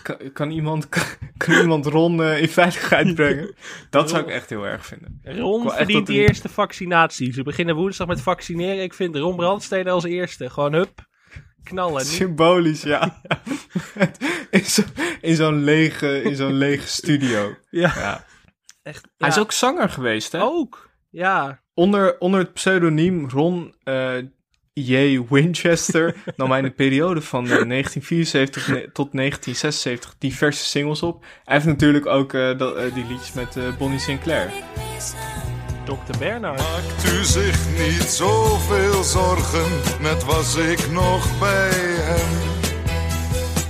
Kan, 0.03 0.17
kan, 0.33 0.51
iemand, 0.51 0.89
kan, 0.89 1.03
kan 1.37 1.55
iemand 1.55 1.87
Ron 1.87 2.23
eh, 2.23 2.43
in 2.43 2.49
veiligheid 2.49 3.15
brengen? 3.15 3.55
Dat 3.91 4.11
zou 4.11 4.23
ik 4.23 4.29
echt 4.29 4.51
heel 4.51 4.67
erg 4.67 4.87
vinden. 4.87 5.21
Ron 5.23 5.71
verdient 5.71 6.07
die 6.07 6.21
er- 6.21 6.29
eerste 6.29 6.49
vaccinatie. 6.49 7.33
Ze 7.33 7.43
beginnen 7.43 7.75
woensdag 7.75 8.07
met 8.07 8.21
vaccineren. 8.21 8.83
Ik 8.83 8.95
vind 8.95 9.17
Ron 9.17 9.37
Brandstede 9.37 9.91
als 9.91 10.05
eerste. 10.05 10.51
Gewoon 10.51 10.73
hup, 10.73 11.06
knallen. 11.67 12.03
Niet- 12.03 12.07
Symbolisch, 12.13 12.83
ja. 12.83 13.23
in 14.51 14.65
zo- 14.65 14.83
in 15.21 15.37
zo'n 15.37 15.65
lege, 15.65 16.23
in 16.23 16.37
zo'n 16.37 16.53
lege 16.53 16.87
studio. 16.89 17.55
Ja, 17.71 17.93
Ja. 17.97 18.25
echt. 18.83 19.07
Hij 19.19 19.29
is 19.29 19.39
ook 19.39 19.53
zanger 19.53 19.89
geweest, 19.89 20.33
hè? 20.33 20.43
Ook, 20.43 20.91
ja. 21.11 21.61
Onder, 21.75 22.19
onder 22.19 22.41
het 22.41 22.53
pseudoniem 22.53 23.29
Ron 23.31 23.75
eh, 23.85 24.13
J. 24.73 25.21
Winchester 25.29 26.17
nam 26.37 26.49
hij 26.51 26.59
in 26.59 26.65
de 26.65 26.71
periode 26.71 27.21
van 27.21 27.43
eh, 27.45 27.49
1974 27.51 28.69
ne- 28.69 28.75
tot 28.93 29.13
1976 29.13 30.15
diverse 30.19 30.65
singles 30.65 31.03
op. 31.03 31.25
Hij 31.45 31.55
heeft 31.55 31.67
natuurlijk 31.67 32.07
ook 32.07 32.35
eh, 32.35 32.59
dat, 32.59 32.77
eh, 32.77 32.95
die 32.95 33.07
liedjes 33.07 33.33
met 33.33 33.57
eh, 33.57 33.77
Bonnie 33.79 33.99
Sinclair. 33.99 34.51
Dr. 35.87 36.19
Bernard. 36.19 36.59
Maakt 36.59 37.05
u 37.13 37.25
zich 37.25 37.59
niet 37.77 38.03
zoveel 38.03 39.03
zorgen, 39.03 39.71
net 40.01 40.25
was 40.25 40.57
ik 40.57 40.91
nog 40.91 41.39
bij 41.39 41.71
hem. 42.09 42.29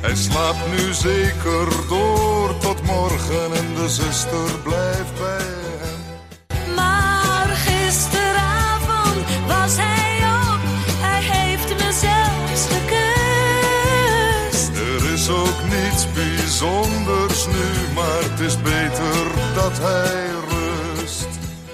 Hij 0.01 0.15
slaapt 0.15 0.71
nu 0.71 0.93
zeker 0.93 1.67
door 1.89 2.59
tot 2.59 2.83
morgen 2.83 3.55
en 3.55 3.75
de 3.75 3.89
zuster 3.89 4.59
blijft 4.63 5.15
bij 5.19 5.47
hem. 5.83 6.75
Maar 6.75 7.47
gisteravond 7.47 9.25
was 9.47 9.77
hij 9.77 10.17
op. 10.53 10.61
Hij 11.01 11.23
heeft 11.23 11.69
me 11.69 11.93
zelfs 12.07 12.67
gekust. 12.75 14.69
Er 14.77 15.13
is 15.13 15.29
ook 15.29 15.63
niets 15.71 16.07
bijzonders 16.13 17.47
nu, 17.47 17.95
maar 17.95 18.23
het 18.31 18.41
is 18.41 18.63
beter 18.63 19.25
dat 19.55 19.79
hij. 19.79 20.26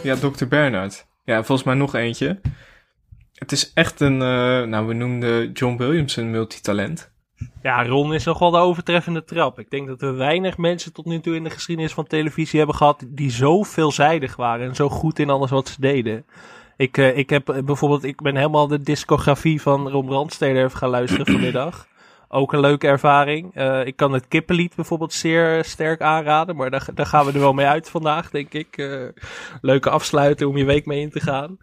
Ja, 0.03 0.15
Dr. 0.15 0.47
Bernard. 0.47 1.07
Ja, 1.25 1.45
volgens 1.45 1.67
mij 1.67 1.75
nog 1.75 1.95
eentje. 1.95 2.41
Het 3.35 3.53
is 3.53 3.73
echt 3.73 4.01
een, 4.01 4.23
eh, 4.23 4.63
nou 4.63 4.87
we 4.87 4.95
noemden 4.95 5.53
John 5.53 5.77
Williams 5.77 6.17
een 6.17 6.31
multitalent. 6.31 7.13
Ja, 7.63 7.87
Ron 7.87 8.15
is 8.15 8.25
nog 8.25 8.39
wel 8.39 8.51
de 8.51 8.59
overtreffende 8.59 9.25
trap. 9.25 9.59
Ik 9.59 9.71
denk 9.71 9.87
dat 9.87 10.01
we 10.01 10.11
weinig 10.11 10.59
mensen 10.59 10.93
tot 10.93 11.05
nu 11.05 11.21
toe 11.21 11.35
in 11.35 11.45
de 11.45 11.51
geschiedenis 11.51 11.93
van 11.93 12.07
televisie 12.07 12.59
hebben 12.59 12.77
gehad 12.77 13.05
die 13.09 13.31
zo 13.31 13.63
veelzijdig 13.63 14.37
waren 14.37 14.69
en 14.69 14.75
zo 14.75 14.89
goed 14.89 15.19
in 15.19 15.31
alles 15.31 15.51
wat 15.51 15.69
ze 15.69 15.81
deden. 15.81 16.25
Ik, 16.77 16.99
eh, 16.99 17.17
ik 17.17 17.31
heb 17.31 17.49
eh, 17.49 17.63
bijvoorbeeld, 17.63 18.05
ik 18.05 18.23
ben 18.23 18.37
helemaal 18.37 18.69
de 18.69 18.81
discografie 18.81 19.63
van 19.63 19.89
Ron 19.89 20.07
Brandsteder 20.07 20.65
even 20.65 20.79
gaan 20.79 20.91
luisteren 20.91 21.27
vanmiddag. 21.33 21.87
Ook 22.35 22.53
een 22.53 22.61
leuke 22.61 22.87
ervaring. 22.87 23.55
Eh, 23.55 23.87
ik 23.87 23.97
kan 23.97 24.13
het 24.13 24.29
kippenlied 24.29 24.75
bijvoorbeeld 24.75 25.13
zeer 25.13 25.65
sterk 25.65 26.01
aanraden, 26.01 26.57
maar 26.57 26.71
daar, 26.71 27.07
gaan 27.07 27.27
we 27.27 27.33
er 27.33 27.39
wel 27.39 27.53
mee 27.53 27.67
uit 27.67 27.91
vandaag, 27.91 28.31
denk 28.31 28.53
ik. 28.53 28.77
Eh, 28.77 29.09
leuke 29.61 29.91
afsluiten 29.91 30.49
om 30.49 30.57
je 30.57 30.65
week 30.65 30.87
mee 30.87 31.01
in 31.01 31.11
te 31.11 31.21
gaan. 31.21 31.57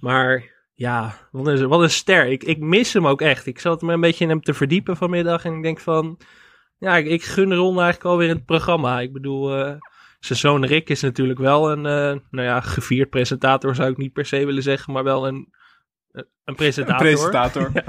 Maar 0.00 0.44
ja, 0.74 1.14
wat 1.30 1.46
een, 1.46 1.68
wat 1.68 1.80
een 1.80 1.90
ster. 1.90 2.26
Ik, 2.26 2.44
ik 2.44 2.58
mis 2.58 2.92
hem 2.92 3.06
ook 3.06 3.20
echt. 3.20 3.46
Ik 3.46 3.58
zat 3.58 3.82
me 3.82 3.92
een 3.92 4.00
beetje 4.00 4.24
in 4.24 4.30
hem 4.30 4.42
te 4.42 4.54
verdiepen 4.54 4.96
vanmiddag. 4.96 5.44
En 5.44 5.56
ik 5.56 5.62
denk 5.62 5.80
van, 5.80 6.18
ja, 6.78 6.96
ik, 6.96 7.06
ik 7.06 7.22
gun 7.22 7.54
Ron 7.54 7.80
eigenlijk 7.80 8.04
alweer 8.04 8.28
in 8.28 8.34
het 8.34 8.46
programma. 8.46 9.00
Ik 9.00 9.12
bedoel, 9.12 9.56
eh, 9.56 9.74
zijn 10.18 10.38
zoon 10.38 10.64
Rick 10.64 10.88
is 10.88 11.00
natuurlijk 11.00 11.38
wel 11.38 11.70
een, 11.70 11.82
nou 12.30 12.46
ja, 12.46 12.60
gevierd 12.60 13.10
presentator 13.10 13.74
zou 13.74 13.90
ik 13.90 13.96
niet 13.96 14.12
per 14.12 14.26
se 14.26 14.46
willen 14.46 14.62
zeggen. 14.62 14.92
Maar 14.92 15.04
wel 15.04 15.26
een, 15.26 15.54
een 16.12 16.24
Een 16.44 16.54
presentator. 16.54 17.06
presentator. 17.06 17.72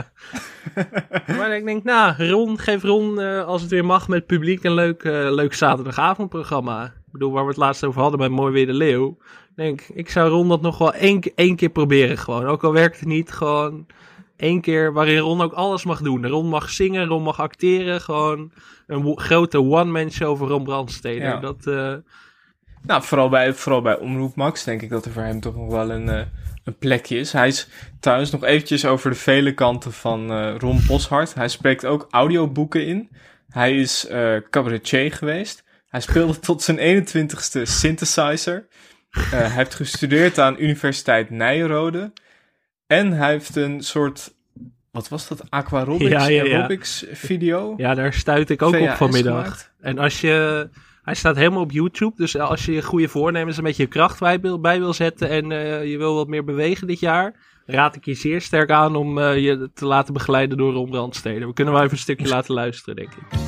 Maar 1.38 1.56
ik 1.56 1.66
denk, 1.66 1.84
nou, 1.84 2.30
Ron, 2.30 2.60
geef 2.60 2.84
Ron, 2.84 3.20
eh, 3.20 3.46
als 3.46 3.62
het 3.62 3.72
weer 3.72 3.86
mag, 3.86 4.08
met 4.08 4.26
publiek 4.26 4.64
een 4.64 4.74
leuk, 4.74 5.04
eh, 5.04 5.32
leuk 5.32 5.54
zaterdagavondprogramma. 5.54 6.86
Ik 6.86 7.12
bedoel, 7.12 7.32
waar 7.32 7.44
we 7.44 7.50
het 7.50 7.58
laatst 7.58 7.84
over 7.84 8.02
hadden 8.02 8.20
bij 8.20 8.30
Mooi 8.30 8.54
Weer 8.54 8.66
de 8.66 8.74
Leeuw. 8.74 9.18
Ik 9.50 9.56
denk, 9.56 9.82
ik 9.82 10.10
zou 10.10 10.30
Ron 10.30 10.48
dat 10.50 10.62
nog 10.62 10.78
wel 10.78 10.94
één, 10.94 11.22
één 11.36 11.56
keer 11.56 11.70
proberen 11.70 12.18
gewoon. 12.18 12.46
Ook 12.46 12.64
al 12.64 12.74
werkt 12.74 13.00
het 13.00 13.08
niet, 13.08 13.32
gewoon 13.32 13.86
één 14.36 14.62
keer 14.62 14.94
waarin 14.94 15.18
Ron 15.18 15.42
ook 15.42 15.54
alles 15.54 15.86
mag 15.86 16.02
doen. 16.02 16.28
Ron 16.28 16.48
mag 16.48 16.70
zingen, 16.70 17.08
Ron 17.08 17.24
mag 17.24 17.40
acteren. 17.40 18.02
Gewoon 18.02 18.52
een 18.88 19.20
grote 19.20 19.62
one-man 19.62 20.12
show 20.12 20.38
voor 20.38 20.48
Ron 20.48 20.64
Brandsteder. 20.64 21.28
Ja. 21.28 21.40
Dat, 21.40 21.68
eh, 21.68 21.94
Nou, 22.84 23.04
vooral 23.04 23.30
bij, 23.30 23.54
vooral 23.54 23.82
bij 23.82 23.98
Omroep 23.98 24.36
Max 24.36 24.64
denk 24.64 24.82
ik 24.82 24.90
dat 24.90 25.06
er 25.06 25.12
voor 25.12 25.24
hem 25.24 25.40
toch 25.40 25.56
nog 25.56 25.72
wel 25.72 25.92
een, 25.92 26.10
eh, 26.10 26.22
een 26.64 26.78
plekje 26.78 27.18
is. 27.18 27.32
Hij 27.32 27.48
is 27.48 27.68
trouwens 28.00 28.32
nog 28.32 28.44
eventjes 28.44 28.86
over 28.86 29.10
de 29.10 29.16
vele 29.16 29.54
kanten 29.54 29.94
van 29.94 30.32
eh, 30.32 30.56
Ron 30.58 30.80
Boshart. 30.88 31.34
Hij 31.34 31.48
spreekt 31.48 31.86
ook 31.86 32.08
audioboeken 32.10 32.86
in. 32.86 33.10
Hij 33.50 33.76
is 33.76 34.08
eh 34.08 34.36
cabaretier 34.50 35.14
geweest. 35.14 35.64
Hij 35.88 36.02
speelde 36.02 36.40
tot 36.40 36.62
zijn 36.64 36.78
21ste 36.80 37.62
synthesizer. 37.62 38.68
Hij 39.10 39.50
heeft 39.50 39.76
gestudeerd 39.76 40.40
aan 40.40 40.56
Universiteit 40.60 41.30
Nijrode. 41.30 42.14
En 42.88 43.12
hij 43.12 43.32
heeft 43.32 43.56
een 43.56 43.82
soort, 43.82 44.34
wat 44.92 45.10
was 45.10 45.28
dat, 45.28 45.50
aquarobics 45.50 46.12
Ja, 46.12 46.28
ja, 46.28 46.44
ja. 46.44 46.56
aerobics 46.56 47.06
video. 47.12 47.74
ja, 47.78 47.94
daar 47.94 48.14
stuit 48.14 48.50
ik 48.50 48.62
ook 48.62 48.76
op 48.76 48.90
vanmiddag. 48.90 49.44
gemaakt. 49.44 49.72
En 49.80 49.98
als 49.98 50.22
je... 50.22 50.70
Hij 51.02 51.16
staat 51.16 51.36
helemaal 51.36 51.62
op 51.62 51.72
YouTube, 51.72 52.14
dus 52.16 52.38
als 52.38 52.66
je 52.66 52.72
je 52.72 52.82
goede 52.82 53.08
voornemens 53.08 53.58
een 53.58 53.64
beetje 53.64 53.88
kracht 53.88 54.20
bij 54.20 54.40
wil, 54.40 54.60
bij 54.60 54.80
wil 54.80 54.94
zetten 54.94 55.30
en 55.30 55.52
eh, 55.52 55.90
je 55.92 55.98
wil 55.98 56.16
wat 56.16 56.28
meer 56.28 56.44
bewegen 56.44 56.88
dit 56.88 57.00
jaar, 57.00 57.36
raad 57.66 57.96
ik 57.96 58.06
je 58.06 58.14
zeer 58.14 58.42
sterk 58.42 58.72
aan 58.72 58.96
om 58.96 59.18
eh, 59.18 59.44
je 59.44 59.70
te 59.74 59.86
laten 59.86 60.14
begeleiden 60.14 60.58
door 60.58 60.74
Ron 60.74 60.90
Brandsteder. 60.90 61.48
We 61.48 61.54
kunnen 61.54 61.74
wel 61.74 61.84
even 61.84 61.96
een 61.96 62.02
stukje 62.04 62.28
laten 62.36 62.54
luisteren, 62.54 62.96
denk 62.96 63.10
ik. 63.14 63.40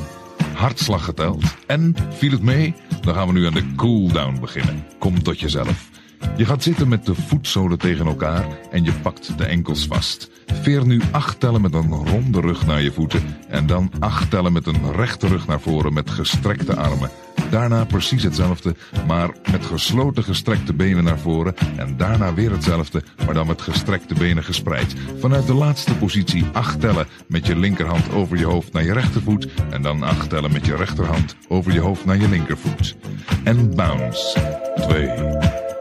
Hartslag 0.54 1.04
geteld. 1.04 1.44
En 1.66 1.94
viel 2.10 2.30
het 2.30 2.42
mee? 2.42 2.74
Dan 3.00 3.14
gaan 3.14 3.26
we 3.26 3.32
nu 3.32 3.46
aan 3.46 3.52
de 3.52 3.74
cooldown 3.76 4.40
beginnen. 4.40 4.86
Kom 4.98 5.22
tot 5.22 5.40
jezelf. 5.40 5.90
Je 6.36 6.44
gaat 6.44 6.62
zitten 6.62 6.88
met 6.88 7.06
de 7.06 7.14
voetzolen 7.14 7.78
tegen 7.78 8.06
elkaar 8.06 8.46
en 8.70 8.84
je 8.84 8.92
pakt 8.92 9.38
de 9.38 9.44
enkels 9.44 9.86
vast. 9.86 10.30
Veer 10.46 10.86
nu 10.86 11.00
acht 11.10 11.40
tellen 11.40 11.60
met 11.60 11.74
een 11.74 11.90
ronde 11.90 12.40
rug 12.40 12.66
naar 12.66 12.82
je 12.82 12.92
voeten 12.92 13.36
en 13.48 13.66
dan 13.66 13.90
acht 13.98 14.30
tellen 14.30 14.52
met 14.52 14.66
een 14.66 14.92
rechte 14.92 15.28
rug 15.28 15.46
naar 15.46 15.60
voren 15.60 15.92
met 15.92 16.10
gestrekte 16.10 16.76
armen. 16.76 17.10
Daarna 17.54 17.84
precies 17.84 18.22
hetzelfde, 18.22 18.74
maar 19.06 19.30
met 19.52 19.64
gesloten 19.64 20.22
gestrekte 20.24 20.74
benen 20.74 21.04
naar 21.04 21.18
voren 21.18 21.54
en 21.76 21.96
daarna 21.96 22.34
weer 22.34 22.50
hetzelfde, 22.50 23.02
maar 23.24 23.34
dan 23.34 23.46
met 23.46 23.62
gestrekte 23.62 24.14
benen 24.14 24.44
gespreid. 24.44 24.94
Vanuit 25.18 25.46
de 25.46 25.54
laatste 25.54 25.96
positie 25.96 26.44
acht 26.52 26.80
tellen 26.80 27.06
met 27.28 27.46
je 27.46 27.56
linkerhand 27.56 28.12
over 28.12 28.36
je 28.36 28.44
hoofd 28.44 28.72
naar 28.72 28.84
je 28.84 28.92
rechtervoet 28.92 29.48
en 29.70 29.82
dan 29.82 30.02
acht 30.02 30.30
tellen 30.30 30.52
met 30.52 30.66
je 30.66 30.76
rechterhand 30.76 31.36
over 31.48 31.72
je 31.72 31.80
hoofd 31.80 32.04
naar 32.04 32.16
je 32.16 32.28
linkervoet. 32.28 32.96
En 33.44 33.74
bounce. 33.74 34.38
2, 34.76 35.10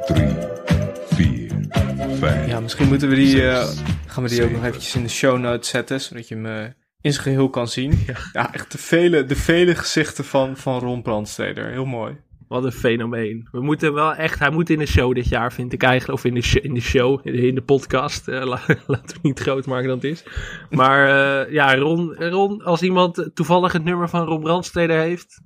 3, 0.06 0.28
4, 1.10 1.52
5. 2.20 2.48
Ja, 2.48 2.60
misschien 2.60 2.88
moeten 2.88 3.10
we 3.10 3.16
die, 3.16 3.48
eh, 3.48 3.68
gaan 4.06 4.24
we 4.24 4.30
die 4.30 4.44
ook 4.44 4.52
nog 4.52 4.66
eventjes 4.66 4.96
in 4.96 5.04
de 5.04 5.10
show 5.10 5.40
notes 5.40 5.70
zetten, 5.70 6.02
zodat 6.02 6.28
je 6.28 6.36
eh, 6.36 6.83
in 7.04 7.14
zijn 7.14 7.24
geheel 7.24 7.50
kan 7.50 7.68
zien. 7.68 8.00
Ja, 8.34 8.54
echt 8.54 8.72
de 8.72 8.78
vele, 8.78 9.26
de 9.26 9.36
vele 9.36 9.76
gezichten 9.76 10.26
van, 10.26 10.58
van 10.58 10.80
Ron 10.80 11.02
Brandsteder. 11.02 11.70
Heel 11.70 11.86
mooi. 11.86 12.18
Wat 12.48 12.64
een 12.64 12.72
fenomeen. 12.72 13.48
We 13.52 13.62
moeten 13.62 13.94
wel 13.94 14.14
echt, 14.14 14.40
hij 14.40 14.50
moet 14.50 14.70
in 14.70 14.80
de 14.80 14.86
show 14.86 15.16
dit 15.16 15.30
jaar, 15.30 15.54
vind 15.54 15.74
ik 15.74 15.84
eigenlijk. 15.84 16.20
Of 16.20 16.26
in 16.26 16.34
de, 16.34 16.62
in 16.62 16.74
de 16.74 16.82
show, 16.82 17.28
in 17.28 17.56
de, 17.56 17.62
podcast. 17.62 18.28
La- 18.52 18.66
laten 18.88 19.16
we 19.16 19.20
niet 19.22 19.40
groot 19.40 19.66
maken 19.66 19.88
dan 19.88 19.96
het 19.96 20.04
is. 20.04 20.24
Maar 20.70 21.08
eh, 21.08 21.54
ja, 21.54 21.76
Ron, 21.76 22.14
Ron, 22.16 22.64
als 22.64 22.82
iemand 22.82 23.30
toevallig 23.34 23.72
het 23.72 23.84
nummer 23.84 24.10
van 24.10 24.26
Ron 24.26 24.42
Brandsteder 24.42 25.00
heeft, 25.00 25.42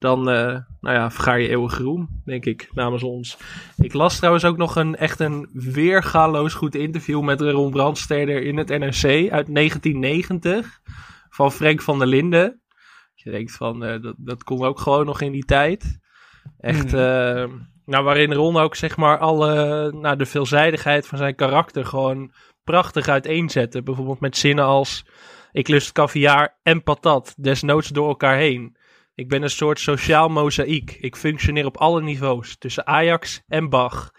dan 0.00 0.30
eh, 0.30 0.58
nou 0.80 0.96
ja, 0.96 1.10
vergaar 1.10 1.40
je 1.40 1.48
eeuwige 1.48 1.82
roem, 1.82 2.22
denk 2.24 2.44
ik, 2.44 2.70
namens 2.72 3.02
ons. 3.02 3.36
Ik 3.76 3.92
las 3.92 4.16
trouwens 4.16 4.44
ook 4.44 4.56
nog 4.56 4.76
een 4.76 4.96
echt 4.96 5.20
een 5.20 5.48
weergaloos 5.52 6.54
goed 6.54 6.74
interview 6.74 7.22
met 7.22 7.40
Ron 7.40 7.70
Brandsteder 7.70 8.42
in 8.42 8.56
het 8.56 8.68
NRC 8.68 9.30
uit 9.30 9.54
1990 9.54 10.80
van 11.30 11.52
Frank 11.52 11.82
van 11.82 11.98
der 11.98 12.06
Linden. 12.06 12.60
Je 13.14 13.30
denkt 13.30 13.52
van, 13.52 13.84
eh, 13.84 14.02
dat, 14.02 14.14
dat 14.18 14.42
kon 14.42 14.64
ook 14.64 14.80
gewoon 14.80 15.06
nog 15.06 15.20
in 15.20 15.32
die 15.32 15.44
tijd. 15.44 15.98
Echt, 16.58 16.94
eh, 16.94 17.44
nou, 17.84 18.04
waarin 18.04 18.34
Ron 18.34 18.56
ook 18.56 18.76
zeg 18.76 18.96
maar 18.96 19.18
alle, 19.18 19.92
nou, 19.92 20.16
de 20.16 20.26
veelzijdigheid 20.26 21.06
van 21.06 21.18
zijn 21.18 21.34
karakter 21.34 21.84
gewoon 21.86 22.32
prachtig 22.64 23.08
uiteenzette. 23.08 23.82
Bijvoorbeeld 23.82 24.20
met 24.20 24.36
zinnen 24.36 24.64
als, 24.64 25.06
ik 25.52 25.68
lust 25.68 25.92
caviar 25.92 26.58
en 26.62 26.82
patat, 26.82 27.34
desnoods 27.36 27.88
door 27.88 28.08
elkaar 28.08 28.36
heen. 28.36 28.78
Ik 29.20 29.28
ben 29.28 29.42
een 29.42 29.50
soort 29.50 29.80
sociaal 29.80 30.28
mozaïek. 30.28 30.96
Ik 31.00 31.16
functioneer 31.16 31.66
op 31.66 31.76
alle 31.76 32.02
niveaus, 32.02 32.56
tussen 32.58 32.86
Ajax 32.86 33.42
en 33.48 33.68
Bach. 33.68 34.12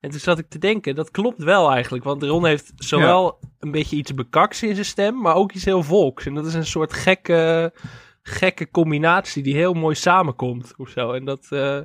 En 0.00 0.10
toen 0.10 0.20
zat 0.20 0.38
ik 0.38 0.48
te 0.48 0.58
denken, 0.58 0.94
dat 0.94 1.10
klopt 1.10 1.42
wel 1.42 1.70
eigenlijk. 1.72 2.04
Want 2.04 2.22
Ron 2.22 2.46
heeft 2.46 2.72
zowel 2.76 3.38
een 3.58 3.70
beetje 3.70 3.96
iets 3.96 4.14
bekaks 4.14 4.62
in 4.62 4.74
zijn 4.74 4.86
stem, 4.86 5.20
maar 5.20 5.34
ook 5.34 5.52
iets 5.52 5.64
heel 5.64 5.82
volks. 5.82 6.26
En 6.26 6.34
dat 6.34 6.46
is 6.46 6.54
een 6.54 6.66
soort 6.66 6.92
gekke, 6.92 7.72
gekke 8.22 8.70
combinatie 8.70 9.42
die 9.42 9.54
heel 9.54 9.74
mooi 9.74 9.94
samenkomt. 9.94 10.74
Of 10.76 10.88
zo. 10.88 11.12
En 11.12 11.24
dat, 11.24 11.46
eh, 11.50 11.80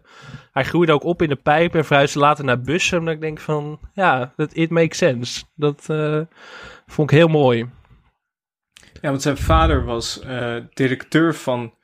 hij 0.51 0.63
groeide 0.63 0.91
ook 0.91 1.03
op 1.03 1.21
in 1.21 1.29
de 1.29 1.35
pijp 1.35 1.75
en 1.75 1.85
verhuisde 1.85 2.19
later 2.19 2.45
naar 2.45 2.61
Bussum. 2.61 3.05
Dat 3.05 3.13
ik 3.13 3.21
denk 3.21 3.39
van, 3.39 3.79
ja, 3.93 4.33
dat 4.35 4.55
it 4.55 4.69
makes 4.69 4.97
sense. 4.97 5.43
Dat 5.55 5.89
eh, 5.89 6.21
vond 6.85 7.11
ik 7.11 7.17
heel 7.17 7.27
mooi. 7.27 7.69
Ja, 9.01 9.09
want 9.09 9.21
zijn 9.21 9.37
vader 9.37 9.85
was 9.85 10.19
eh, 10.19 10.55
directeur 10.73 11.35
van 11.35 11.77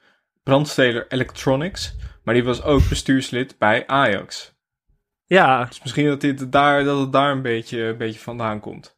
Brandsteder 0.46 1.06
Electronics. 1.08 1.96
Maar 2.24 2.34
die 2.34 2.44
was 2.44 2.64
ook 2.64 2.90
bestuurslid 2.90 3.56
bij 3.58 3.88
Ajax. 3.88 4.54
Ja, 5.26 5.66
Dus 5.66 5.82
misschien 5.82 6.06
dat, 6.06 6.22
dit 6.22 6.52
daar, 6.52 6.84
dat 6.84 7.00
het 7.00 7.12
daar 7.12 7.32
een 7.32 7.42
beetje, 7.42 7.82
een 7.84 7.98
beetje 7.98 8.20
vandaan 8.20 8.60
komt. 8.60 8.96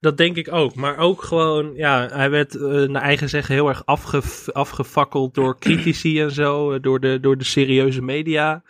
Dat 0.00 0.16
denk 0.16 0.36
ik 0.36 0.52
ook. 0.52 0.74
Maar 0.74 0.96
ook 0.96 1.22
gewoon, 1.22 1.74
ja, 1.74 2.08
hij 2.08 2.30
werd 2.30 2.54
eh, 2.56 2.62
naar 2.88 3.02
eigen 3.02 3.28
zeggen 3.28 3.54
heel 3.54 3.68
erg 3.68 3.86
afgef 3.86 4.48
afgefakkeld 4.50 5.34
door 5.34 5.58
critici 5.64 6.20
en 6.20 6.30
zo. 6.30 6.72
eh, 6.72 6.80
Door 6.82 7.00
de, 7.00 7.20
door 7.20 7.38
de 7.38 7.44
serieuze 7.44 8.02
media. 8.02 8.62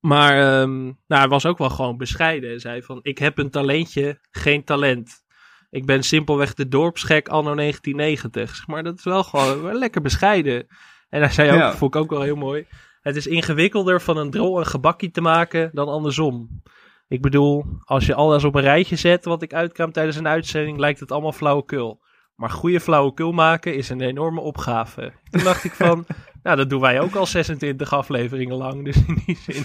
Maar 0.00 0.32
ehm, 0.60 0.82
nou, 0.84 0.94
hij 1.06 1.28
was 1.28 1.46
ook 1.46 1.58
wel 1.58 1.70
gewoon 1.70 1.96
bescheiden. 1.96 2.48
Hij 2.50 2.58
zei 2.58 2.82
van, 2.82 2.98
ik 3.02 3.18
heb 3.18 3.38
een 3.38 3.50
talentje, 3.50 4.18
geen 4.30 4.64
talent. 4.64 5.24
Ik 5.70 5.86
ben 5.86 6.02
simpelweg 6.02 6.54
de 6.54 6.68
dorpsgek 6.68 7.28
anno 7.28 7.54
1990. 7.54 8.56
Zeg 8.56 8.66
Maar 8.66 8.82
dat 8.82 8.98
is 8.98 9.04
wel 9.04 9.24
gewoon 9.24 9.62
wel 9.62 9.78
lekker 9.78 10.00
bescheiden. 10.00 10.66
En 11.08 11.20
hij 11.20 11.30
zei 11.30 11.50
ook, 11.50 11.58
Ja. 11.58 11.76
vond 11.76 11.94
ik 11.94 12.00
ook 12.00 12.10
wel 12.10 12.22
heel 12.22 12.36
mooi. 12.36 12.66
Het 13.00 13.16
is 13.16 13.26
ingewikkelder 13.26 14.00
van 14.00 14.16
een 14.16 14.30
drol 14.30 14.58
een 14.58 14.66
gebakje 14.66 15.10
te 15.10 15.20
maken 15.20 15.70
dan 15.72 15.88
andersom. 15.88 16.62
Ik 17.08 17.20
bedoel, 17.22 17.64
als 17.84 18.06
je 18.06 18.14
alles 18.14 18.44
op 18.44 18.54
een 18.54 18.62
rijtje 18.62 18.96
zet 18.96 19.24
wat 19.24 19.42
ik 19.42 19.54
uitkwam 19.54 19.92
tijdens 19.92 20.16
een 20.16 20.28
uitzending, 20.28 20.78
lijkt 20.78 21.00
het 21.00 21.12
allemaal 21.12 21.32
flauwekul. 21.32 22.00
Maar 22.34 22.50
goede 22.50 22.80
flauwekul 22.80 23.32
maken 23.32 23.74
is 23.74 23.88
een 23.88 24.00
enorme 24.00 24.40
opgave. 24.40 25.12
Toen 25.30 25.44
dacht 25.44 25.64
ik 25.64 25.72
van, 25.72 26.06
nou 26.42 26.56
dat 26.56 26.70
doen 26.70 26.80
wij 26.80 27.00
ook 27.00 27.14
al 27.14 27.26
26 27.26 27.92
afleveringen 27.92 28.56
lang, 28.56 28.84
dus 28.84 28.96
in 29.06 29.22
die 29.26 29.38
zin. 29.42 29.64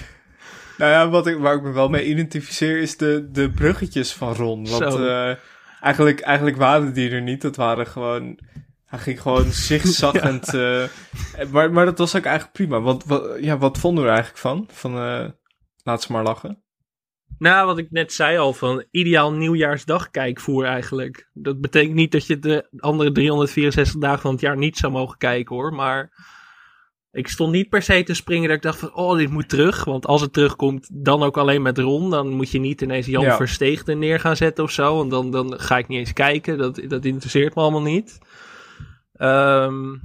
Nou 0.77 0.91
ja, 0.91 1.09
wat 1.09 1.27
ik, 1.27 1.37
waar 1.37 1.55
ik 1.55 1.61
me 1.61 1.71
wel 1.71 1.89
mee 1.89 2.05
identificeer 2.05 2.79
is 2.81 2.97
de, 2.97 3.29
de 3.31 3.49
bruggetjes 3.51 4.13
van 4.13 4.33
Ron. 4.33 4.67
Want 4.69 4.93
Zo. 4.93 5.35
Eigenlijk, 5.85 6.19
eigenlijk 6.19 6.57
waren 6.57 6.93
die 6.93 7.09
er 7.09 7.21
niet. 7.21 7.41
Dat 7.41 7.55
waren 7.55 7.87
gewoon... 7.87 8.39
Hij 8.85 8.99
ging 8.99 9.21
gewoon 9.21 9.51
zigzaggend... 9.69 10.53
eh, 10.53 10.83
maar, 11.51 11.71
maar 11.71 11.85
dat 11.85 11.97
was 11.97 12.15
ook 12.15 12.25
eigenlijk 12.25 12.55
prima. 12.55 12.81
Want 12.81 13.05
wat, 13.05 13.37
ja, 13.39 13.57
wat 13.57 13.77
vonden 13.77 14.03
we 14.03 14.09
er 14.09 14.15
eigenlijk 14.15 14.43
van? 14.43 14.67
Van 14.71 14.97
eh, 14.97 15.29
Laat 15.85 16.03
ze 16.03 16.11
maar 16.11 16.23
lachen. 16.23 16.63
Nou, 17.37 17.65
wat 17.65 17.77
ik 17.77 17.91
net 17.91 18.13
zei 18.13 18.37
al, 18.37 18.53
van 18.53 18.85
ideaal 18.91 19.33
nieuwjaarsdag 19.33 20.09
kijkvoer 20.09 20.65
eigenlijk. 20.65 21.29
Dat 21.33 21.61
betekent 21.61 21.95
niet 21.95 22.11
dat 22.11 22.27
je 22.27 22.39
de 22.39 22.67
andere 22.77 23.11
364 23.11 24.01
dagen 24.01 24.21
van 24.21 24.31
het 24.31 24.41
jaar 24.41 24.57
niet 24.57 24.77
zou 24.77 24.93
mogen 24.93 25.17
kijken 25.17 25.55
hoor, 25.55 25.73
maar 25.73 26.11
ik 27.15 27.27
stond 27.27 27.51
niet 27.51 27.69
per 27.69 27.81
se 27.81 28.03
te 28.03 28.13
springen 28.13 28.47
dat 28.47 28.57
ik 28.57 28.63
dacht 28.63 28.79
van, 28.79 28.93
oh 28.93 29.17
dit 29.17 29.29
moet 29.29 29.49
terug. 29.49 29.83
Want 29.83 30.07
als 30.07 30.21
het 30.21 30.33
terugkomt, 30.33 30.89
dan 30.91 31.23
ook 31.23 31.37
alleen 31.37 31.61
met 31.61 31.77
Ron. 31.77 32.09
Dan 32.09 32.29
moet 32.29 32.51
je 32.51 32.59
niet 32.59 32.81
ineens 32.81 33.05
Jan 33.05 33.23
Ja. 33.23 33.35
Versteeg 33.35 33.87
er 33.87 33.97
neer 33.97 34.19
gaan 34.19 34.35
zetten 34.35 34.63
of 34.63 34.71
zo. 34.71 34.95
Want 34.95 35.11
dan, 35.11 35.31
dan 35.31 35.59
ga 35.59 35.77
ik 35.77 35.87
niet 35.87 35.99
eens 35.99 36.13
kijken, 36.13 36.57
dat, 36.57 36.81
dat 36.87 37.05
interesseert 37.05 37.55
me 37.55 37.61
allemaal 37.61 37.81
niet. 37.81 38.19
Ehm, 39.13 39.95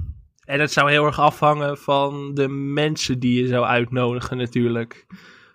en 0.44 0.60
het 0.60 0.72
zou 0.72 0.90
heel 0.90 1.04
erg 1.04 1.20
afhangen 1.20 1.78
van 1.78 2.34
de 2.34 2.48
mensen 2.48 3.18
die 3.18 3.42
je 3.42 3.48
zou 3.48 3.64
uitnodigen 3.64 4.36
natuurlijk. 4.36 5.06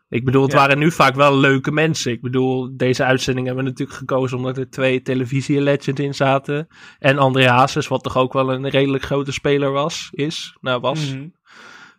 Ik 0.09 0.25
bedoel, 0.25 0.41
het 0.41 0.51
Ja. 0.51 0.57
waren 0.57 0.77
nu 0.77 0.91
vaak 0.91 1.15
wel 1.15 1.37
leuke 1.37 1.71
mensen. 1.71 2.11
Ik 2.11 2.21
bedoel, 2.21 2.77
deze 2.77 3.03
uitzending 3.03 3.45
hebben 3.47 3.63
we 3.63 3.69
natuurlijk 3.69 3.97
gekozen 3.97 4.37
omdat 4.37 4.57
er 4.57 4.69
twee 4.69 5.01
televisie-legends 5.01 6.01
in 6.01 6.13
zaten. 6.15 6.67
En 6.99 7.17
André 7.17 7.47
Hazes, 7.47 7.87
wat 7.87 8.03
toch 8.03 8.17
ook 8.17 8.33
wel 8.33 8.53
een 8.53 8.69
redelijk 8.69 9.03
grote 9.03 9.31
speler 9.31 9.71
was, 9.71 10.09
is, 10.11 10.57
nou 10.61 10.79
was. 10.79 11.13
Mhm. 11.13 11.27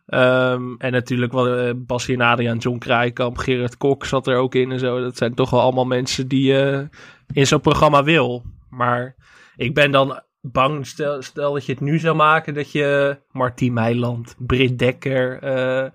Ehm, 0.06 0.74
en 0.78 0.92
natuurlijk 0.92 1.32
wel 1.32 1.56
eh 1.56 1.72
Basje 1.76 2.12
en 2.12 2.20
Adriaan, 2.20 2.58
John 2.58 2.78
Kraaikamp, 2.78 3.36
Gerard 3.38 3.76
Kok 3.76 4.04
zat 4.04 4.26
er 4.26 4.36
ook 4.36 4.54
in 4.54 4.72
en 4.72 4.78
zo. 4.78 5.00
Dat 5.00 5.16
zijn 5.16 5.34
toch 5.34 5.50
wel 5.50 5.60
allemaal 5.60 5.84
mensen 5.86 6.28
die 6.28 6.44
je 6.46 6.88
in 7.32 7.46
zo'n 7.46 7.60
programma 7.60 8.04
wil. 8.04 8.44
Maar 8.70 9.14
ik 9.56 9.74
ben 9.74 9.90
dan 9.90 10.20
bang, 10.40 10.86
stel, 10.86 11.22
stel 11.22 11.52
dat 11.52 11.66
je 11.66 11.72
het 11.72 11.80
nu 11.80 11.98
zou 11.98 12.16
maken, 12.16 12.54
dat 12.54 12.72
je 12.72 13.18
Martien 13.32 13.72
Meiland, 13.72 14.34
Britt 14.38 14.78
Dekker, 14.78 15.38
eh, 15.42 15.90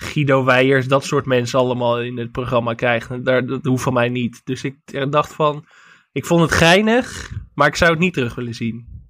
Guido 0.00 0.44
Weijers, 0.44 0.86
dat 0.86 1.04
soort 1.04 1.26
mensen 1.26 1.58
allemaal 1.58 2.02
in 2.02 2.18
het 2.18 2.32
programma 2.32 2.74
krijgt. 2.74 3.24
Daar, 3.24 3.46
dat 3.46 3.64
hoeft 3.64 3.82
van 3.82 3.92
mij 3.92 4.08
niet. 4.08 4.40
Dus 4.44 4.64
ik 4.64 4.76
dacht 5.10 5.34
van, 5.34 5.66
ik 6.12 6.26
vond 6.26 6.40
het 6.42 6.52
geinig, 6.52 7.30
maar 7.54 7.66
ik 7.66 7.76
zou 7.76 7.90
het 7.90 8.00
niet 8.00 8.14
terug 8.14 8.34
willen 8.34 8.54
zien. 8.54 9.00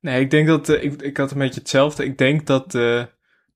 Nee, 0.00 0.20
ik 0.20 0.30
denk 0.30 0.46
dat, 0.46 0.68
eh, 0.68 0.84
ik, 0.84 1.02
ik 1.02 1.16
had 1.16 1.30
een 1.30 1.38
beetje 1.38 1.60
hetzelfde. 1.60 2.04
Ik 2.04 2.18
denk 2.18 2.46
dat 2.46 2.74
eh, 2.74 3.04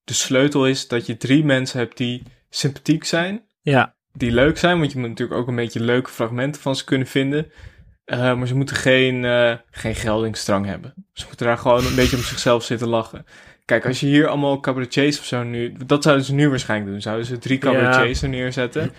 de 0.05 0.15
sleutel 0.15 0.67
is 0.67 0.89
dat 0.89 1.07
je 1.07 1.17
drie 1.17 1.45
mensen 1.45 1.79
hebt 1.79 1.97
die 1.97 2.23
sympathiek 2.51 3.05
zijn. 3.05 3.45
Ja, 3.61 3.97
die 4.13 4.31
leuk 4.31 4.59
zijn, 4.59 4.79
want 4.79 4.93
je 4.93 4.99
moet 4.99 5.09
natuurlijk 5.09 5.41
ook 5.41 5.49
een 5.49 5.57
beetje 5.57 5.81
leuke 5.81 6.11
fragmenten 6.11 6.63
van 6.63 6.77
ze 6.77 6.85
kunnen 6.85 7.07
vinden. 7.07 7.53
Eh, 8.05 8.37
maar 8.37 8.47
ze 8.47 8.55
moeten 8.55 8.77
geen, 8.77 9.25
geen 9.71 9.95
geldingsdrang 9.95 10.67
hebben. 10.67 10.95
Ze 11.13 11.25
moeten 11.27 11.47
daar 11.47 11.59
gewoon 11.59 11.87
een 11.87 11.95
beetje 11.95 12.17
om 12.17 12.23
zichzelf 12.23 12.65
zitten 12.65 12.89
lachen. 12.89 13.25
Kijk, 13.65 13.87
als 13.87 14.01
je 14.01 14.07
hier 14.07 14.27
allemaal 14.29 14.61
cabaretiers 14.61 15.19
of 15.19 15.25
zo 15.25 15.43
nu... 15.43 15.73
Dat 15.87 16.03
zouden 16.03 16.25
ze 16.25 16.35
nu 16.35 16.49
waarschijnlijk 16.49 16.91
doen. 16.91 17.01
Zouden 17.01 17.27
ze 17.27 17.39
drie 17.39 17.59
cabaretiers 17.59 18.23
er 18.23 18.29
neerzetten... 18.29 18.93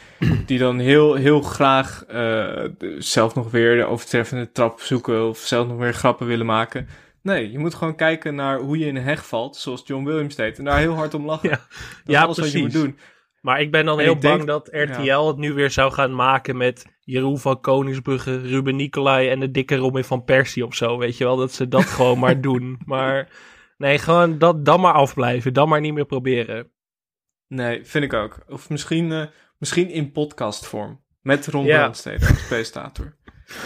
die 0.46 0.60
dan 0.60 0.80
heel, 0.80 1.14
heel 1.14 1.42
graag 1.42 2.04
eh, 2.06 2.64
zelf 2.98 3.36
nog 3.36 3.52
weer 3.52 3.76
de 3.78 3.86
overtreffende 3.86 4.52
trap 4.52 4.80
zoeken... 4.82 5.28
of 5.28 5.38
zelf 5.38 5.68
nog 5.68 5.78
weer 5.78 5.94
grappen 5.94 6.28
willen 6.28 6.46
maken. 6.46 6.88
Nee, 7.22 7.52
je 7.52 7.60
moet 7.60 7.74
gewoon 7.76 7.96
kijken 7.96 8.36
naar 8.36 8.60
hoe 8.60 8.78
je 8.78 8.86
in 8.86 8.96
een 8.96 9.04
heg 9.04 9.28
valt... 9.28 9.56
zoals 9.56 9.84
John 9.86 10.06
Williams 10.06 10.36
deed. 10.36 10.58
En 10.58 10.64
daar 10.64 10.78
heel 10.80 10.96
hard 10.96 11.14
om 11.14 11.26
lachen. 11.26 11.50
Ja. 11.50 11.56
Dat 11.56 11.68
is 12.06 12.14
Ja, 12.14 12.22
alles 12.24 12.38
wat 12.38 12.52
je 12.52 12.58
moet 12.60 12.68
precies. 12.72 12.86
doen. 12.88 13.00
Maar 13.42 13.62
ik 13.62 13.72
ben 13.72 13.86
dan 13.86 13.98
En 14.00 14.04
heel 14.04 14.20
denk- 14.20 14.36
bang 14.38 14.48
dat 14.48 14.68
RTL 14.72 15.28
het 15.28 15.38
nu 15.38 15.54
weer 15.54 15.72
zou 15.72 15.92
gaan 15.92 16.16
maken 16.16 16.58
met 16.58 16.86
Jeroen 17.04 17.40
van 17.40 17.62
Koningsbrugge, 17.62 18.42
Ruben 18.42 18.76
Nicolai 18.76 19.30
en 19.30 19.40
de 19.40 19.52
dikke 19.52 19.76
Robin 19.76 20.04
van 20.04 20.24
Persie 20.24 20.66
of 20.66 20.76
zo. 20.76 20.98
Weet 20.98 21.18
je 21.18 21.24
wel, 21.24 21.36
dat 21.38 21.54
ze 21.54 21.68
dat 21.68 21.84
gewoon 21.86 22.20
maar 22.20 22.42
doen. 22.48 22.80
Maar 22.86 23.28
nee, 23.78 23.98
gewoon 23.98 24.38
dat, 24.38 24.66
dan 24.66 24.80
maar 24.82 24.94
afblijven. 24.94 25.54
Dan 25.54 25.70
maar 25.70 25.82
niet 25.82 25.94
meer 25.94 26.06
proberen. 26.06 26.72
Nee, 27.48 27.86
vind 27.86 28.04
ik 28.04 28.14
ook. 28.14 28.38
Of 28.48 28.70
misschien, 28.70 29.12
eh, 29.12 29.26
misschien 29.58 29.90
in 29.90 30.12
podcastvorm. 30.12 31.04
Met 31.22 31.48
Ron 31.48 31.66
Ja. 31.66 31.78
Brandstede 31.78 32.28
als 32.28 32.48
presentator. 32.48 33.16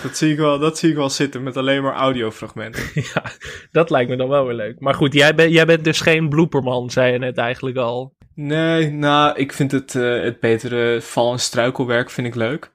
Dat 0.03 0.17
zie, 0.17 0.31
ik 0.31 0.37
wel, 0.37 0.59
dat 0.59 0.77
zie 0.77 0.89
ik 0.89 0.95
wel 0.95 1.09
zitten 1.09 1.43
met 1.43 1.57
alleen 1.57 1.83
maar 1.83 1.93
audiofragmenten. 1.93 2.83
ja, 3.13 3.23
dat 3.71 3.89
lijkt 3.89 4.09
me 4.09 4.15
dan 4.15 4.27
wel 4.29 4.45
weer 4.45 4.55
leuk. 4.55 4.79
Maar 4.79 4.93
goed, 4.93 5.13
jij, 5.13 5.35
ben, 5.35 5.51
jij 5.51 5.65
bent 5.65 5.83
dus 5.83 6.01
geen 6.01 6.29
blooperman, 6.29 6.89
zei 6.89 7.11
je 7.13 7.19
net 7.19 7.37
eigenlijk 7.37 7.77
al. 7.77 8.15
Nee, 8.35 8.89
nou, 8.91 9.35
ik 9.37 9.53
vind 9.53 9.71
het, 9.71 9.95
eh, 9.95 10.21
het 10.21 10.39
betere 10.39 11.01
val- 11.01 11.31
en 11.31 11.39
struikelwerk 11.39 12.09
vind 12.09 12.27
ik 12.27 12.35
leuk. 12.35 12.73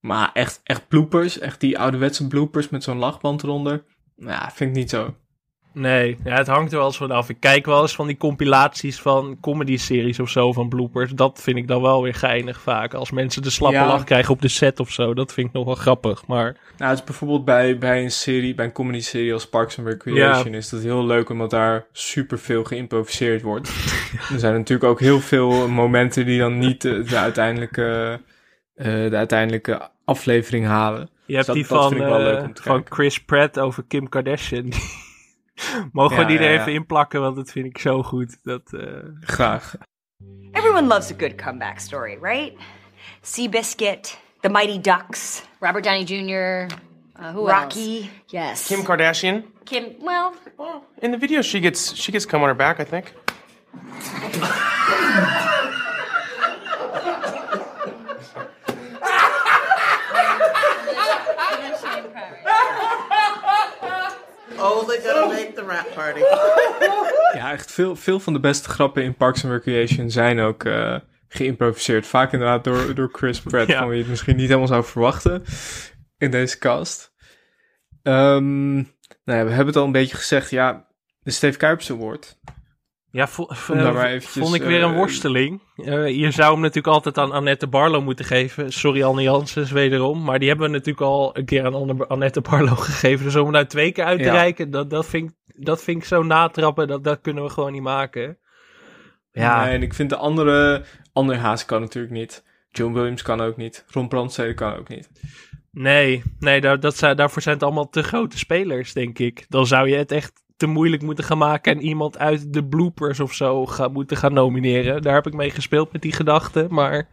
Maar 0.00 0.30
echt, 0.32 0.60
echt 0.64 0.88
bloopers, 0.88 1.38
echt 1.38 1.60
die 1.60 1.78
ouderwetse 1.78 2.26
bloopers 2.26 2.68
met 2.68 2.82
zo'n 2.82 2.98
lachband 2.98 3.42
eronder. 3.42 3.84
Nou, 4.16 4.50
vind 4.54 4.70
ik 4.70 4.76
niet 4.76 4.90
zo. 4.90 5.14
Nee, 5.78 6.16
ja, 6.24 6.36
het 6.36 6.46
hangt 6.46 6.72
er 6.72 6.78
wel 6.78 6.86
eens 6.86 6.96
vanaf. 6.96 7.28
Ik 7.28 7.36
kijk 7.40 7.66
wel 7.66 7.82
eens 7.82 7.94
van 7.94 8.06
die 8.06 8.16
compilaties 8.16 9.00
van 9.00 9.36
comedy-series 9.40 10.20
of 10.20 10.28
zo, 10.30 10.52
van 10.52 10.68
bloopers. 10.68 11.10
Dat 11.10 11.40
vind 11.42 11.56
ik 11.56 11.68
dan 11.68 11.82
wel 11.82 12.02
weer 12.02 12.14
geinig 12.14 12.60
vaak. 12.60 12.94
Als 12.94 13.10
mensen 13.10 13.42
de 13.42 13.50
slappe 13.50 13.76
Ja. 13.76 13.86
lach 13.86 14.04
krijgen 14.04 14.32
op 14.32 14.42
de 14.42 14.48
set 14.48 14.80
of 14.80 14.90
zo, 14.90 15.14
dat 15.14 15.32
vind 15.32 15.46
ik 15.48 15.52
nog 15.52 15.64
wel 15.64 15.74
grappig. 15.74 16.26
Maar 16.26 16.56
Nou, 16.78 16.90
het 16.90 16.98
is 16.98 17.04
bijvoorbeeld 17.04 17.44
bij, 17.44 17.78
bij 17.78 18.02
een 18.02 18.10
serie, 18.10 18.54
bij 18.54 18.64
een 18.64 18.72
comedy-serie 18.72 19.32
als 19.32 19.48
Parks 19.48 19.78
and 19.78 19.86
Recreation, 19.88 20.54
is 20.54 20.68
dat 20.68 20.82
heel 20.82 21.06
leuk 21.06 21.30
omdat 21.30 21.50
daar 21.50 21.86
superveel 21.92 22.64
geïmproviseerd 22.64 23.42
wordt. 23.42 23.68
Er 24.32 24.38
zijn 24.38 24.54
natuurlijk 24.54 24.90
ook 24.90 25.00
heel 25.00 25.20
veel 25.20 25.68
momenten 25.68 26.26
die 26.26 26.38
dan 26.38 26.58
niet 26.58 26.84
eh, 26.84 27.08
de 27.08 27.16
uiteindelijke, 27.16 28.20
eh, 28.74 28.84
de 28.86 29.16
uiteindelijke 29.16 29.88
aflevering 30.04 30.66
halen. 30.66 31.08
je 31.26 31.34
hebt 31.34 31.46
dat- 31.46 31.54
die 31.56 31.66
dat 31.68 31.78
van, 31.78 32.02
eh, 32.02 32.44
te 32.44 32.62
van. 32.62 32.86
Chris 32.88 33.24
Pratt 33.24 33.58
over 33.58 33.84
Kim 33.88 34.08
Kardashian. 34.08 34.72
Mogen 35.92 36.16
we 36.16 36.24
die 36.24 36.38
er 36.38 36.44
ja, 36.44 36.50
ja. 36.50 36.60
even 36.60 36.72
inplakken, 36.72 37.20
want 37.20 37.36
dat 37.36 37.50
vind 37.50 37.66
ik 37.66 37.78
zo 37.78 38.02
goed. 38.02 38.38
Dat, 38.42 38.72
eh, 38.72 38.86
Graag. 39.20 39.74
Everyone 40.52 40.86
loves 40.86 41.12
a 41.12 41.14
good 41.18 41.34
comeback 41.34 41.78
story, 41.78 42.18
right? 42.20 42.52
Seabiscuit, 43.20 44.18
the 44.40 44.48
Mighty 44.48 44.80
Ducks, 44.80 45.42
Robert 45.60 45.84
Downey 45.84 46.04
Jr. 46.04 46.66
Uh, 47.20 47.32
who 47.32 47.46
Rocky. 47.48 47.96
else? 48.00 48.08
Yes. 48.26 48.66
Kim 48.66 48.84
Kardashian. 48.84 49.44
Kim. 49.64 49.84
Well, 50.00 50.32
In 50.98 51.10
the 51.10 51.18
video, 51.18 51.42
she 51.42 51.60
gets 51.60 51.94
she 51.94 52.12
gets 52.12 52.26
come 52.26 52.42
on 52.42 52.48
her 52.48 52.54
back. 52.56 52.78
I 52.80 52.84
think. 52.84 53.12
Only 64.98 65.10
gonna 65.12 65.26
make 65.26 65.52
the 65.54 65.64
rap 65.64 65.94
party. 65.94 66.20
Ja, 67.38 67.52
echt 67.52 67.72
veel, 67.72 67.96
veel 67.96 68.20
van 68.20 68.32
de 68.32 68.40
beste 68.40 68.68
grappen 68.68 69.02
in 69.02 69.14
Parks 69.14 69.44
and 69.44 69.52
Recreation 69.52 70.10
zijn 70.10 70.40
ook 70.40 70.64
eh, 70.64 70.96
geïmproviseerd. 71.28 72.06
Vaak 72.06 72.32
inderdaad 72.32 72.64
door, 72.64 72.94
door 72.94 73.08
Chris 73.12 73.40
Pratt, 73.40 73.68
Ja. 73.68 73.78
van 73.78 73.86
wie 73.86 73.96
je 73.96 74.02
het 74.02 74.10
misschien 74.10 74.36
niet 74.36 74.46
helemaal 74.46 74.66
zou 74.68 74.84
verwachten 74.84 75.44
in 76.18 76.30
deze 76.30 76.58
cast. 76.58 77.12
Ehm, 78.02 78.74
nou 78.74 78.84
ja, 79.24 79.44
we 79.44 79.48
hebben 79.48 79.66
het 79.66 79.76
al 79.76 79.84
een 79.84 79.92
beetje 79.92 80.16
gezegd. 80.16 80.50
Ja, 80.50 80.86
de 81.22 81.30
Steve 81.30 81.58
Kuipers 81.58 81.90
Award. 81.90 82.38
Ja, 83.16 83.28
vo- 83.28 83.46
eh, 83.48 84.04
eventjes, 84.04 84.32
vond 84.42 84.54
ik 84.54 84.62
weer 84.62 84.82
een 84.82 84.90
eh, 84.90 84.96
worsteling. 84.96 85.62
Eh, 85.76 86.08
je 86.08 86.30
zou 86.30 86.52
hem 86.52 86.60
natuurlijk 86.60 86.94
altijd 86.94 87.18
aan 87.18 87.32
Annette 87.32 87.66
Barlo 87.66 88.00
moeten 88.02 88.24
geven. 88.24 88.72
Sorry, 88.72 89.02
Anne 89.02 89.22
Janssens 89.22 89.70
wederom. 89.70 90.22
Maar 90.24 90.38
die 90.38 90.48
hebben 90.48 90.66
we 90.66 90.72
natuurlijk 90.72 91.06
al 91.06 91.36
een 91.36 91.44
keer 91.44 91.64
aan 91.64 91.74
Anne- 91.74 92.06
Annette 92.06 92.40
Barlo 92.40 92.74
gegeven. 92.88 93.24
Dus 93.24 93.36
om 93.36 93.42
hem 93.42 93.52
nou 93.52 93.66
twee 93.66 93.92
keer 93.92 94.04
uit 94.04 94.18
te 94.18 94.24
Ja. 94.24 94.32
reiken, 94.32 94.70
dat, 94.70 94.90
dat, 94.90 95.06
vind 95.06 95.30
ik, 95.30 95.64
dat 95.64 95.82
vind 95.82 95.98
ik 95.98 96.04
zo 96.04 96.22
natrappen. 96.22 96.88
Dat, 96.88 97.04
dat 97.04 97.20
kunnen 97.20 97.44
we 97.44 97.50
gewoon 97.50 97.72
niet 97.72 97.82
maken. 97.82 98.38
Ja, 99.32 99.64
Nee, 99.64 99.74
en 99.74 99.82
ik 99.82 99.94
vind 99.94 100.10
de 100.10 100.16
andere... 100.16 100.84
André 101.12 101.36
Haas 101.36 101.64
kan 101.64 101.80
natuurlijk 101.80 102.14
niet. 102.14 102.44
John 102.70 102.92
Williams 102.92 103.22
kan 103.22 103.40
ook 103.40 103.56
niet. 103.56 103.84
Ron 103.90 104.08
Brandstede 104.08 104.54
kan 104.54 104.74
ook 104.76 104.88
niet. 104.88 105.10
Nee, 105.72 106.22
nee 106.38 106.60
daar, 106.60 106.80
dat 106.80 106.98
daarvoor 106.98 107.42
zijn 107.42 107.54
het 107.54 107.64
allemaal 107.64 107.88
te 107.88 108.02
grote 108.02 108.38
spelers, 108.38 108.92
denk 108.92 109.18
ik. 109.18 109.44
Dan 109.48 109.66
zou 109.66 109.88
je 109.88 109.96
het 109.96 110.12
echt 110.12 110.32
te 110.56 110.66
moeilijk 110.66 111.02
moeten 111.02 111.24
gaan 111.24 111.38
maken 111.38 111.72
en 111.76 111.82
iemand 111.82 112.18
uit 112.18 112.52
de 112.52 112.64
bloopers 112.64 113.20
of 113.20 113.32
zo 113.32 113.66
gaan, 113.66 113.92
moeten 113.92 114.16
gaan 114.16 114.32
nomineren. 114.32 115.02
Daar 115.02 115.14
heb 115.14 115.26
ik 115.26 115.34
mee 115.34 115.50
gespeeld 115.50 115.92
met 115.92 116.02
die 116.02 116.12
gedachte, 116.12 116.66
maar... 116.70 117.08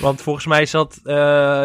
Want 0.00 0.22
volgens 0.22 0.46
mij 0.46 0.66
zat 0.66 1.00
eh, 1.04 1.14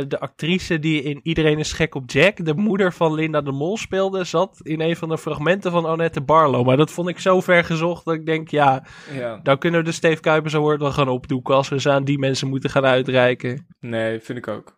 de 0.08 0.20
actrice 0.20 0.80
die 0.80 1.02
in 1.02 1.20
Iedereen 1.24 1.60
is 1.60 1.74
gek 1.74 1.96
op 1.96 2.10
Jack, 2.12 2.46
de 2.46 2.54
moeder 2.54 2.94
van 2.94 3.14
Linda 3.14 3.42
de 3.42 3.52
Mol 3.52 3.78
speelde, 3.78 4.24
zat 4.24 4.60
in 4.64 4.82
een 4.82 4.96
van 4.96 5.10
de 5.10 5.18
fragmenten 5.18 5.72
van 5.72 5.86
Annette 5.86 6.22
Barlo. 6.22 6.64
Maar 6.64 6.78
dat 6.78 6.92
vond 6.92 7.10
ik 7.10 7.20
zo 7.20 7.42
ver 7.42 7.64
gezocht 7.64 8.06
dat 8.06 8.14
ik 8.14 8.26
denk, 8.26 8.50
ja, 8.50 8.84
Ja. 9.14 9.40
dan 9.44 9.58
kunnen 9.58 9.80
we 9.80 9.86
de 9.86 9.92
Steve 9.92 10.22
Kuipers 10.22 10.56
Award 10.56 10.80
wel 10.80 10.92
gaan 10.92 11.08
opdoeken 11.10 11.56
als 11.56 11.70
we 11.70 11.80
ze 11.80 11.90
aan 11.92 12.04
die 12.04 12.20
mensen 12.20 12.48
moeten 12.48 12.70
gaan 12.70 12.86
uitreiken. 12.86 13.68
Nee, 13.80 14.20
vind 14.20 14.38
ik 14.38 14.48
ook. 14.48 14.77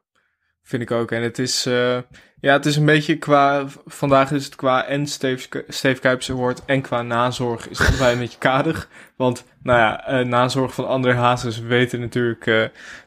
Vind 0.69 0.81
ik 0.81 0.91
ook. 0.91 1.11
En 1.11 1.21
het 1.21 1.39
is, 1.39 1.65
eh, 1.65 1.97
ja, 2.39 2.53
het 2.53 2.65
is 2.65 2.75
een 2.75 2.85
beetje 2.85 3.17
qua, 3.17 3.65
vandaag 3.85 4.31
is 4.31 4.45
het 4.45 4.55
qua 4.55 4.85
en 4.85 5.07
Steve, 5.07 5.63
Steve 5.67 6.01
Kuipers 6.01 6.31
Award 6.31 6.65
en 6.65 6.81
qua 6.81 7.01
nazorg 7.01 7.69
is 7.69 7.77
het 7.77 7.87
allebei 7.87 8.13
een 8.13 8.19
beetje 8.19 8.37
kadig. 8.37 8.89
Want, 9.15 9.45
nou 9.63 9.79
ja, 9.79 10.07
eh, 10.07 10.25
nazorg 10.25 10.73
van 10.73 10.87
André 10.87 11.13
Hazes, 11.13 11.59
we 11.59 11.67
weten 11.67 11.99
natuurlijk 11.99 12.47
eh, 12.47 12.63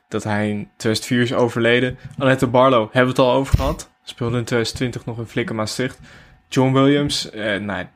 dat 0.09 0.25
hij 0.25 0.49
in 0.49 0.69
2004 0.77 1.21
is 1.21 1.33
overleden. 1.33 1.99
Annette 2.19 2.47
Barlo, 2.47 2.81
hebben 2.81 3.15
we 3.15 3.23
het 3.23 3.31
al 3.31 3.33
over 3.33 3.57
gehad. 3.57 3.91
Speelde 4.05 4.39
in 4.39 4.45
2020 4.45 5.05
nog 5.07 5.19
in 5.19 5.27
Flikker 5.27 5.55
Maastricht. 5.55 5.99
John 6.49 6.73
Williams, 6.73 7.31
nou, 7.61 7.87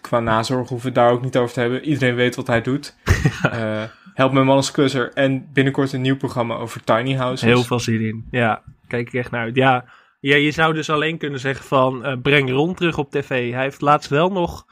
qua 0.00 0.20
nazorg 0.20 0.68
hoeven 0.68 0.92
we 0.92 0.98
het 0.98 1.06
daar 1.06 1.16
ook 1.16 1.22
niet 1.22 1.36
over 1.36 1.54
te 1.54 1.60
hebben. 1.60 1.84
Iedereen 1.84 2.14
weet 2.14 2.36
wat 2.36 2.46
hij 2.46 2.62
doet. 2.62 2.94
Help 4.14 4.32
mijn 4.32 4.46
man 4.46 4.56
als. 4.56 4.72
En 5.14 5.52
binnenkort 5.52 5.92
een 5.92 6.00
nieuw 6.00 6.16
programma 6.16 6.54
over 6.54 6.84
tiny 6.84 7.14
houses. 7.14 7.48
Heel 7.48 7.62
veel 7.62 7.80
zin 7.80 8.00
in. 8.00 8.26
Ja, 8.30 8.62
kijk 8.88 9.06
ik 9.06 9.14
echt 9.14 9.30
naar 9.30 9.44
uit. 9.44 9.54
Ja, 9.56 9.84
ja 10.20 10.36
je 10.36 10.50
zou 10.50 10.74
dus 10.74 10.90
alleen 10.90 11.18
kunnen 11.18 11.40
zeggen 11.40 11.64
van 11.64 12.04
eh, 12.04 12.16
breng 12.22 12.50
Ron 12.50 12.74
terug 12.74 12.98
op 12.98 13.10
tv. 13.10 13.52
Hij 13.52 13.62
heeft 13.62 13.80
laatst 13.80 14.10
wel 14.10 14.32
nog 14.32 14.66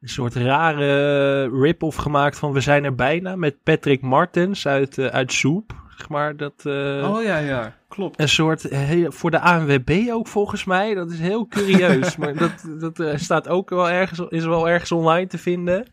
een 0.00 0.08
soort 0.08 0.34
rare 0.34 1.60
rip-off 1.60 1.96
gemaakt 1.96 2.38
van 2.38 2.52
We 2.52 2.60
zijn 2.60 2.84
er 2.84 2.94
bijna 2.94 3.36
met 3.36 3.62
Patrick 3.62 4.00
Martens 4.00 4.66
uit, 4.66 4.98
eh, 4.98 5.06
uit 5.06 5.32
Soep. 5.32 5.72
Zeg 5.96 6.08
maar 6.08 6.36
dat. 6.36 6.52
eh, 6.64 7.10
Oh 7.14 7.22
ja, 7.22 7.38
ja, 7.38 7.76
klopt. 7.88 8.20
Een 8.20 8.28
soort 8.28 8.62
heel- 8.62 9.12
voor 9.12 9.30
de 9.30 9.40
ANWB 9.40 10.06
ook 10.10 10.26
volgens 10.28 10.64
mij. 10.64 10.94
Dat 10.94 11.10
is 11.10 11.18
heel 11.20 11.46
curieus. 11.48 12.16
maar 12.20 12.34
dat, 12.36 12.68
dat 12.96 13.20
staat 13.20 13.48
ook 13.48 13.70
wel 13.70 13.90
ergens, 13.90 14.20
is 14.28 14.44
wel 14.44 14.68
ergens 14.68 14.92
online 14.92 15.26
te 15.26 15.38
vinden. 15.38 15.86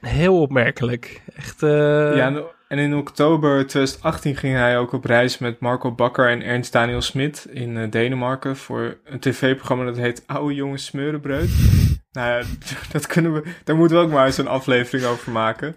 Heel 0.00 0.40
opmerkelijk. 0.40 1.22
Echt. 1.36 1.60
Ja, 1.60 2.42
En 2.68 2.78
in 2.78 2.96
oktober 2.96 3.66
2018 3.66 4.36
ging 4.36 4.56
hij 4.56 4.78
ook 4.78 4.92
op 4.92 5.04
reis 5.04 5.38
met 5.38 5.60
Marco 5.60 5.92
Bakker 5.92 6.28
en 6.28 6.42
Ernst 6.42 6.72
Daniel 6.72 7.00
Smit 7.00 7.46
in 7.50 7.76
eh, 7.76 7.90
Denemarken 7.90 8.56
voor 8.56 8.98
een 9.04 9.20
tv-programma 9.20 9.84
dat 9.84 9.96
heet 9.96 10.22
Oude 10.26 10.54
Jongens 10.54 10.84
Smeurenbreud. 10.84 11.48
nou 12.12 12.30
ja, 12.30 12.42
dat 12.92 13.06
kunnen 13.06 13.32
we, 13.34 13.52
daar 13.64 13.76
moeten 13.76 13.96
we 13.96 14.02
ook 14.02 14.10
maar 14.10 14.26
eens 14.26 14.38
een 14.38 14.48
aflevering 14.48 15.06
over 15.06 15.32
maken. 15.32 15.76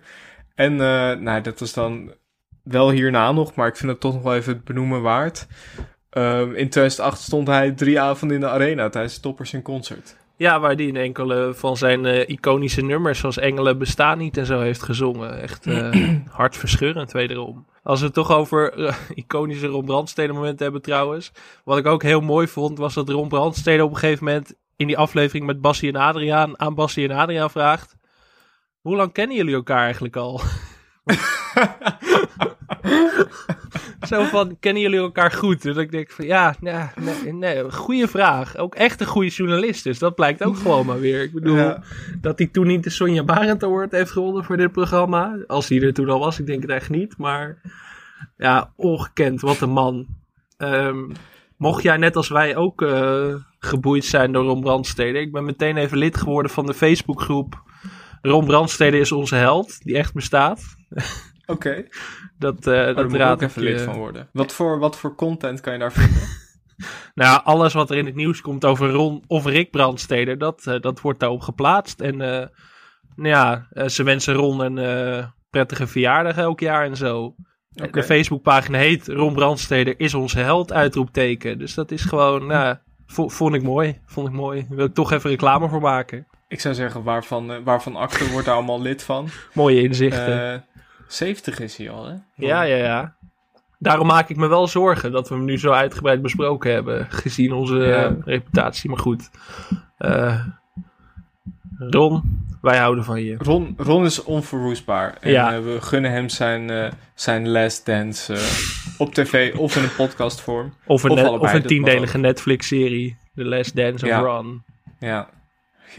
En 0.56 0.72
eh, 0.72 1.18
nou, 1.18 1.42
dat 1.42 1.60
was 1.60 1.74
dan 1.74 2.14
wel 2.64 2.92
hierna 2.92 3.32
nog, 3.32 3.56
maar 3.56 3.68
ik 3.68 3.76
vind 3.76 3.92
het 3.92 4.00
toch 4.00 4.14
nog 4.14 4.24
wel 4.24 4.36
even 4.36 4.54
het 4.54 4.64
benoemen 4.64 5.02
waard. 5.02 5.48
Ehm, 6.10 6.54
in 6.54 6.70
2008 6.70 7.22
stond 7.22 7.48
hij 7.48 7.72
drie 7.72 8.00
avonden 8.00 8.38
in 8.38 8.44
de 8.44 8.50
arena 8.50 8.90
tijdens 8.90 9.20
Toppers 9.20 9.54
in 9.54 9.62
Concert. 9.62 10.18
Ja, 10.42 10.60
waar 10.60 10.76
die 10.76 10.88
in 10.88 10.96
enkele 10.96 11.54
van 11.54 11.78
zijn 11.78 12.06
eh, 12.06 12.30
iconische 12.30 12.82
nummers, 12.82 13.20
zoals 13.20 13.38
Engelen 13.38 13.78
bestaan 13.78 14.18
niet 14.18 14.38
en 14.38 14.46
zo, 14.46 14.60
heeft 14.60 14.84
gezongen. 14.84 15.42
Echt 15.42 15.66
eh 15.66 16.16
hartverscheurend 16.40 17.12
wederom. 17.12 17.66
Als 17.84 18.00
we 18.00 18.06
het 18.06 18.14
toch 18.14 18.32
over 18.32 18.74
eh, 18.74 18.96
iconische 19.14 19.68
Ron 19.68 19.86
Brandstede 19.86 20.34
momenten 20.34 20.64
hebben 20.64 20.82
trouwens. 20.82 21.32
Wat 21.64 21.78
ik 21.78 21.86
ook 21.86 22.04
heel 22.04 22.22
mooi 22.22 22.48
vond, 22.48 22.78
was 22.78 22.94
dat 22.94 23.10
Ron 23.10 23.28
Brandstede 23.28 23.84
op 23.84 23.92
een 23.92 23.98
gegeven 23.98 24.26
moment 24.26 24.54
in 24.76 24.88
die 24.88 24.98
aflevering 24.98 25.46
met 25.46 25.62
Bassie 25.62 25.90
en 25.90 25.96
Adriaan 25.96 26.60
aan 26.60 26.76
Bassie 26.76 27.10
en 27.10 27.18
Adriaan 27.18 27.52
vraagt. 27.52 27.96
Hoe 28.80 28.96
lang 28.96 29.12
kennen 29.12 29.38
jullie 29.38 29.56
elkaar 29.56 29.84
eigenlijk 29.84 30.16
al? 30.16 30.42
Zo 34.12 34.24
van, 34.24 34.58
kennen 34.60 34.82
jullie 34.82 35.00
elkaar 35.00 35.32
goed? 35.32 35.62
Dus 35.62 35.78
ik 35.78 35.92
denk 35.92 36.12
van, 36.12 36.26
ja, 36.26 36.56
nee, 36.60 36.74
nee, 37.24 37.34
nee, 37.34 37.72
goede 37.72 38.08
vraag. 38.08 38.58
Ook 38.58 38.76
echt 38.76 39.02
een 39.02 39.08
goede 39.08 39.30
journalist, 39.30 39.84
dus 39.84 40.00
dat 40.00 40.16
blijkt 40.16 40.44
ook 40.44 40.58
gewoon 40.58 40.86
maar 40.86 41.00
weer. 41.00 41.22
Ik 41.22 41.34
bedoel, 41.34 41.56
Ja. 41.56 41.84
dat 42.22 42.38
hij 42.38 42.48
toen 42.48 42.68
niet 42.68 42.84
de 42.84 42.90
Sonja 42.90 43.24
Barend 43.24 43.64
Award 43.64 43.92
heeft 43.92 44.12
gewonnen 44.12 44.44
voor 44.44 44.58
dit 44.58 44.72
programma. 44.72 45.38
Als 45.48 45.70
hij 45.70 45.82
er 45.82 45.94
toen 45.94 46.10
al 46.10 46.20
was, 46.20 46.40
ik 46.40 46.46
denk 46.46 46.62
het 46.62 46.72
echt 46.72 46.90
niet. 46.90 47.18
Maar 47.18 47.62
ja, 48.38 48.74
ongekend, 48.76 49.42
wat 49.42 49.62
een 49.62 49.70
man. 49.70 50.06
Ehm, 50.58 50.98
mocht 51.58 51.84
jij 51.84 51.98
net 51.98 52.16
als 52.16 52.30
wij 52.30 52.56
ook 52.56 52.82
eh, 52.82 53.36
geboeid 53.60 54.06
zijn 54.06 54.32
door 54.32 54.44
Ron 54.44 54.62
Brandstede. 54.62 55.20
Ik 55.20 55.32
ben 55.32 55.46
meteen 55.46 55.78
even 55.78 55.98
lid 55.98 56.18
geworden 56.18 56.52
van 56.52 56.66
de 56.66 56.74
Facebookgroep 56.74 57.62
Ron 58.22 58.46
Brandstede 58.46 59.00
is 59.00 59.12
onze 59.12 59.36
held, 59.36 59.84
die 59.84 59.98
echt 59.98 60.14
bestaat. 60.14 60.64
Oké. 61.52 61.84
Dat, 62.38 62.56
Oh, 62.58 62.64
daar 62.64 62.96
dat 62.96 63.04
moet 63.04 63.14
ik 63.14 63.20
raad 63.20 63.34
ook 63.34 63.42
even 63.42 63.62
ik 63.62 63.68
je- 63.68 63.74
lid 63.74 63.84
van 63.84 63.96
worden. 63.98 64.30
Wat 64.34 64.54
voor, 64.54 64.80
wat 64.80 64.98
voor 64.98 65.16
content 65.16 65.62
kan 65.62 65.74
je 65.74 65.80
daar 65.80 65.92
vinden? 65.92 66.22
Nou, 67.14 67.30
ja, 67.32 67.42
alles 67.44 67.74
wat 67.74 67.90
er 67.90 67.98
in 67.98 68.06
het 68.06 68.16
nieuws 68.16 68.42
komt 68.42 68.66
over 68.66 68.90
Ron 68.90 69.24
of 69.28 69.46
Rick 69.46 69.72
Brandstede, 69.72 70.38
dat, 70.38 70.68
eh, 70.68 70.80
dat 70.80 71.02
wordt 71.02 71.20
daarop 71.20 71.42
geplaatst. 71.42 72.00
En 72.02 72.22
eh, 72.22 72.48
nou 73.16 73.30
ja, 73.30 73.68
ze 73.88 74.04
wensen 74.04 74.34
Ron 74.34 74.60
een 74.78 75.32
prettige 75.50 75.88
verjaardag 75.88 76.38
elk 76.38 76.60
jaar 76.60 76.86
en 76.86 76.96
zo. 76.98 77.36
Oké. 77.76 77.90
De 77.92 78.04
Facebookpagina 78.04 78.78
heet 78.78 79.08
Ron 79.08 79.34
Brandstede 79.34 79.96
is 79.98 80.14
onze 80.14 80.40
held, 80.40 80.74
uitroepteken. 80.74 81.58
Dus 81.60 81.74
dat 81.74 81.92
is 81.92 82.04
gewoon, 82.04 82.46
nou, 82.48 82.76
vo- 83.06 83.30
vond 83.30 83.56
ik 83.56 83.64
mooi. 83.64 84.00
Vond 84.06 84.28
ik 84.28 84.34
mooi. 84.34 84.66
Daar 84.68 84.78
wil 84.78 84.86
ik 84.86 84.94
toch 84.94 85.12
even 85.12 85.30
reclame 85.30 85.70
voor 85.70 85.82
maken. 85.82 86.28
Ik 86.48 86.60
zou 86.60 86.74
zeggen, 86.76 87.04
waarvan, 87.04 87.64
waarvan 87.64 87.96
Acte 87.96 88.30
wordt 88.32 88.46
daar 88.46 88.56
allemaal 88.56 88.82
lid 88.82 89.04
van? 89.04 89.28
Mooie 89.54 89.82
inzichten. 89.82 90.66
Eh 91.12 91.18
70 91.18 91.60
is 91.60 91.78
hij 91.78 91.90
al, 91.90 92.06
hè? 92.06 92.14
Ja, 92.36 92.62
ja, 92.62 92.76
ja. 92.76 93.16
Daarom 93.80 94.08
maak 94.08 94.30
ik 94.30 94.36
me 94.38 94.48
wel 94.48 94.68
zorgen 94.68 95.12
dat 95.12 95.30
we 95.30 95.36
hem 95.36 95.46
nu 95.46 95.58
zo 95.60 95.72
uitgebreid 95.72 96.22
besproken 96.22 96.72
hebben, 96.74 97.08
gezien 97.10 97.54
onze 97.54 97.76
Ja. 97.76 98.04
eh, 98.06 98.12
reputatie. 98.26 98.90
Maar 98.90 99.00
goed. 99.00 99.30
Eh, 99.98 100.46
Ron, 101.78 102.46
wij 102.62 102.78
houden 102.78 103.04
van 103.04 103.24
je. 103.24 103.36
Ron, 103.40 103.74
Ron 103.78 104.06
is 104.06 104.24
onverwoestbaar. 104.24 105.18
En 105.20 105.32
Ja. 105.32 105.54
eh, 105.56 105.64
we 105.64 105.78
gunnen 105.82 106.12
hem 106.12 106.30
zijn, 106.30 106.70
eh, 106.70 106.92
zijn 107.16 107.50
last 107.50 107.86
dance 107.86 108.34
op 108.98 109.14
tv 109.14 109.56
of 109.56 109.76
in 109.76 109.84
een 109.84 109.96
podcastvorm. 109.96 110.74
Of 110.86 111.04
een, 111.04 111.16
net- 111.16 111.26
allebei, 111.26 111.52
of 111.58 111.62
een 111.62 111.68
tiendelige 111.68 112.18
Netflix-serie, 112.18 113.18
The 113.36 113.46
Last 113.46 113.76
Dance 113.76 114.06
of. 114.06 114.12
Ron. 114.22 114.64
Ja. 115.00 115.30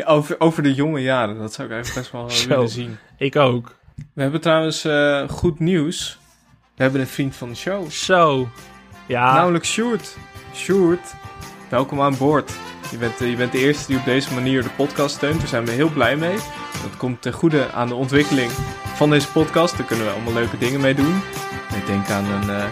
Over, 0.05 0.41
over 0.41 0.63
de 0.63 0.75
jonge 0.75 1.01
jaren, 1.03 1.39
dat 1.39 1.53
zou 1.53 1.69
ik 1.69 1.75
eigenlijk 1.75 2.01
best 2.11 2.13
wel 2.49 2.49
willen 2.57 2.69
zien. 2.69 2.97
Ik 3.19 3.37
ook. 3.37 3.81
We 3.97 4.23
hebben 4.23 4.41
trouwens 4.41 4.85
eh, 4.85 5.29
goed 5.29 5.59
nieuws. 5.59 6.19
We 6.77 6.83
hebben 6.83 7.01
een 7.01 7.07
vriend 7.07 7.37
van 7.37 7.49
de 7.49 7.55
show. 7.55 7.91
Zo. 7.91 8.49
Ja, 9.07 9.35
Namelijk 9.35 9.65
Sjoerd. 9.65 10.17
Sjoerd, 10.55 11.15
welkom 11.69 12.01
aan 12.01 12.17
boord. 12.17 12.53
Je 12.91 12.97
bent, 12.97 13.21
eh, 13.21 13.31
je 13.31 13.37
bent 13.37 13.53
de 13.53 13.59
eerste 13.59 13.87
die 13.87 13.97
op 13.99 14.05
deze 14.05 14.35
manier 14.35 14.63
de 14.63 14.71
podcast 14.71 15.15
steunt. 15.15 15.39
Daar 15.39 15.49
zijn 15.49 15.65
we 15.65 15.71
heel 15.71 15.91
blij 15.91 16.17
mee. 16.17 16.37
Dat 16.83 16.97
komt 16.97 17.23
ten 17.23 17.33
goede 17.33 17.71
aan 17.71 17.89
de 17.89 17.95
ontwikkeling 17.95 18.51
van 18.95 19.11
deze 19.11 19.33
podcast. 19.33 19.77
Daar 19.77 19.87
kunnen 19.87 20.07
we 20.07 20.13
allemaal 20.13 20.33
leuke 20.33 20.59
dingen 20.59 20.81
mee 20.81 20.95
doen. 20.95 21.17
Ik 21.77 21.87
denk 21.87 22.09
aan 22.11 22.25
een, 22.25 22.51
eh, 22.51 22.65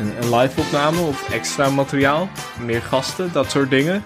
een, 0.00 0.22
een 0.22 0.34
live 0.36 0.60
opname 0.60 1.00
of 1.00 1.30
extra 1.32 1.70
materiaal. 1.70 2.28
Meer 2.64 2.82
gasten, 2.82 3.32
dat 3.32 3.50
soort 3.50 3.70
dingen. 3.70 4.04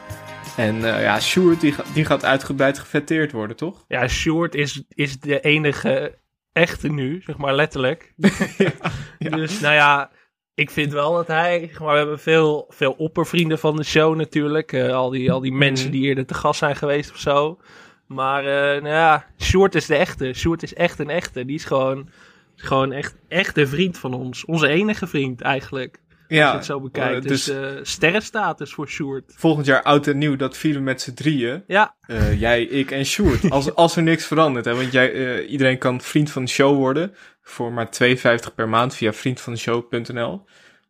En 0.57 0.81
ja, 0.81 1.21
Sjoerd 1.21 1.61
die, 1.61 1.75
die 1.95 2.05
gaat 2.05 2.25
uitgebreid 2.25 2.79
gefetteerd 2.79 3.33
worden, 3.33 3.57
toch? 3.57 3.85
ja 3.89 4.09
Short 4.09 4.55
is, 4.55 4.83
is 4.89 5.21
de 5.21 5.41
enige 5.41 6.19
echte 6.53 6.89
nu, 6.89 7.23
zeg 7.23 7.37
maar 7.37 7.55
letterlijk. 7.55 8.13
Dus 9.19 9.61
nou 9.61 9.75
ja, 9.75 10.11
ik 10.55 10.71
vind 10.71 10.93
wel 10.93 11.13
dat 11.15 11.27
hij... 11.27 11.59
zeg 11.69 11.79
Maar 11.81 11.93
we 11.93 11.99
hebben 11.99 12.19
veel, 12.19 12.67
veel 12.69 12.93
oppervrienden 12.93 13.59
van 13.59 13.77
de 13.77 13.85
show 13.85 14.17
natuurlijk. 14.17 14.73
eh, 14.73 14.95
al, 14.95 15.11
die, 15.11 15.33
al 15.33 15.41
die 15.41 15.53
mensen 15.53 15.89
Mhm. 15.89 15.97
die 15.97 16.07
eerder 16.07 16.27
te 16.27 16.35
gast 16.35 16.59
zijn 16.59 16.77
geweest 16.77 17.11
of 17.11 17.17
zo. 17.19 17.59
Maar 18.07 18.45
eh, 18.45 18.83
nou 18.83 18.95
ja, 18.95 19.27
Short 19.39 19.75
is 19.75 19.87
de 19.87 19.97
echte. 19.97 20.33
Short 20.33 20.63
is 20.63 20.75
echt 20.75 20.99
een 20.99 21.11
echte. 21.11 21.45
Die 21.45 21.55
is 21.55 21.65
gewoon, 21.65 22.09
gewoon 22.57 22.93
echt, 22.93 23.17
echt 23.29 23.57
een 23.57 23.69
vriend 23.69 23.99
van 23.99 24.15
ons. 24.15 24.45
Onze 24.45 24.69
enige 24.69 25.07
vriend 25.07 25.41
eigenlijk. 25.41 25.99
Als 26.39 26.51
je 26.51 26.57
het 26.57 26.65
zo 26.65 26.81
bekijkt. 26.81 27.25
eh, 27.25 27.29
dus 27.31 27.45
dus 27.45 27.57
eh 27.57 27.79
sterrenstatus 27.83 28.73
voor 28.73 28.89
Short. 28.89 29.33
volgend 29.37 29.67
jaar 29.67 29.83
oud 29.83 30.07
en 30.07 30.19
nieuw, 30.19 30.37
dat 30.37 30.57
vieren 30.57 30.81
we 30.81 30.87
met 30.87 31.01
z'n 31.03 31.15
drieën. 31.15 31.65
Ja, 31.67 31.97
Eh, 32.01 32.41
jij, 32.41 32.63
ik 32.63 32.91
en 32.91 33.05
Sjoerd. 33.05 33.51
Als, 33.51 33.75
als 33.85 33.97
er 33.97 34.03
niks 34.03 34.27
verandert. 34.27 34.65
Hè? 34.65 34.75
Want 34.75 34.93
jij, 34.93 35.45
iedereen 35.47 35.79
kan 35.79 36.01
vriend 36.01 36.31
van 36.31 36.45
de 36.45 36.51
show 36.51 36.77
worden. 36.77 37.15
Voor 37.43 37.73
maar 37.73 37.89
2,50 38.05 38.55
per 38.55 38.69
maand 38.69 38.95
via 38.95 39.13
vriendvandeshow.nl. 39.13 40.45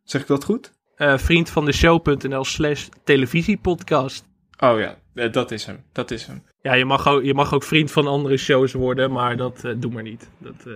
Zeg 0.04 0.20
ik 0.20 0.26
dat 0.26 0.44
goed? 0.44 0.72
eh 0.96 1.18
vriend 1.18 1.50
van 1.50 1.64
de 1.64 1.72
show.nl 1.72 2.44
slash 2.44 2.86
televisiepodcast. 3.04 4.24
Oh 4.58 4.78
ja, 4.78 5.28
dat 5.28 5.50
is 5.50 5.64
hem. 5.64 5.84
Dat 5.92 6.10
is 6.10 6.26
hem. 6.26 6.42
Ja, 6.62 6.74
je 6.74 6.84
mag, 6.84 7.08
ook, 7.08 7.22
je 7.22 7.34
mag 7.34 7.54
ook 7.54 7.62
vriend 7.62 7.90
van 7.90 8.06
andere 8.06 8.36
shows 8.36 8.72
worden, 8.72 9.12
maar 9.12 9.36
dat 9.36 9.64
eh, 9.64 9.72
doe 9.76 9.92
maar 9.92 10.02
niet. 10.02 10.30
Dat, 10.38 10.66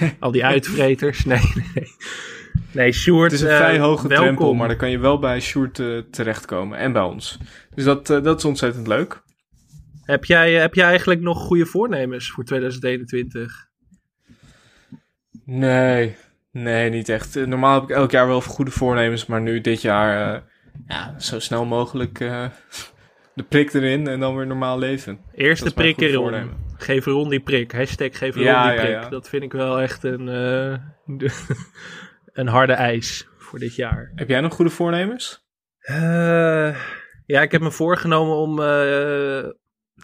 eh, 0.00 0.08
al 0.20 0.30
die 0.30 0.44
uitvreters. 0.44 1.24
Nee, 1.24 1.52
nee. 1.74 1.86
Nee, 2.72 2.92
Sjoerd, 2.92 3.30
Het 3.30 3.40
is 3.40 3.46
een 3.46 3.52
eh, 3.52 3.56
vrij 3.56 3.78
hoge 3.78 4.08
welkom. 4.08 4.26
drempel, 4.26 4.54
maar 4.54 4.68
dan 4.68 4.76
kan 4.76 4.90
je 4.90 4.98
wel 4.98 5.18
bij 5.18 5.40
Sjoerd 5.40 5.82
terechtkomen. 6.10 6.78
En 6.78 6.92
bij 6.92 7.02
ons. 7.02 7.38
Dus 7.74 7.84
dat, 7.84 8.06
dat 8.06 8.38
is 8.38 8.44
ontzettend 8.44 8.86
leuk. 8.86 9.22
Heb 10.02 10.24
jij, 10.24 10.52
heb 10.52 10.74
jij 10.74 10.86
eigenlijk 10.86 11.20
nog 11.20 11.38
goede 11.38 11.66
voornemens 11.66 12.30
voor 12.30 12.44
2021? 12.44 13.70
Nee, 15.44 16.16
nee, 16.50 16.90
niet 16.90 17.08
echt. 17.08 17.46
Normaal 17.46 17.80
heb 17.80 17.90
ik 17.90 17.96
elk 17.96 18.10
jaar 18.10 18.26
wel 18.26 18.40
goede 18.40 18.70
voornemens, 18.70 19.26
maar 19.26 19.40
nu 19.40 19.60
dit 19.60 19.82
jaar, 19.82 20.34
eh, 20.34 20.40
ja, 20.88 21.14
zo 21.18 21.38
snel 21.38 21.64
mogelijk 21.64 22.20
eh, 22.20 22.44
de 23.34 23.42
prik 23.42 23.72
erin 23.72 24.06
en 24.06 24.20
dan 24.20 24.36
weer 24.36 24.46
normaal 24.46 24.78
leven. 24.78 25.20
Eerst 25.34 25.64
Dat 25.64 25.74
de 25.74 25.80
is 25.80 25.84
mijn 25.84 25.94
prik 25.94 26.14
voornemen. 26.14 26.56
Geef 26.76 27.04
Ron 27.04 27.28
die 27.28 27.40
prik. 27.40 27.72
Hashtag 27.72 28.18
geef 28.18 28.34
Ron 28.34 28.44
Ja, 28.44 28.70
die 28.70 28.80
prik. 28.80 28.90
ja. 28.90 29.08
Dat 29.08 29.28
vind 29.28 29.42
ik 29.42 29.52
wel 29.52 29.80
echt 29.80 30.04
een, 30.04 30.28
eh, 30.28 30.78
een 32.40 32.46
harde 32.48 32.72
eis 32.72 33.28
voor 33.38 33.58
dit 33.58 33.74
jaar. 33.74 34.12
Heb 34.14 34.28
jij 34.28 34.40
nog 34.40 34.54
goede 34.54 34.70
voornemens? 34.70 35.46
Eh, 35.78 36.76
ja, 37.26 37.42
ik 37.42 37.52
heb 37.52 37.60
me 37.60 37.70
voorgenomen 37.70 38.36
om 38.36 38.60
eh, 38.62 39.44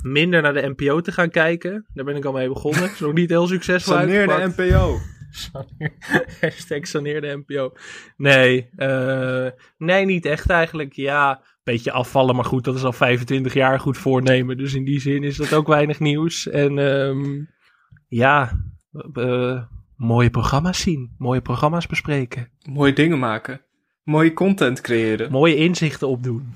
minder 0.03 0.43
naar 0.43 0.55
de 0.55 0.75
NPO 0.77 1.01
te 1.01 1.13
gaan 1.13 1.31
kijken. 1.31 1.87
Daar 1.95 2.05
ben 2.05 2.17
ik 2.17 2.25
al 2.25 2.33
mee 2.33 2.49
begonnen. 2.49 2.83
Is 2.85 3.01
nog 3.01 3.13
niet 3.13 3.31
heel 3.31 3.47
succesvol 3.57 3.93
Saneer 3.95 4.27
de. 4.27 4.53
NPO. 4.57 4.99
Saneer- 5.31 5.97
Hashtag 6.41 6.87
saneer 6.87 7.21
de 7.21 7.43
NPO. 7.47 7.73
Nee, 8.17 8.69
nee, 9.79 10.05
niet 10.05 10.25
echt 10.27 10.51
eigenlijk. 10.51 10.93
Ja, 10.93 11.43
beetje 11.73 11.93
afvallen, 11.93 12.35
maar 12.35 12.45
goed, 12.45 12.65
dat 12.65 12.75
is 12.75 12.85
al 12.85 12.93
25 12.93 13.55
jaar 13.55 13.81
goed 13.81 13.99
voornemen. 13.99 14.57
Dus 14.57 14.75
in 14.75 14.85
die 14.85 15.01
zin 15.01 15.23
is 15.23 15.37
dat 15.37 15.53
ook 15.53 15.67
weinig 15.67 16.01
nieuws. 16.01 16.49
En 16.49 16.79
ehm, 16.79 17.45
ja, 18.09 18.59
eh, 19.13 19.63
mooie 19.97 20.31
programma's 20.31 20.81
zien, 20.81 21.15
mooie 21.19 21.41
programma's 21.41 21.87
bespreken, 21.87 22.49
Mooie 22.73 22.93
dingen 22.93 23.19
maken. 23.19 23.61
Mooie 24.05 24.33
content 24.33 24.81
creëren. 24.81 25.31
mooie 25.31 25.57
inzichten 25.57 26.09
opdoen. 26.09 26.55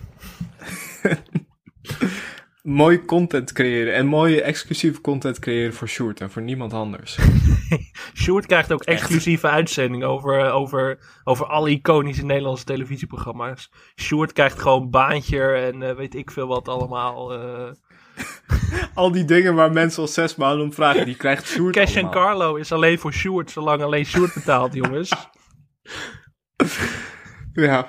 Mooie 2.63 3.05
content 3.05 3.53
creëren. 3.53 3.95
En 3.95 4.07
mooie 4.07 4.43
exclusieve 4.43 5.01
content 5.01 5.39
creëren 5.39 5.75
voor 5.75 5.89
Sjoerd 5.89 6.21
en 6.21 6.31
voor 6.31 6.43
niemand 6.43 6.73
anders. 6.73 7.19
Sjoerd 8.23 8.47
krijgt 8.47 8.73
ook 8.73 8.83
exclusieve 8.83 9.49
uitzendingen 9.49 10.09
over, 10.09 10.51
over, 10.51 10.99
over 11.25 11.47
alle 11.47 11.71
iconische 11.71 12.25
Nederlandse 12.25 12.65
televisieprogramma's. 12.65 13.71
Sjoerd 14.01 14.33
krijgt 14.33 14.59
gewoon 14.61 14.91
baantje 14.91 15.43
en 15.53 15.83
eh, 15.83 15.95
weet 15.95 16.15
ik 16.15 16.31
veel 16.31 16.47
wat 16.47 16.69
allemaal. 16.69 17.33
eh. 17.33 17.71
al 18.95 19.13
die 19.13 19.25
dingen 19.25 19.55
waar 19.55 19.73
mensen 19.73 20.03
al 20.03 20.09
zes 20.09 20.37
maanden 20.37 20.65
om 20.65 20.73
vragen, 20.73 21.05
die 21.05 21.17
krijgt 21.17 21.47
Sjoerd 21.47 21.75
Cash 21.75 21.97
en 21.97 22.05
allemaal. 22.05 22.25
Carlo 22.25 22.55
is 22.55 22.73
alleen 22.73 22.99
voor 22.99 23.13
Sjoerd, 23.13 23.51
zolang 23.51 23.83
alleen 23.83 24.07
Sjoerd 24.07 24.35
betaalt, 24.35 24.75
jongens. 24.83 25.13
Ja. 27.53 27.89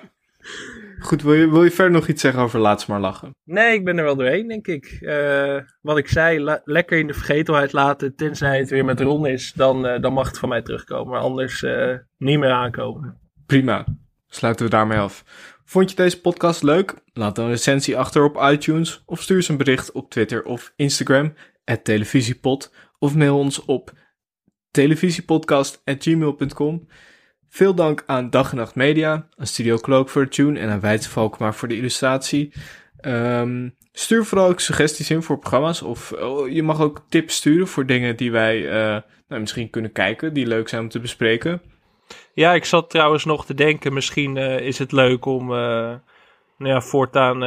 Goed, 1.04 1.22
wil 1.22 1.34
je, 1.34 1.50
wil 1.50 1.64
je 1.64 1.72
verder 1.72 1.94
nog 1.94 2.08
iets 2.08 2.22
zeggen 2.22 2.42
over 2.42 2.60
Laat 2.60 2.82
ze 2.82 2.92
maar 2.92 3.00
lachen? 3.00 3.36
Nee, 3.44 3.74
ik 3.74 3.86
ben 3.86 3.98
er 3.98 4.04
wel 4.04 4.16
doorheen, 4.16 4.48
denk 4.48 4.68
ik. 4.68 4.98
Eh, 5.02 5.58
wat 5.82 5.98
ik 5.98 6.08
zei, 6.08 6.60
lekker 6.64 6.98
in 6.98 7.08
de 7.08 7.14
vergetelheid 7.14 7.74
laten, 7.74 8.16
tenzij 8.16 8.60
het 8.60 8.70
weer 8.70 8.86
met 8.86 9.00
Ron 9.00 9.26
is, 9.26 9.54
dan, 9.56 9.86
eh, 9.86 10.02
dan 10.02 10.14
mag 10.14 10.28
het 10.28 10.40
van 10.40 10.50
mij 10.50 10.62
terugkomen. 10.62 11.14
Maar 11.14 11.22
anders 11.22 11.64
eh, 11.64 11.94
niet 12.18 12.40
meer 12.40 12.52
aankomen. 12.52 13.18
Prima. 13.46 13.86
Sluiten 14.28 14.66
we 14.66 14.72
daarmee 14.72 14.98
af. 14.98 15.24
Vond 15.66 15.90
je 15.90 15.96
deze 15.96 16.22
podcast 16.22 16.64
leuk? 16.64 16.94
Laat 17.14 17.38
een 17.38 17.50
recensie 17.50 17.98
achter 17.98 18.24
op 18.24 18.42
iTunes 18.52 19.04
of 19.06 19.22
stuur 19.22 19.36
eens 19.36 19.50
een 19.50 19.58
bericht 19.58 19.92
op 19.92 20.10
Twitter 20.10 20.44
of 20.44 20.74
Instagram, 20.76 21.34
televisiepod, 21.84 22.74
of 23.00 23.16
mail 23.16 23.38
ons 23.38 23.66
op 23.66 23.92
televisiepodcast.gmail.com. 24.72 26.88
Veel 27.54 27.74
dank 27.76 28.04
aan 28.06 28.30
Dag 28.30 28.52
en 28.52 28.58
Nacht 28.58 28.76
Media, 28.76 29.28
aan 29.38 29.48
Studio 29.48 29.78
Cloak 29.78 30.10
voor 30.10 30.28
tune 30.28 30.60
en 30.60 30.70
aan 30.70 30.80
Weidse 30.80 31.10
Valkmaar 31.10 31.56
voor 31.56 31.68
de 31.68 31.78
illustratie. 31.78 32.54
Ehm, 32.98 33.70
stuur 33.92 34.26
vooral 34.26 34.50
ook 34.50 34.60
suggesties 34.60 35.10
in 35.10 35.24
voor 35.24 35.40
programma's 35.40 35.82
of 35.82 36.12
oh, 36.12 36.50
je 36.50 36.64
mag 36.64 36.82
ook 36.82 37.02
tips 37.10 37.36
sturen 37.36 37.68
voor 37.68 37.86
dingen 37.86 38.16
die 38.16 38.32
wij 38.32 38.70
eh, 38.70 39.02
nou, 39.28 39.42
misschien 39.42 39.70
kunnen 39.70 39.92
kijken, 39.92 40.34
die 40.34 40.48
leuk 40.48 40.70
zijn 40.70 40.82
om 40.82 40.90
te 40.90 41.00
bespreken. 41.00 41.62
Ja, 42.34 42.54
ik 42.54 42.66
zat 42.66 42.90
trouwens 42.90 43.26
nog 43.26 43.46
te 43.46 43.54
denken, 43.54 43.94
misschien 43.94 44.38
eh, 44.38 44.60
is 44.60 44.78
het 44.80 44.92
leuk 44.92 45.26
om 45.26 45.42
eh, 45.42 45.96
nou 46.58 46.72
ja, 46.72 46.82
voortaan 46.82 47.38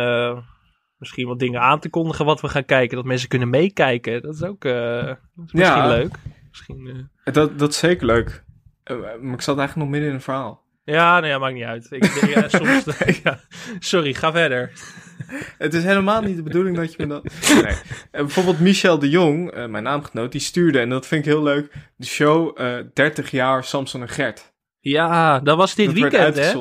misschien 0.98 1.26
wat 1.26 1.38
dingen 1.38 1.60
aan 1.60 1.80
te 1.80 1.90
kondigen 1.90 2.24
wat 2.24 2.40
we 2.40 2.48
gaan 2.48 2.64
kijken. 2.64 2.96
Dat 2.96 3.06
mensen 3.06 3.28
kunnen 3.28 3.50
meekijken. 3.50 4.22
Dat 4.22 4.34
is 4.34 4.42
ook 4.42 4.62
dat 4.62 5.18
is 5.46 5.52
misschien 5.52 5.82
Ja. 5.82 5.88
leuk. 5.88 6.16
Misschien, 6.48 7.10
Dat, 7.24 7.58
dat 7.58 7.70
is 7.70 7.78
zeker 7.78 8.06
leuk. 8.06 8.44
Eh, 8.86 8.96
maar 9.20 9.34
ik 9.34 9.40
zat 9.40 9.58
eigenlijk 9.58 9.76
nog 9.76 9.88
midden 9.88 10.08
in 10.08 10.14
een 10.14 10.20
verhaal. 10.20 10.64
Ja, 10.84 11.20
nou 11.20 11.26
ja, 11.26 11.38
maakt 11.38 11.54
niet 11.54 11.64
uit. 11.64 11.86
Ik, 11.90 12.04
ja, 12.34 12.48
soms, 12.48 12.84
ja. 13.24 13.40
Sorry, 13.78 14.14
ga 14.14 14.32
verder. 14.32 14.72
Het 15.58 15.74
is 15.74 15.84
helemaal 15.84 16.22
niet 16.22 16.36
de 16.36 16.42
bedoeling 16.42 16.76
dat 16.76 16.92
je 16.92 16.96
me 16.98 17.06
dat... 17.06 17.24
Nee. 17.62 17.64
Eh, 17.64 17.76
bijvoorbeeld 18.10 18.60
Michel 18.60 18.98
de 18.98 19.08
Jong, 19.08 19.50
eh, 19.50 19.66
mijn 19.66 19.82
naamgenoot, 19.82 20.32
die 20.32 20.40
stuurde, 20.40 20.78
en 20.78 20.88
dat 20.88 21.06
vind 21.06 21.26
ik 21.26 21.32
heel 21.32 21.42
leuk, 21.42 21.72
de 21.96 22.06
show 22.06 22.60
eh 22.60 22.76
30 22.94 23.30
jaar 23.30 23.64
Samson 23.64 24.00
en 24.00 24.08
Gert. 24.08 24.54
Ja, 24.80 25.40
dat 25.40 25.56
was 25.56 25.74
dit 25.74 25.86
dat 25.86 25.94
weekend, 25.94 26.36
hè? 26.36 26.52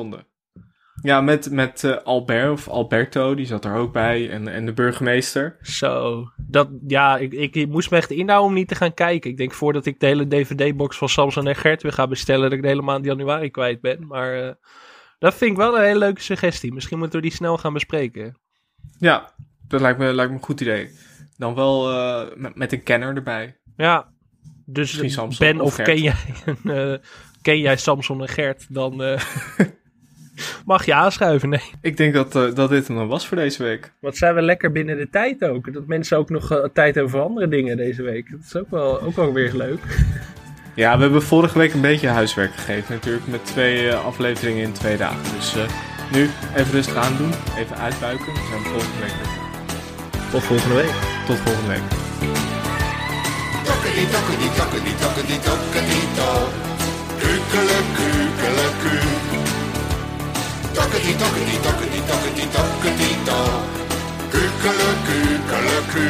Ja, 1.02 1.20
met, 1.20 1.50
met 1.50 1.84
eh, 1.84 1.96
Albert 1.96 2.50
of 2.50 2.68
Alberto, 2.68 3.34
die 3.34 3.46
zat 3.46 3.64
er 3.64 3.74
ook 3.74 3.92
bij, 3.92 4.30
en, 4.30 4.48
en 4.48 4.66
de 4.66 4.72
burgemeester. 4.72 5.56
Zo, 5.62 6.24
dat, 6.36 6.68
ja, 6.86 7.16
ik, 7.16 7.32
ik, 7.32 7.54
ik 7.54 7.68
moest 7.68 7.90
me 7.90 7.96
echt 7.96 8.10
inhouden 8.10 8.48
om 8.48 8.54
niet 8.54 8.68
te 8.68 8.74
gaan 8.74 8.94
kijken. 8.94 9.30
Ik 9.30 9.36
denk 9.36 9.52
voordat 9.52 9.86
ik 9.86 10.00
de 10.00 10.06
hele 10.06 10.28
DVD-box 10.28 10.96
van 10.96 11.08
Samson 11.08 11.46
en 11.46 11.56
Gert 11.56 11.82
weer 11.82 11.92
ga 11.92 12.06
bestellen, 12.06 12.42
dat 12.42 12.52
ik 12.52 12.62
de 12.62 12.68
hele 12.68 12.82
maand 12.82 13.04
januari 13.04 13.50
kwijt 13.50 13.80
ben. 13.80 14.06
Maar 14.06 14.42
eh, 14.42 14.52
dat 15.18 15.34
vind 15.34 15.50
ik 15.50 15.56
wel 15.56 15.76
een 15.76 15.84
hele 15.84 15.98
leuke 15.98 16.20
suggestie. 16.20 16.72
Misschien 16.72 16.98
moeten 16.98 17.20
we 17.20 17.26
die 17.26 17.36
snel 17.36 17.58
gaan 17.58 17.72
bespreken. 17.72 18.38
Ja, 18.98 19.34
dat 19.68 19.80
lijkt 19.80 19.98
me, 19.98 20.14
lijkt 20.14 20.30
me 20.30 20.36
een 20.36 20.44
goed 20.44 20.60
idee. 20.60 20.90
Dan 21.36 21.54
wel 21.54 21.90
eh, 21.90 22.36
met, 22.36 22.54
met 22.54 22.72
een 22.72 22.82
kenner 22.82 23.16
erbij. 23.16 23.56
Ja, 23.76 24.12
dus 24.64 24.90
Misschien 24.90 25.10
Samson 25.10 25.46
Ben 25.46 25.60
of 25.60 25.78
of, 25.78 25.84
ken, 25.84 26.00
jij, 26.02 26.14
ken 27.42 27.60
jij 27.60 27.76
Samson 27.76 28.20
en 28.20 28.28
Gert, 28.28 28.74
dan 28.74 29.00
mag 30.64 30.84
je 30.84 30.94
aanschuiven. 30.94 31.48
Nee. 31.48 31.70
Ik 31.80 31.96
denk 31.96 32.14
dat, 32.14 32.36
eh, 32.36 32.54
dat 32.54 32.70
dit 32.70 32.86
hem 32.86 32.96
dan 32.96 33.08
was 33.08 33.26
voor 33.28 33.36
deze 33.36 33.62
week. 33.62 33.92
Wat 34.00 34.16
zijn 34.16 34.34
we 34.34 34.42
lekker 34.42 34.72
binnen 34.72 34.96
de 34.96 35.08
tijd 35.10 35.44
ook. 35.44 35.72
Dat 35.72 35.86
mensen 35.86 36.18
ook 36.18 36.30
nog 36.30 36.52
eh, 36.52 36.64
tijd 36.72 36.94
hebben 36.94 37.12
voor 37.12 37.22
andere 37.22 37.48
dingen 37.48 37.76
deze 37.76 38.02
week. 38.02 38.30
Dat 38.30 38.40
is 38.40 38.56
ook 38.56 38.70
wel, 38.70 39.00
ook 39.00 39.16
wel 39.16 39.32
weer 39.32 39.52
leuk. 39.54 39.80
Ja, 40.76 40.96
we 40.96 41.02
hebben 41.02 41.22
vorige 41.22 41.58
week 41.58 41.72
een 41.72 41.80
beetje 41.80 42.08
huiswerk 42.08 42.54
gegeven 42.54 42.94
natuurlijk, 42.94 43.26
met 43.26 43.44
twee 43.44 43.88
eh, 43.88 44.04
afleveringen 44.04 44.62
in 44.62 44.72
twee 44.72 44.96
dagen. 44.96 45.34
Dus 45.36 45.56
eh, 45.56 45.62
nu 46.12 46.28
even 46.56 46.72
rustig 46.72 46.96
aan 46.96 47.16
doen, 47.16 47.32
even 47.58 47.76
uitbuiken. 47.76 48.26
Dan 48.26 48.44
zijn 48.48 48.62
we 48.62 48.68
volgende 48.68 49.00
week 49.00 49.14
weer. 49.20 50.30
Tot 50.30 50.42
volgende 50.42 50.74
week. 50.74 50.94
Tot 51.26 51.36
volgende 51.36 51.68
week. 51.68 51.86
Tokkedi, 53.64 54.04
tokkedi, 54.14 54.48
tokkedi, 54.56 54.92
tokkedi, 55.00 55.38
tokkedi, 55.40 56.06
Tokkedi, 60.86 61.16
tokkedi, 61.16 61.58
tokkedi, 61.66 62.00
tokkedi, 62.06 62.44
tokkedi, 62.54 63.08
to. 63.26 63.38
Kukele, 64.30 64.90
kukele, 65.06 65.78
ku. 65.90 66.04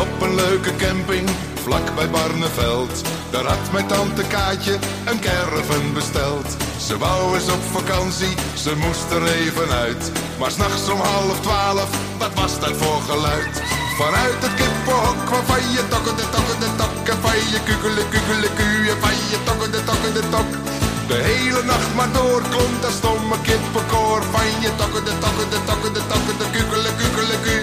Op 0.00 0.22
een 0.22 0.34
leuke 0.34 0.76
camping, 0.76 1.28
vlak 1.62 1.94
bij 1.94 2.10
Barneveld. 2.10 3.02
Daar 3.30 3.44
had 3.44 3.72
mijn 3.72 3.86
tante 3.86 4.22
Kaatje 4.22 4.78
een 5.04 5.20
caravan 5.20 5.92
besteld. 5.94 6.56
Ze 6.86 6.98
wou 6.98 7.34
eens 7.34 7.48
op 7.48 7.62
vakantie, 7.72 8.34
ze 8.54 8.76
moest 8.76 9.10
er 9.10 9.26
even 9.26 9.70
uit. 9.70 10.12
Maar 10.38 10.50
s'nachts 10.50 10.88
om 10.88 11.00
half 11.00 11.40
twaalf, 11.40 11.90
wat 12.18 12.34
was 12.34 12.60
dat 12.60 12.76
voor 12.76 13.00
geluid? 13.08 13.62
Vanuit 13.96 14.40
het 14.44 14.54
kippenhok 14.54 15.28
waarvan 15.30 15.72
je 15.72 15.82
tokken 15.88 16.16
de 16.16 16.26
tokken 16.34 16.58
de 16.60 16.70
tokken 16.76 17.18
van 17.22 17.36
je 17.52 17.58
kukele 17.64 18.04
kukele 18.12 18.48
kuien 18.58 18.96
van 19.00 19.16
je 19.30 19.38
tokken 19.44 19.70
de 19.72 19.84
tokken 19.84 20.14
de 20.14 20.22
tok. 20.30 20.79
De 21.10 21.16
hele 21.16 21.62
nacht 21.62 21.94
maar 21.94 22.12
door 22.12 22.42
klonk 22.50 22.82
dat 22.82 22.92
stomme 22.92 23.36
kippenkoor 23.42 24.22
van 24.22 24.46
je 24.60 24.70
tokken 24.76 25.04
de 25.04 25.14
tokken 25.18 25.50
de 25.50 25.58
tokken 25.68 25.92
de 25.92 26.02
tokken 26.12 26.36
de 26.38 26.46
kukele 26.54 26.90
kukele 26.98 27.36
ku. 27.44 27.56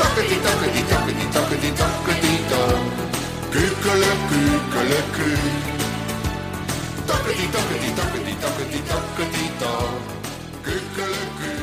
Tokken 0.00 0.26
die 0.28 0.40
tokken 0.46 0.72
die 0.72 0.86
tokken 0.90 1.16
die 1.20 1.28
tokken 1.36 1.60
die 1.60 1.72
tokken 1.80 2.16
die 2.24 2.40
to. 2.50 2.62
Kukele 3.54 4.12
kukele 4.28 5.00
ku. 5.16 5.28
Tokken 7.08 7.34
die 7.40 7.50
tokken 7.54 7.78
die 7.84 7.94
tokken 7.98 8.22
die 8.28 8.36
tokken 8.42 8.68
die 8.72 8.82
tokken 8.90 9.28
die 9.34 9.50
to. 9.60 9.72
Kukele 10.64 11.22
ku. 11.38 11.55